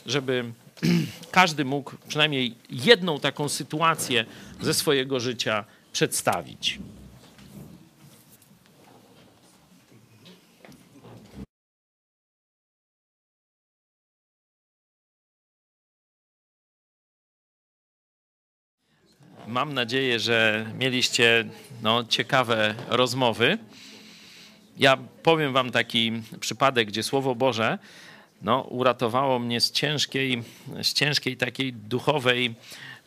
[0.07, 0.45] żeby
[1.31, 4.25] każdy mógł przynajmniej jedną taką sytuację
[4.61, 6.79] ze swojego życia przedstawić.
[19.47, 21.45] Mam nadzieję, że mieliście
[21.83, 23.59] no, ciekawe rozmowy.
[24.79, 27.79] Ja powiem wam taki przypadek, gdzie Słowo Boże
[28.43, 30.43] no, uratowało mnie z ciężkiej,
[30.83, 32.55] z ciężkiej takiej duchowej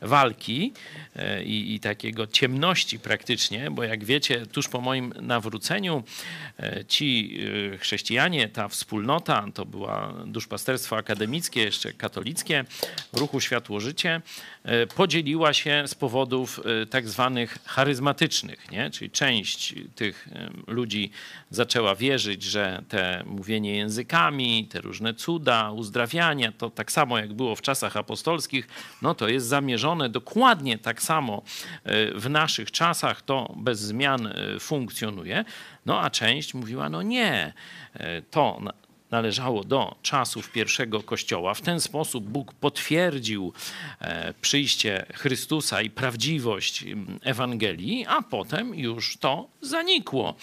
[0.02, 0.74] walki
[1.16, 6.04] e, i, i, takiego ciemności praktycznie, bo jak wiecie, tuż po moim nawróceniu
[6.60, 7.40] e, ci
[7.74, 12.66] e, chrześcijanie, ta wspólnota, to była duszpasterstwo akademickie, jeszcze katolickie,
[13.14, 14.22] w ruchu Światło Życie,
[14.96, 16.60] podzieliła się z powodów
[16.90, 18.90] tak zwanych charyzmatycznych, nie?
[18.90, 20.28] czyli część tych
[20.68, 21.12] ludzi
[21.50, 27.56] zaczęła wierzyć, że te mówienie językami, te różne cuda, uzdrawiania, to tak samo jak było
[27.56, 28.68] w czasach apostolskich,
[29.02, 31.42] no to jest zamierzone dokładnie tak samo
[31.84, 35.46] e, w naszych czasach, to bez zmian e, funkcjonuje.
[35.86, 37.54] No a część mówiła, no nie,
[37.94, 38.62] e, to
[39.12, 41.54] należało do czasów pierwszego kościoła.
[41.54, 43.54] W ten sposób Bóg potwierdził
[44.42, 46.86] przyjście Chrystusa i prawdziwość
[47.22, 50.36] Ewangelii, a potem już to zanikło.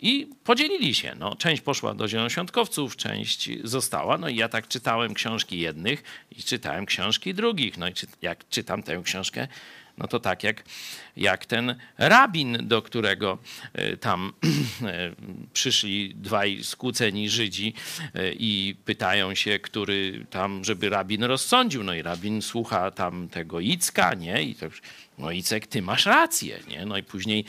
[0.00, 1.14] I podzielili się.
[1.18, 4.18] No, część poszła do zielonoświątkowców, część została.
[4.18, 6.02] No i ja tak czytałem książki jednych
[6.38, 7.78] i czytałem książki drugich.
[7.78, 7.92] No i
[8.22, 9.48] jak czytam tę książkę,
[9.98, 10.64] no to tak jak,
[11.16, 13.38] jak ten rabin, do którego
[13.72, 14.32] e, tam
[14.82, 15.10] e,
[15.52, 17.74] przyszli dwaj skłóceni Żydzi
[18.14, 21.84] e, i pytają się, który tam, żeby rabin rozsądził.
[21.84, 24.42] No i rabin słucha tam tego Icka, nie?
[24.42, 24.66] I to,
[25.18, 26.86] no Icek, ty masz rację, nie?
[26.86, 27.44] No i później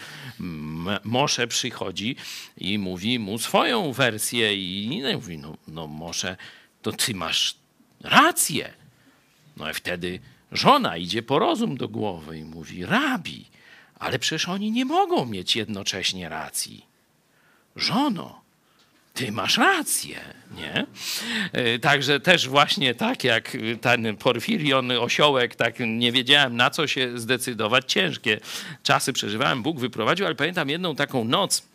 [1.03, 2.15] Mosze przychodzi
[2.57, 6.37] i mówi mu swoją wersję i no, mówi, no, no Mosze,
[6.81, 7.55] to ty masz
[8.03, 8.73] rację.
[9.57, 10.19] No i wtedy
[10.51, 13.45] Żona idzie po rozum do głowy i mówi: Rabi,
[13.99, 16.85] ale przecież oni nie mogą mieć jednocześnie racji.
[17.75, 18.41] Żono,
[19.13, 20.19] ty masz rację,
[20.57, 20.85] nie?
[21.51, 27.19] E, także też właśnie tak jak ten Porfirion, osiołek, tak nie wiedziałem na co się
[27.19, 27.91] zdecydować.
[27.91, 28.39] Ciężkie
[28.83, 31.67] czasy przeżywałem, Bóg wyprowadził, ale pamiętam jedną taką noc,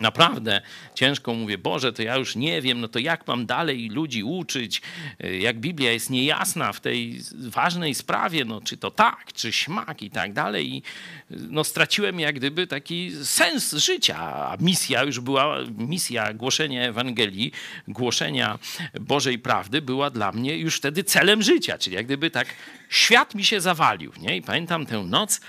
[0.00, 0.60] naprawdę
[0.94, 4.82] ciężko mówię, Boże, to ja już nie wiem, no to jak mam dalej ludzi uczyć,
[5.24, 10.02] y, jak Biblia jest niejasna w tej ważnej sprawie, no czy to tak, czy śmak
[10.02, 10.74] i tak dalej.
[10.74, 10.82] I
[11.30, 17.52] no straciłem jak gdyby taki sens życia, a misja już była, misja głoszenia Ewangelii,
[17.88, 18.58] głoszenia
[19.00, 22.48] Bożej prawdy była dla mnie już wtedy celem życia, czyli jak gdyby tak
[22.88, 24.36] świat mi się zawalił, nie?
[24.36, 25.40] I pamiętam tę noc,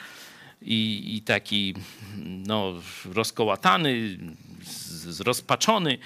[0.61, 1.73] i, i taki
[2.26, 2.73] no,
[3.14, 4.18] rozkołatany,
[4.88, 5.98] zrozpaczony.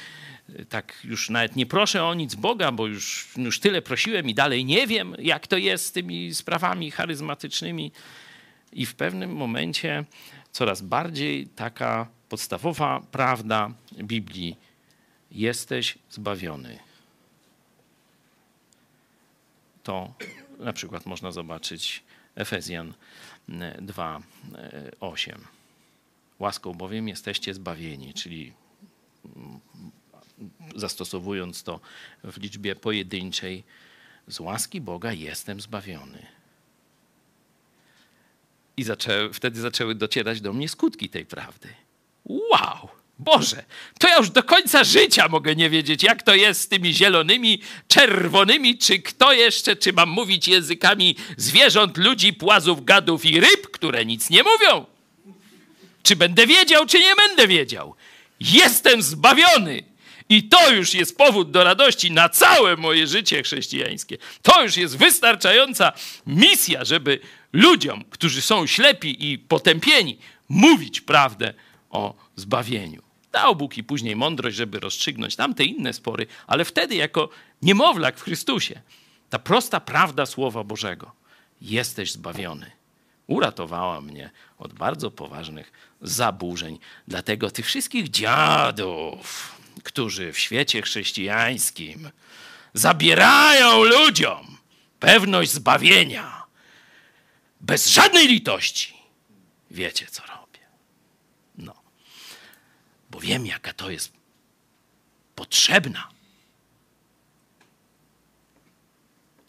[0.69, 4.65] Tak już nawet nie proszę o nic Boga, bo już, już tyle prosiłem i dalej
[4.65, 7.91] nie wiem, jak to jest z tymi sprawami charyzmatycznymi.
[8.73, 10.05] I w pewnym momencie
[10.51, 13.71] coraz bardziej taka podstawowa prawda
[14.03, 14.55] Biblii:
[15.31, 16.79] jesteś zbawiony.
[19.83, 20.13] To
[20.59, 22.03] na przykład można zobaczyć
[22.35, 22.93] Efezjan
[23.49, 25.39] 2:8.
[26.39, 28.53] Łaską bowiem jesteście zbawieni, czyli
[29.25, 29.59] mm,
[30.75, 31.79] zastosowując to
[32.23, 33.63] w liczbie pojedynczej,
[34.27, 36.25] z łaski Boga jestem zbawiony.
[38.77, 41.69] I zaczęły, wtedy zaczęły docierać do mnie skutki tej prawdy.
[42.25, 43.02] Wow!
[43.19, 43.63] Boże,
[43.99, 47.61] to ja już do końca życia mogę nie wiedzieć, jak to jest z tymi zielonymi,
[47.87, 54.05] czerwonymi, czy kto jeszcze, czy mam mówić językami zwierząt, ludzi, płazów, gadów i ryb, które
[54.05, 54.85] nic nie mówią.
[56.03, 57.95] Czy będę wiedział, czy nie będę wiedział.
[58.39, 59.83] Jestem zbawiony.
[60.29, 64.17] I to już jest powód do radości na całe moje życie chrześcijańskie.
[64.41, 65.91] To już jest wystarczająca
[66.27, 67.19] misja, żeby
[67.53, 70.17] ludziom, którzy są ślepi i potępieni,
[70.49, 71.53] mówić prawdę
[71.89, 73.01] o zbawieniu.
[73.31, 77.29] Dał Bóg i później mądrość, żeby rozstrzygnąć tamte inne spory, ale wtedy jako
[77.61, 78.81] niemowlak w Chrystusie,
[79.29, 81.11] ta prosta prawda Słowa Bożego,
[81.61, 82.71] jesteś zbawiony,
[83.27, 86.79] uratowała mnie od bardzo poważnych zaburzeń.
[87.07, 92.09] Dlatego tych wszystkich dziadów, którzy w świecie chrześcijańskim
[92.73, 94.57] zabierają ludziom
[94.99, 96.43] pewność zbawienia
[97.61, 98.93] bez żadnej litości,
[99.71, 100.23] wiecie co
[103.13, 104.13] bo wiem, jaka to jest
[105.35, 106.09] potrzebna,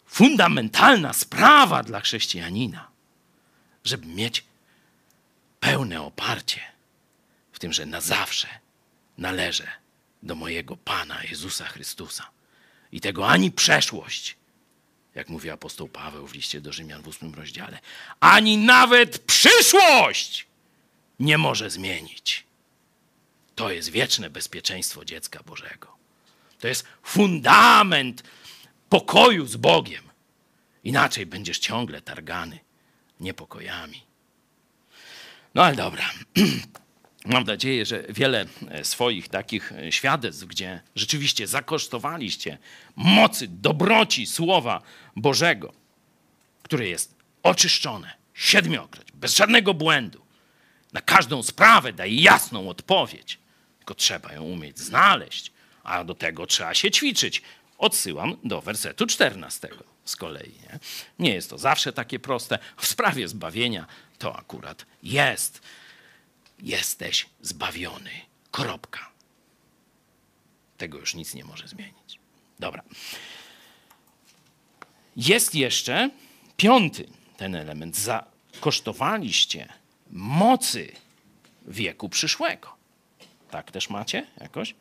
[0.05, 2.87] fundamentalna sprawa dla chrześcijanina,
[3.83, 4.43] żeby mieć
[5.59, 6.61] pełne oparcie
[7.51, 8.47] w tym, że na zawsze
[9.17, 9.67] należę
[10.23, 12.29] do mojego Pana Jezusa Chrystusa.
[12.91, 14.35] I tego ani przeszłość,
[15.15, 17.79] jak mówi apostoł Paweł w liście do Rzymian w ósmym rozdziale,
[18.19, 20.47] ani nawet przyszłość
[21.19, 22.44] nie może zmienić.
[23.55, 25.95] To jest wieczne bezpieczeństwo dziecka Bożego.
[26.59, 28.23] To jest fundament
[28.89, 30.03] pokoju z Bogiem.
[30.83, 32.59] Inaczej będziesz ciągle targany
[33.19, 34.01] niepokojami.
[35.55, 36.09] No ale dobra.
[37.25, 38.45] Mam nadzieję, że wiele
[38.83, 42.57] swoich takich świadectw, gdzie rzeczywiście zakosztowaliście
[42.95, 44.81] mocy, dobroci Słowa
[45.15, 45.73] Bożego,
[46.63, 50.25] które jest oczyszczone siedmiokroć, bez żadnego błędu,
[50.93, 53.39] na każdą sprawę daje jasną odpowiedź,
[53.85, 55.51] tylko trzeba ją umieć znaleźć,
[55.83, 57.41] a do tego trzeba się ćwiczyć.
[57.77, 59.69] Odsyłam do wersetu 14
[60.05, 60.51] z kolei.
[60.51, 60.79] Nie?
[61.19, 62.59] nie jest to zawsze takie proste.
[62.77, 63.85] W sprawie zbawienia
[64.19, 65.61] to akurat jest.
[66.59, 68.11] Jesteś zbawiony.
[68.51, 69.09] Kropka.
[70.77, 72.19] Tego już nic nie może zmienić.
[72.59, 72.83] Dobra.
[75.15, 76.09] Jest jeszcze
[76.57, 77.07] piąty
[77.37, 77.97] ten element.
[77.97, 79.73] Zakosztowaliście
[80.11, 80.91] mocy
[81.67, 82.74] wieku przyszłego.
[83.51, 84.75] Tak też macie jakoś?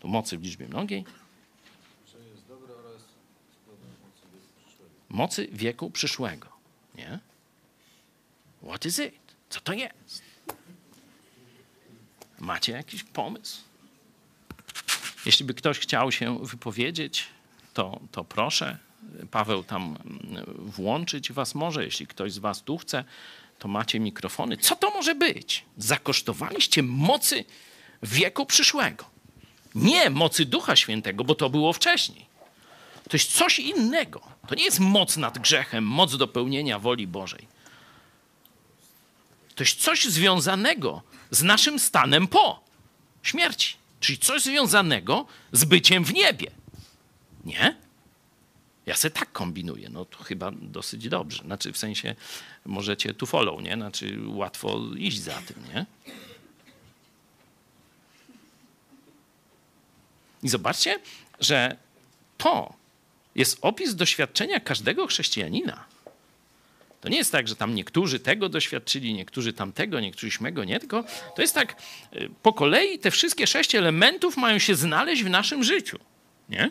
[0.00, 1.04] Tu mocy w liczbie mnogiej.
[5.08, 6.48] Mocy wieku przyszłego.
[6.94, 7.18] Nie?
[8.68, 9.14] What is it?
[9.50, 10.22] Co to jest?
[12.38, 13.62] Macie jakiś pomysł?
[15.26, 17.26] Jeśli by ktoś chciał się wypowiedzieć,
[17.74, 18.78] to, to proszę.
[19.30, 19.96] Paweł tam
[20.58, 23.04] włączyć was może, jeśli ktoś z was tu chce,
[23.58, 24.56] to macie mikrofony.
[24.56, 25.64] Co to może być?
[25.76, 27.44] Zakosztowaliście mocy
[28.02, 29.04] wieku przyszłego.
[29.74, 32.26] Nie mocy Ducha Świętego, bo to było wcześniej.
[33.08, 34.20] To jest coś innego.
[34.48, 37.48] To nie jest moc nad grzechem, moc do pełnienia woli Bożej.
[39.54, 42.60] To jest coś związanego z naszym stanem po
[43.22, 43.76] śmierci.
[44.00, 46.50] Czyli coś związanego z byciem w niebie.
[47.44, 47.76] Nie?
[48.86, 51.42] Ja se tak kombinuję, no to chyba dosyć dobrze.
[51.42, 52.14] Znaczy w sensie
[52.64, 53.74] możecie tu follow, nie?
[53.74, 55.86] Znaczy łatwo iść za tym, nie?
[60.42, 60.98] I zobaczcie,
[61.40, 61.76] że
[62.38, 62.74] to
[63.34, 65.84] jest opis doświadczenia każdego chrześcijanina.
[67.00, 71.04] To nie jest tak, że tam niektórzy tego doświadczyli, niektórzy tamtego, niektórzy śmego nie, tylko
[71.36, 71.82] to jest tak,
[72.16, 75.98] y, po kolei te wszystkie sześć elementów mają się znaleźć w naszym życiu.
[76.48, 76.70] Nie?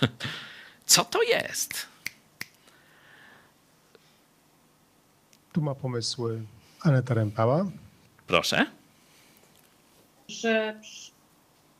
[0.86, 1.86] Co to jest?
[5.52, 6.42] Tu ma pomysły
[6.80, 7.66] Aneta Rempała.
[8.26, 8.79] Proszę.
[10.30, 10.80] Że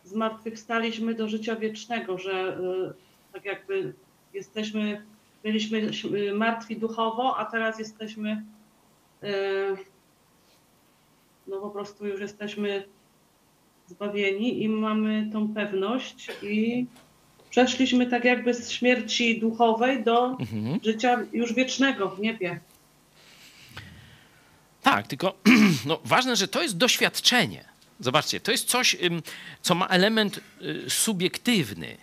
[0.04, 3.94] zmartwychwstaliśmy do życia wiecznego, że y, tak jakby
[4.34, 5.06] jesteśmy,
[5.42, 8.44] byliśmy y, martwi duchowo, a teraz jesteśmy,
[9.22, 9.26] y,
[11.46, 12.84] no po prostu już jesteśmy
[13.86, 16.86] zbawieni i mamy tą pewność i
[17.50, 20.80] przeszliśmy tak jakby z śmierci duchowej do mhm.
[20.84, 22.60] życia już wiecznego w niebie.
[24.82, 25.34] Tak, tylko
[25.86, 27.69] no, ważne, że to jest doświadczenie.
[28.00, 28.96] Zobaczcie, to jest coś,
[29.62, 31.96] co ma element y, subiektywny,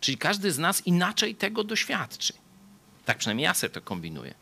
[0.00, 2.32] czyli każdy z nas inaczej tego doświadczy.
[3.04, 4.34] Tak przynajmniej ja sobie to kombinuję.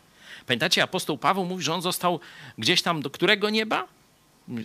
[0.47, 2.21] Pamiętacie, apostoł Paweł mówi, że on został
[2.59, 3.89] gdzieś tam do którego nieba?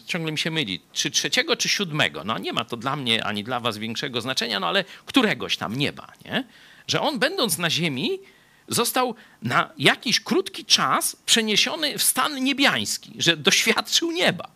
[0.06, 2.24] Ciągle mi się myli, czy trzeciego, czy siódmego.
[2.24, 5.76] No nie ma to dla mnie ani dla was większego znaczenia, no ale któregoś tam
[5.76, 6.44] nieba, nie?
[6.88, 8.20] Że on będąc na ziemi
[8.68, 14.48] został na jakiś krótki czas przeniesiony w stan niebiański, że doświadczył nieba,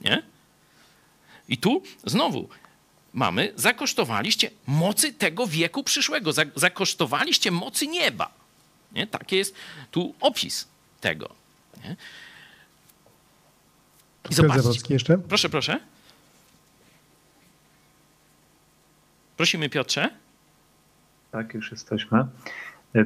[0.00, 0.22] nie?
[1.48, 2.48] I tu znowu
[3.12, 8.30] mamy, zakosztowaliście mocy tego wieku przyszłego, zakosztowaliście mocy nieba.
[8.92, 9.06] Nie?
[9.06, 9.54] Taki jest
[9.90, 10.68] tu opis
[11.00, 11.30] tego.
[11.84, 11.96] Nie?
[14.30, 14.94] I zobaczcie.
[14.94, 15.18] jeszcze?
[15.18, 15.80] Proszę, proszę.
[19.36, 20.10] Prosimy Piotrze.
[21.30, 22.24] Tak, już jesteśmy.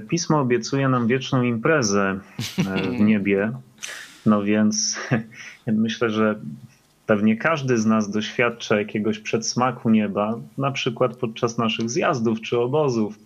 [0.09, 2.21] Pismo obiecuje nam wieczną imprezę
[2.59, 3.53] e, w niebie.
[4.27, 4.97] No więc
[5.67, 6.41] myślę, że
[7.09, 13.19] Pewnie każdy z nas doświadcza jakiegoś przedsmaku nieba, na przykład podczas naszych zjazdów czy obozów.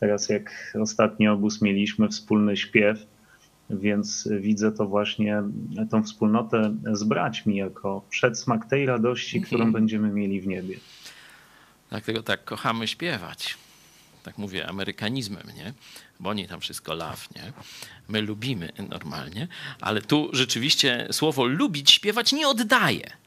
[0.00, 2.98] Teraz, jak ostatni obóz mieliśmy wspólny śpiew,
[3.70, 5.42] więc widzę to właśnie,
[5.90, 9.72] tą wspólnotę z braćmi, jako przedsmak tej radości, którą mhm.
[9.72, 10.76] będziemy mieli w niebie.
[11.90, 13.58] Dlatego tak kochamy śpiewać.
[14.22, 15.72] Tak mówię amerykanizmem, nie?
[16.20, 17.52] Bo oni tam wszystko love, nie?
[18.08, 19.48] My lubimy normalnie,
[19.80, 23.21] ale tu rzeczywiście słowo lubić, śpiewać nie oddaje,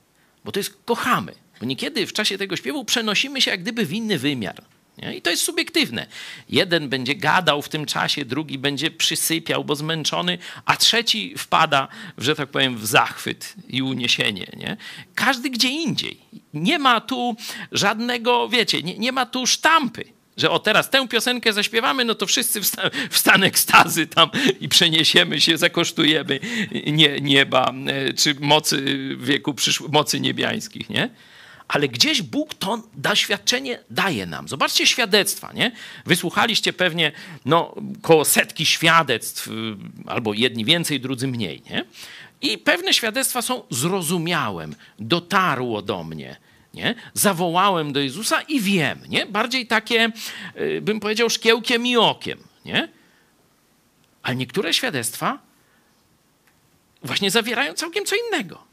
[0.46, 1.34] bo to jest kochamy.
[1.60, 4.64] Bo niekiedy w czasie tego śpiewu przenosimy się jak gdyby w inny wymiar.
[4.98, 5.16] Nie?
[5.16, 6.08] I to jest subiektywne.
[6.50, 12.36] Jeden będzie gadał w tym czasie, drugi będzie przysypiał, bo zmęczony, a trzeci wpada, że
[12.36, 14.48] tak powiem, w zachwyt i uniesienie.
[14.58, 14.78] Nie?
[15.16, 16.20] Każdy gdzie indziej.
[16.54, 17.36] Nie ma tu
[17.72, 22.26] żadnego, wiecie, nie, nie ma tu sztampy że o teraz tę piosenkę zaśpiewamy, no to
[22.26, 24.30] wszyscy w, stan, w stan ekstazy tam
[24.60, 26.40] i przeniesiemy się, zakosztujemy
[26.86, 28.84] nie, nieba, e, czy mocy
[29.20, 31.10] wieku przyszłych, mocy niebiańskich, nie?
[31.68, 34.48] ale gdzieś Bóg to doświadczenie daje nam.
[34.48, 35.72] Zobaczcie świadectwa, nie?
[36.06, 37.12] Wysłuchaliście pewnie
[37.46, 39.52] no, koło setki świadectw, y,
[40.06, 41.86] albo jedni więcej, drudzy mniej, nie?
[42.42, 46.36] I pewne świadectwa są zrozumiałem, dotarło do mnie,
[46.76, 46.96] nie?
[47.14, 49.26] Zawołałem do Jezusa i wiem, nie?
[49.26, 50.12] Bardziej takie,
[50.60, 52.90] y, bym powiedział, szkiełkiem i okiem, nie?
[54.24, 55.40] Ale niektóre świadectwa
[57.04, 58.64] właśnie zawierają całkiem co innego.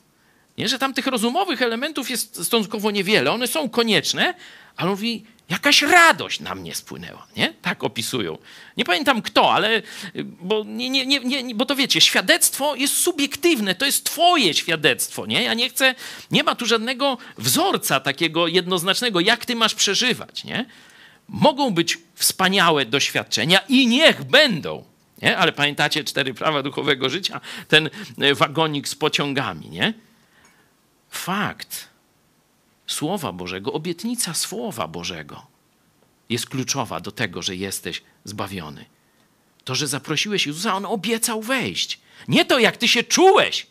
[0.59, 0.69] Nie?
[0.69, 3.33] Że tam tych rozumowych elementów jest stosunkowo niewiele.
[3.33, 4.35] One są konieczne,
[4.77, 7.27] ale mówi, jakaś radość na mnie spłynęła.
[7.37, 7.55] Nie?
[7.62, 8.39] Tak opisują.
[8.77, 9.83] Nie pamiętam kto, ale
[10.24, 15.27] bo, nie, nie, nie, nie, bo to wiecie, świadectwo jest subiektywne, to jest twoje świadectwo.
[15.27, 15.43] Nie?
[15.43, 15.95] Ja nie chcę,
[16.31, 20.45] nie ma tu żadnego wzorca takiego jednoznacznego, jak ty masz przeżywać.
[20.45, 20.66] Nie?
[21.29, 24.85] Mogą być wspaniałe doświadczenia i niech będą.
[25.23, 25.39] Nie?
[25.39, 27.41] Ale pamiętacie cztery prawa duchowego życia?
[27.69, 27.91] Ten
[28.35, 29.95] wagonik z pociągami, nie?
[31.11, 31.91] fakt
[32.93, 35.47] Słowa Bożego, obietnica Słowa Bożego
[36.28, 38.85] jest kluczowa do tego, że jesteś zbawiony.
[39.64, 42.01] To, że zaprosiłeś Jezusa, On obiecał wejść.
[42.28, 43.66] Nie to, jak ty się czułeś.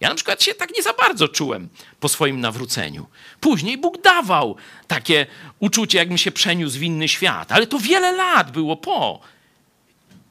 [0.00, 1.68] Ja na przykład się tak nie za bardzo czułem
[2.00, 3.06] po swoim nawróceniu.
[3.40, 4.56] Później Bóg dawał
[4.86, 5.26] takie
[5.58, 9.20] uczucie, jakbym się przeniósł w inny świat, ale to wiele lat było po.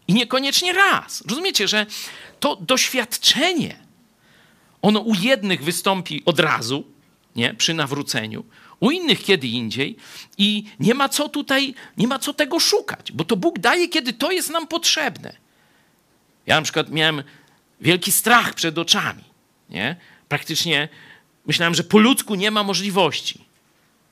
[0.07, 1.23] I niekoniecznie raz.
[1.29, 1.85] Rozumiecie, że
[2.39, 3.79] to doświadczenie
[4.81, 6.83] ono u jednych wystąpi od razu,
[7.35, 8.45] nie, przy nawróceniu,
[8.79, 9.95] u innych kiedy indziej
[10.37, 14.13] i nie ma co tutaj, nie ma co tego szukać, bo to Bóg daje, kiedy
[14.13, 15.35] to jest nam potrzebne.
[16.45, 17.23] Ja na przykład miałem
[17.81, 19.23] wielki strach przed oczami,
[19.69, 19.95] nie?
[20.29, 20.89] Praktycznie
[21.45, 23.45] myślałem, że po ludzku nie ma możliwości.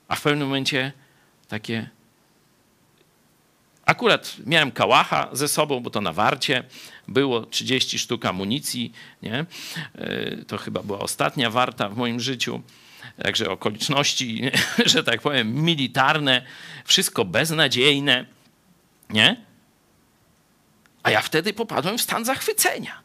[0.08, 0.92] A w pewnym momencie
[1.48, 1.88] takie
[3.88, 6.64] Akurat miałem kałacha ze sobą, bo to na warcie
[7.08, 8.92] było 30 sztuk amunicji.
[9.22, 9.46] Nie?
[9.94, 12.62] E, to chyba była ostatnia warta w moim życiu.
[13.22, 14.50] Także okoliczności,
[14.92, 16.42] że tak powiem, militarne,
[16.84, 18.26] wszystko beznadziejne.
[19.10, 19.44] Nie?
[21.02, 23.02] A ja wtedy popadłem w stan zachwycenia.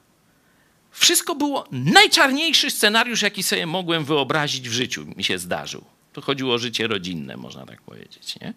[0.92, 5.84] Wszystko było najczarniejszy scenariusz, jaki sobie mogłem wyobrazić w życiu, mi się zdarzył.
[6.14, 8.40] To chodziło o życie rodzinne, można tak powiedzieć.
[8.40, 8.54] Nie?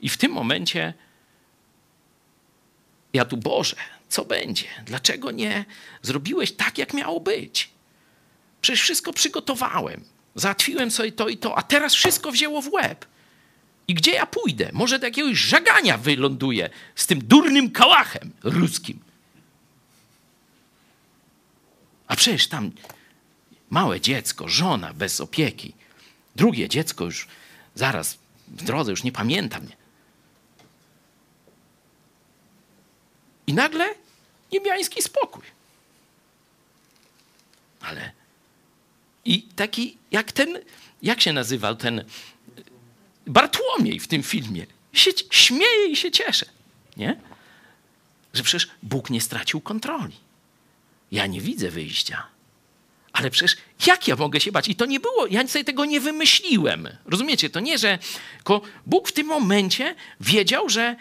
[0.00, 0.94] I w tym momencie
[3.12, 3.76] ja tu, Boże,
[4.08, 4.64] co będzie?
[4.84, 5.64] Dlaczego nie
[6.02, 7.70] zrobiłeś tak, jak miało być?
[8.60, 10.04] Przecież wszystko przygotowałem.
[10.34, 13.06] Załatwiłem sobie to i to, a teraz wszystko wzięło w łeb.
[13.88, 14.70] I gdzie ja pójdę?
[14.72, 19.00] Może do jakiegoś żagania wyląduję z tym durnym kałachem ruskim.
[22.06, 22.70] A przecież tam
[23.70, 25.74] małe dziecko, żona bez opieki,
[26.36, 27.28] drugie dziecko już
[27.74, 29.66] zaraz w drodze, już nie pamiętam.
[33.46, 33.94] I nagle
[34.52, 35.42] niebiański spokój.
[37.80, 38.12] Ale
[39.24, 40.58] i taki jak ten,
[41.02, 42.04] jak się nazywał ten
[43.26, 44.66] Bartłomiej w tym filmie.
[44.92, 46.46] Się śmieje i się cieszę.
[46.96, 47.20] Nie?
[48.32, 50.16] Że przecież Bóg nie stracił kontroli.
[51.12, 52.26] Ja nie widzę wyjścia.
[53.12, 53.56] Ale przecież
[53.86, 54.68] jak ja mogę się bać?
[54.68, 56.88] I to nie było, ja sobie tego nie wymyśliłem.
[57.04, 57.50] Rozumiecie?
[57.50, 57.98] To nie, że
[58.86, 60.96] Bóg w tym momencie wiedział, że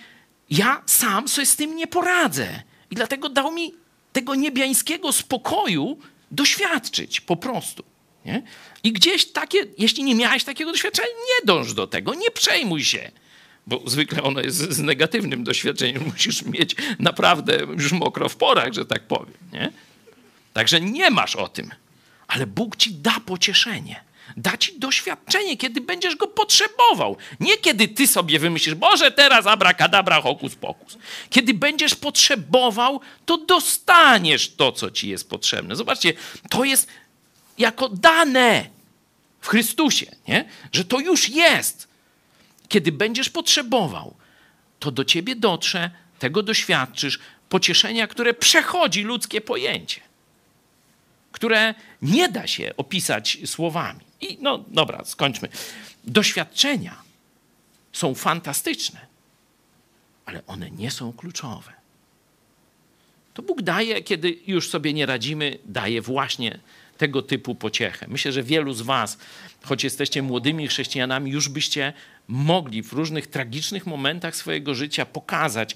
[0.50, 2.64] ja sam sobie z tym nie poradzę.
[2.92, 3.74] I dlatego dał mi
[4.14, 5.98] tego niebiańskiego spokoju
[6.32, 7.84] doświadczyć po prostu.
[8.30, 8.42] Nie?
[8.84, 13.12] I gdzieś takie, jeśli nie miałeś takiego doświadczenia, nie dąż do tego, nie przejmuj się.
[13.68, 16.04] Bo zwykle ono jest z negatywnym doświadczeniem.
[16.14, 19.34] Musisz mieć naprawdę już mokro w porach, że tak powiem.
[19.54, 19.72] Nie?
[20.54, 21.72] Także nie masz o tym.
[22.28, 27.18] Ale Bóg ci da pocieszenie da ci doświadczenie, kiedy będziesz go potrzebował.
[27.40, 30.98] Nie kiedy ty sobie wymyślisz, Boże, teraz abrakadabra, hokus pokus.
[31.30, 35.76] Kiedy będziesz potrzebował, to dostaniesz to, co ci jest potrzebne.
[35.76, 36.14] Zobaczcie,
[36.50, 36.88] to jest
[37.60, 38.70] jako dane
[39.40, 40.46] w Chrystusie, nie?
[40.72, 41.88] że to już jest.
[42.68, 44.16] Kiedy będziesz potrzebował,
[44.80, 47.20] to do ciebie dotrze, tego doświadczysz,
[47.50, 50.02] pocieszenia, które przechodzi ludzkie pojęcie,
[51.32, 54.00] które nie da się opisać słowami.
[54.22, 55.50] I no dobra, skończmy.
[56.04, 57.02] Doświadczenia
[57.94, 59.00] są fantastyczne,
[60.26, 61.74] ale one nie są kluczowe.
[63.34, 66.60] To Bóg daje, kiedy już sobie nie radzimy, daje właśnie
[67.00, 68.06] tego typu pociechę.
[68.10, 69.18] Myślę, że wielu z Was,
[69.64, 71.94] choć jesteście młodymi chrześcijanami, już byście
[72.28, 75.76] mogli w różnych tragicznych momentach swojego życia pokazać,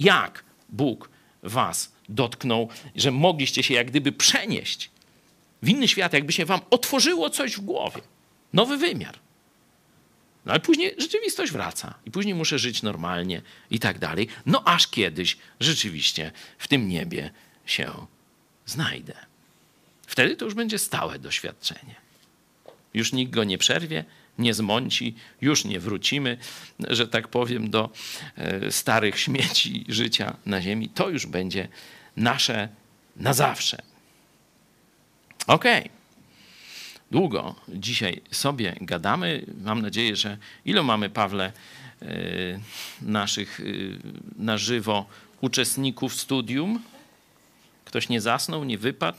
[0.00, 1.10] jak Bóg
[1.42, 4.90] Was dotknął, że mogliście się jak gdyby przenieść
[5.62, 8.00] w inny świat, jakby się Wam otworzyło coś w głowie.
[8.52, 9.18] Nowy wymiar.
[10.44, 14.28] No ale później rzeczywistość wraca i później muszę żyć normalnie i tak dalej.
[14.46, 17.30] No aż kiedyś rzeczywiście w tym niebie
[17.66, 18.06] się
[18.66, 19.33] znajdę.
[20.06, 21.94] Wtedy to już będzie stałe doświadczenie.
[22.94, 24.04] Już nikt go nie przerwie,
[24.38, 26.38] nie zmąci, już nie wrócimy,
[26.88, 27.90] że tak powiem, do
[28.36, 30.88] e, starych śmieci życia na ziemi.
[30.88, 31.68] To już będzie
[32.16, 32.68] nasze
[33.16, 33.82] na zawsze.
[35.46, 35.80] Okej.
[35.80, 35.90] Okay.
[37.10, 39.46] Długo dzisiaj sobie gadamy.
[39.62, 41.52] Mam nadzieję, że ile mamy, Pawle,
[42.02, 42.06] e,
[43.02, 43.64] naszych e,
[44.36, 45.06] na żywo
[45.40, 46.82] uczestników studium?
[47.84, 49.18] Ktoś nie zasnął, nie wypadł?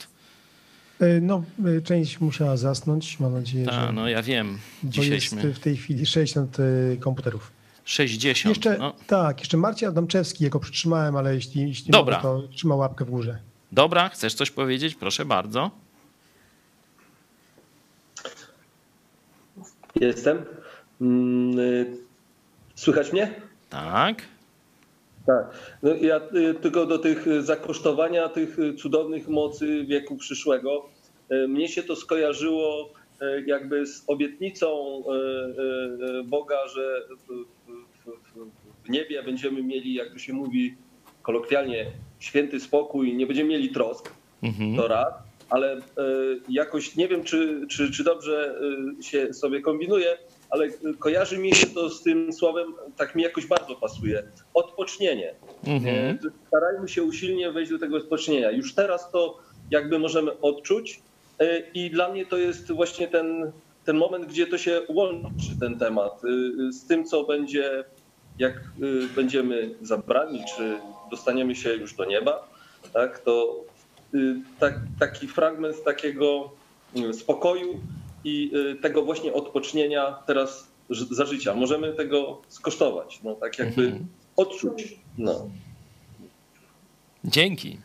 [1.00, 1.42] E, no,
[1.78, 3.92] e, część musiała zasnąć, mam nadzieję, Ta, że...
[3.92, 4.58] no ja wiem.
[4.82, 7.52] Bo jest w tej chwili 60 e, komputerów.
[7.84, 8.56] 60.
[8.56, 8.94] Jeszcze, no.
[9.06, 12.22] Tak, jeszcze Marcin Adamczewski, jego przytrzymałem, ale jeśli, jeśli Dobra.
[12.22, 13.38] mogę, to trzyma łapkę w górze.
[13.72, 14.94] Dobra, chcesz coś powiedzieć?
[14.94, 15.70] Proszę bardzo.
[20.00, 20.44] Jestem.
[21.00, 21.96] Mm, y,
[22.74, 23.40] Słychać mnie?
[23.70, 24.22] Tak.
[25.26, 25.76] Tak.
[25.82, 30.88] No ja y, tylko do tych y, zakosztowania tych y, cudownych mocy wieku przyszłego.
[31.48, 32.90] Mnie się to skojarzyło
[33.46, 35.02] jakby z obietnicą
[36.24, 40.74] Boga, że w, niebie będziemy mieli, jak to się mówi
[41.22, 41.86] kolokwialnie,
[42.18, 44.12] święty spokój, nie będziemy mieli trosk.
[44.42, 44.76] Mhm.
[44.76, 45.14] To raz,
[45.50, 45.80] ale
[46.48, 48.60] jakoś nie wiem, czy, czy, czy dobrze
[49.00, 50.18] się sobie kombinuje,
[50.50, 54.22] ale y, kojarzy mi się to z tym słowem, tak mi jakoś bardzo pasuje.
[54.54, 55.34] Odpocznienie.
[55.66, 56.14] Mhm.
[56.14, 56.18] Y,
[56.48, 58.50] Starajmy się usilnie wejść do tego odpocznienia.
[58.50, 59.38] Już teraz to
[59.70, 61.00] jakby możemy odczuć
[61.42, 63.52] y, i dla mnie to jest właśnie ten,
[63.84, 66.22] ten moment, gdzie to się łączy ten temat
[66.70, 67.84] z tym, co będzie,
[68.38, 68.52] jak
[69.16, 70.78] będziemy zabrani, czy
[71.10, 72.48] dostaniemy się już do nieba,
[72.92, 73.64] tak, to
[74.58, 76.50] tak, taki fragment takiego
[77.12, 77.80] spokoju
[78.26, 80.68] i y, tego właśnie odpocznienia teraz
[81.10, 81.54] za życia.
[81.54, 84.06] Możemy tego skosztować, no tak jakby Mhm.
[84.36, 84.96] odczuć.
[85.18, 85.50] No.
[87.24, 87.78] Dzięki.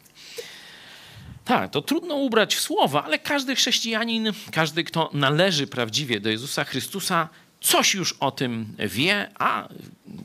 [1.46, 6.64] Tak, to trudno ubrać w słowa, ale każdy chrześcijanin, każdy, kto należy prawdziwie do Jezusa
[6.64, 7.30] Chrystusa,
[7.62, 9.68] coś już o tym wie, a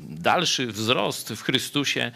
[0.09, 2.13] dalszy wzrost w Chrystusie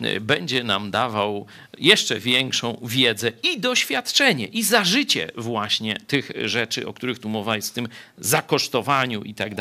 [0.00, 1.46] y, będzie nam dawał
[1.78, 7.70] jeszcze większą wiedzę i doświadczenie, i zażycie właśnie tych rzeczy, o których tu mowa jest,
[7.70, 7.88] w tym
[8.18, 9.54] zakosztowaniu i tak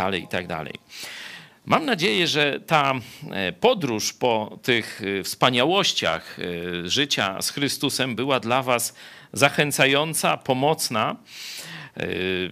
[0.48, 0.74] tak.
[1.66, 2.94] Mam nadzieję, że ta
[3.32, 8.94] e, podróż po tych e, wspaniałościach e, życia z Chrystusem była dla Was
[9.34, 11.16] zachęcająca, pomocna.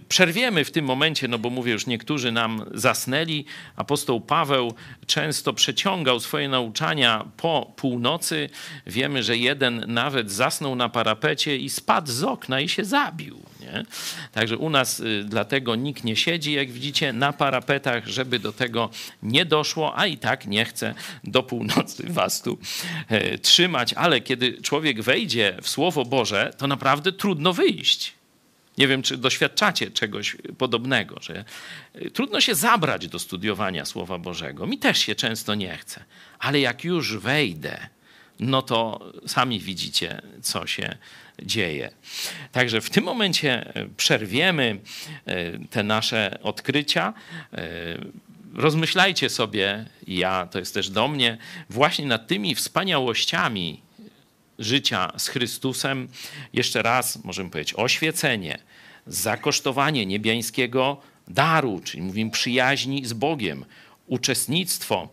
[0.08, 3.44] Przerwiemy w tym momencie, no bo mówię już, niektórzy nam zasnęli.
[3.76, 4.74] Apostoł Paweł
[5.06, 8.50] często przeciągał swoje nauczania po północy.
[8.86, 13.42] Wiemy, że jeden nawet zasnął na parapecie i spadł z okna i się zabił.
[13.60, 13.84] Nie?
[14.32, 18.90] Także u nas y, dlatego nikt nie siedzi, jak widzicie, na parapetach, żeby do tego
[19.22, 20.94] nie doszło, a i tak nie chcę
[21.24, 22.58] do północy was tu
[23.08, 23.94] e, trzymać.
[23.94, 28.17] Ale kiedy człowiek wejdzie w Słowo Boże, to naprawdę trudno wyjść.
[28.78, 31.44] Nie wiem, czy doświadczacie czegoś podobnego, że
[31.96, 34.66] y, trudno się zabrać do studiowania Słowa Bożego.
[34.66, 36.04] Mi też się często nie chce,
[36.38, 37.88] ale jak już wejdę,
[38.40, 40.96] no to sami widzicie, co się
[41.42, 41.90] dzieje.
[42.52, 44.80] Także w tym momencie e, przerwiemy
[45.26, 47.14] e, te nasze odkrycia.
[47.52, 51.38] E, Rozmyślajcie sobie, ja to jest też do mnie,
[51.70, 53.80] właśnie nad tymi wspaniałościami
[54.58, 56.08] życia z Chrystusem.
[56.52, 58.58] Jeszcze raz możemy powiedzieć oświecenie,
[59.06, 63.64] zakosztowanie niebiańskiego daru, czyli mówimy przyjaźni z Bogiem,
[64.06, 65.08] uczestnictwo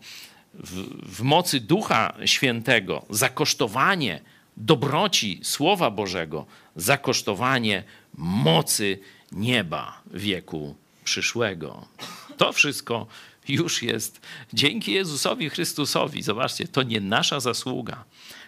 [0.54, 0.82] w,
[1.16, 4.20] w mocy Ducha Świętego, zakosztowanie
[4.56, 6.46] dobroci Słowa Bożego,
[6.76, 8.98] zakosztowanie mocy
[9.32, 11.88] nieba wieku przyszłego.
[12.36, 13.06] To wszystko
[13.48, 14.20] już jest
[14.52, 16.22] dzięki Jezusowi Chrystusowi.
[16.22, 18.04] Zobaczcie, to nie nasza zasługa.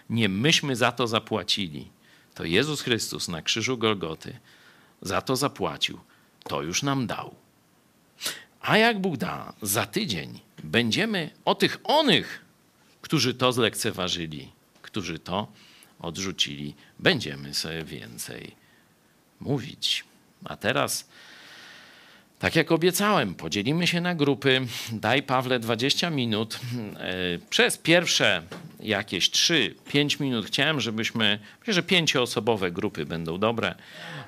[0.09, 1.89] Nie myśmy za to zapłacili.
[2.33, 4.39] To Jezus Chrystus na krzyżu Golgoty
[5.01, 5.99] za to zapłacił,
[6.43, 7.35] to już nam dał.
[8.61, 12.45] A jak Bóg da, za tydzień będziemy o tych onych,
[13.01, 15.47] którzy to zlekceważyli, którzy to
[15.99, 18.55] odrzucili, będziemy sobie więcej
[19.39, 20.05] mówić.
[20.43, 21.09] A teraz,
[22.39, 24.61] tak jak obiecałem, podzielimy się na grupy.
[24.91, 26.59] Daj Pawle 20 minut.
[26.97, 27.13] E,
[27.49, 28.41] przez pierwsze
[28.79, 33.75] jakieś 3-5 minut chciałem, żebyśmy, myślę, że pięcioosobowe grupy będą dobre,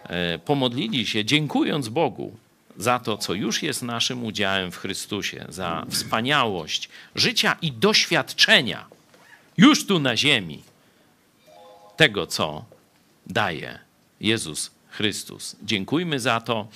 [0.03, 2.37] e, pomodlili się, dziękując Bogu
[2.77, 8.85] za to, co już jest naszym udziałem w Chrystusie, za wspaniałość życia i doświadczenia
[9.57, 10.63] już tu na ziemi
[11.97, 12.65] tego, co
[13.27, 13.79] daje
[14.21, 15.55] Jezus Chrystus.
[15.63, 16.67] Dziękujmy za to.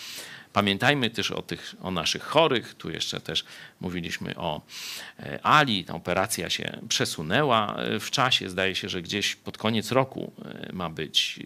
[0.56, 2.74] Pamiętajmy też o, tych, o naszych chorych.
[2.74, 3.46] Tu jeszcze też
[3.80, 4.62] mówiliśmy o
[5.20, 5.84] e, Ali.
[5.84, 8.50] Ta operacja się przesunęła e, w czasie.
[8.50, 11.40] Zdaje się, że gdzieś pod koniec roku e, ma być.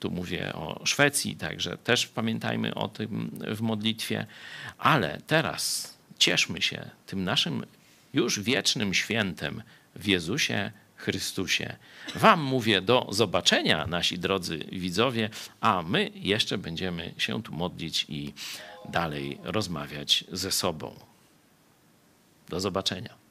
[0.00, 4.26] Tu mówię o Szwecji, także też pamiętajmy o tym w modlitwie.
[4.78, 7.66] Ale teraz cieszmy się tym naszym
[8.12, 9.62] już wiecznym świętem
[9.96, 11.76] w Jezusie Chrystusie.
[12.14, 15.30] Wam mówię do zobaczenia, nasi drodzy widzowie,
[15.60, 18.32] a my jeszcze będziemy się tu modlić i
[18.88, 20.94] dalej rozmawiać ze sobą.
[22.48, 23.21] Do zobaczenia.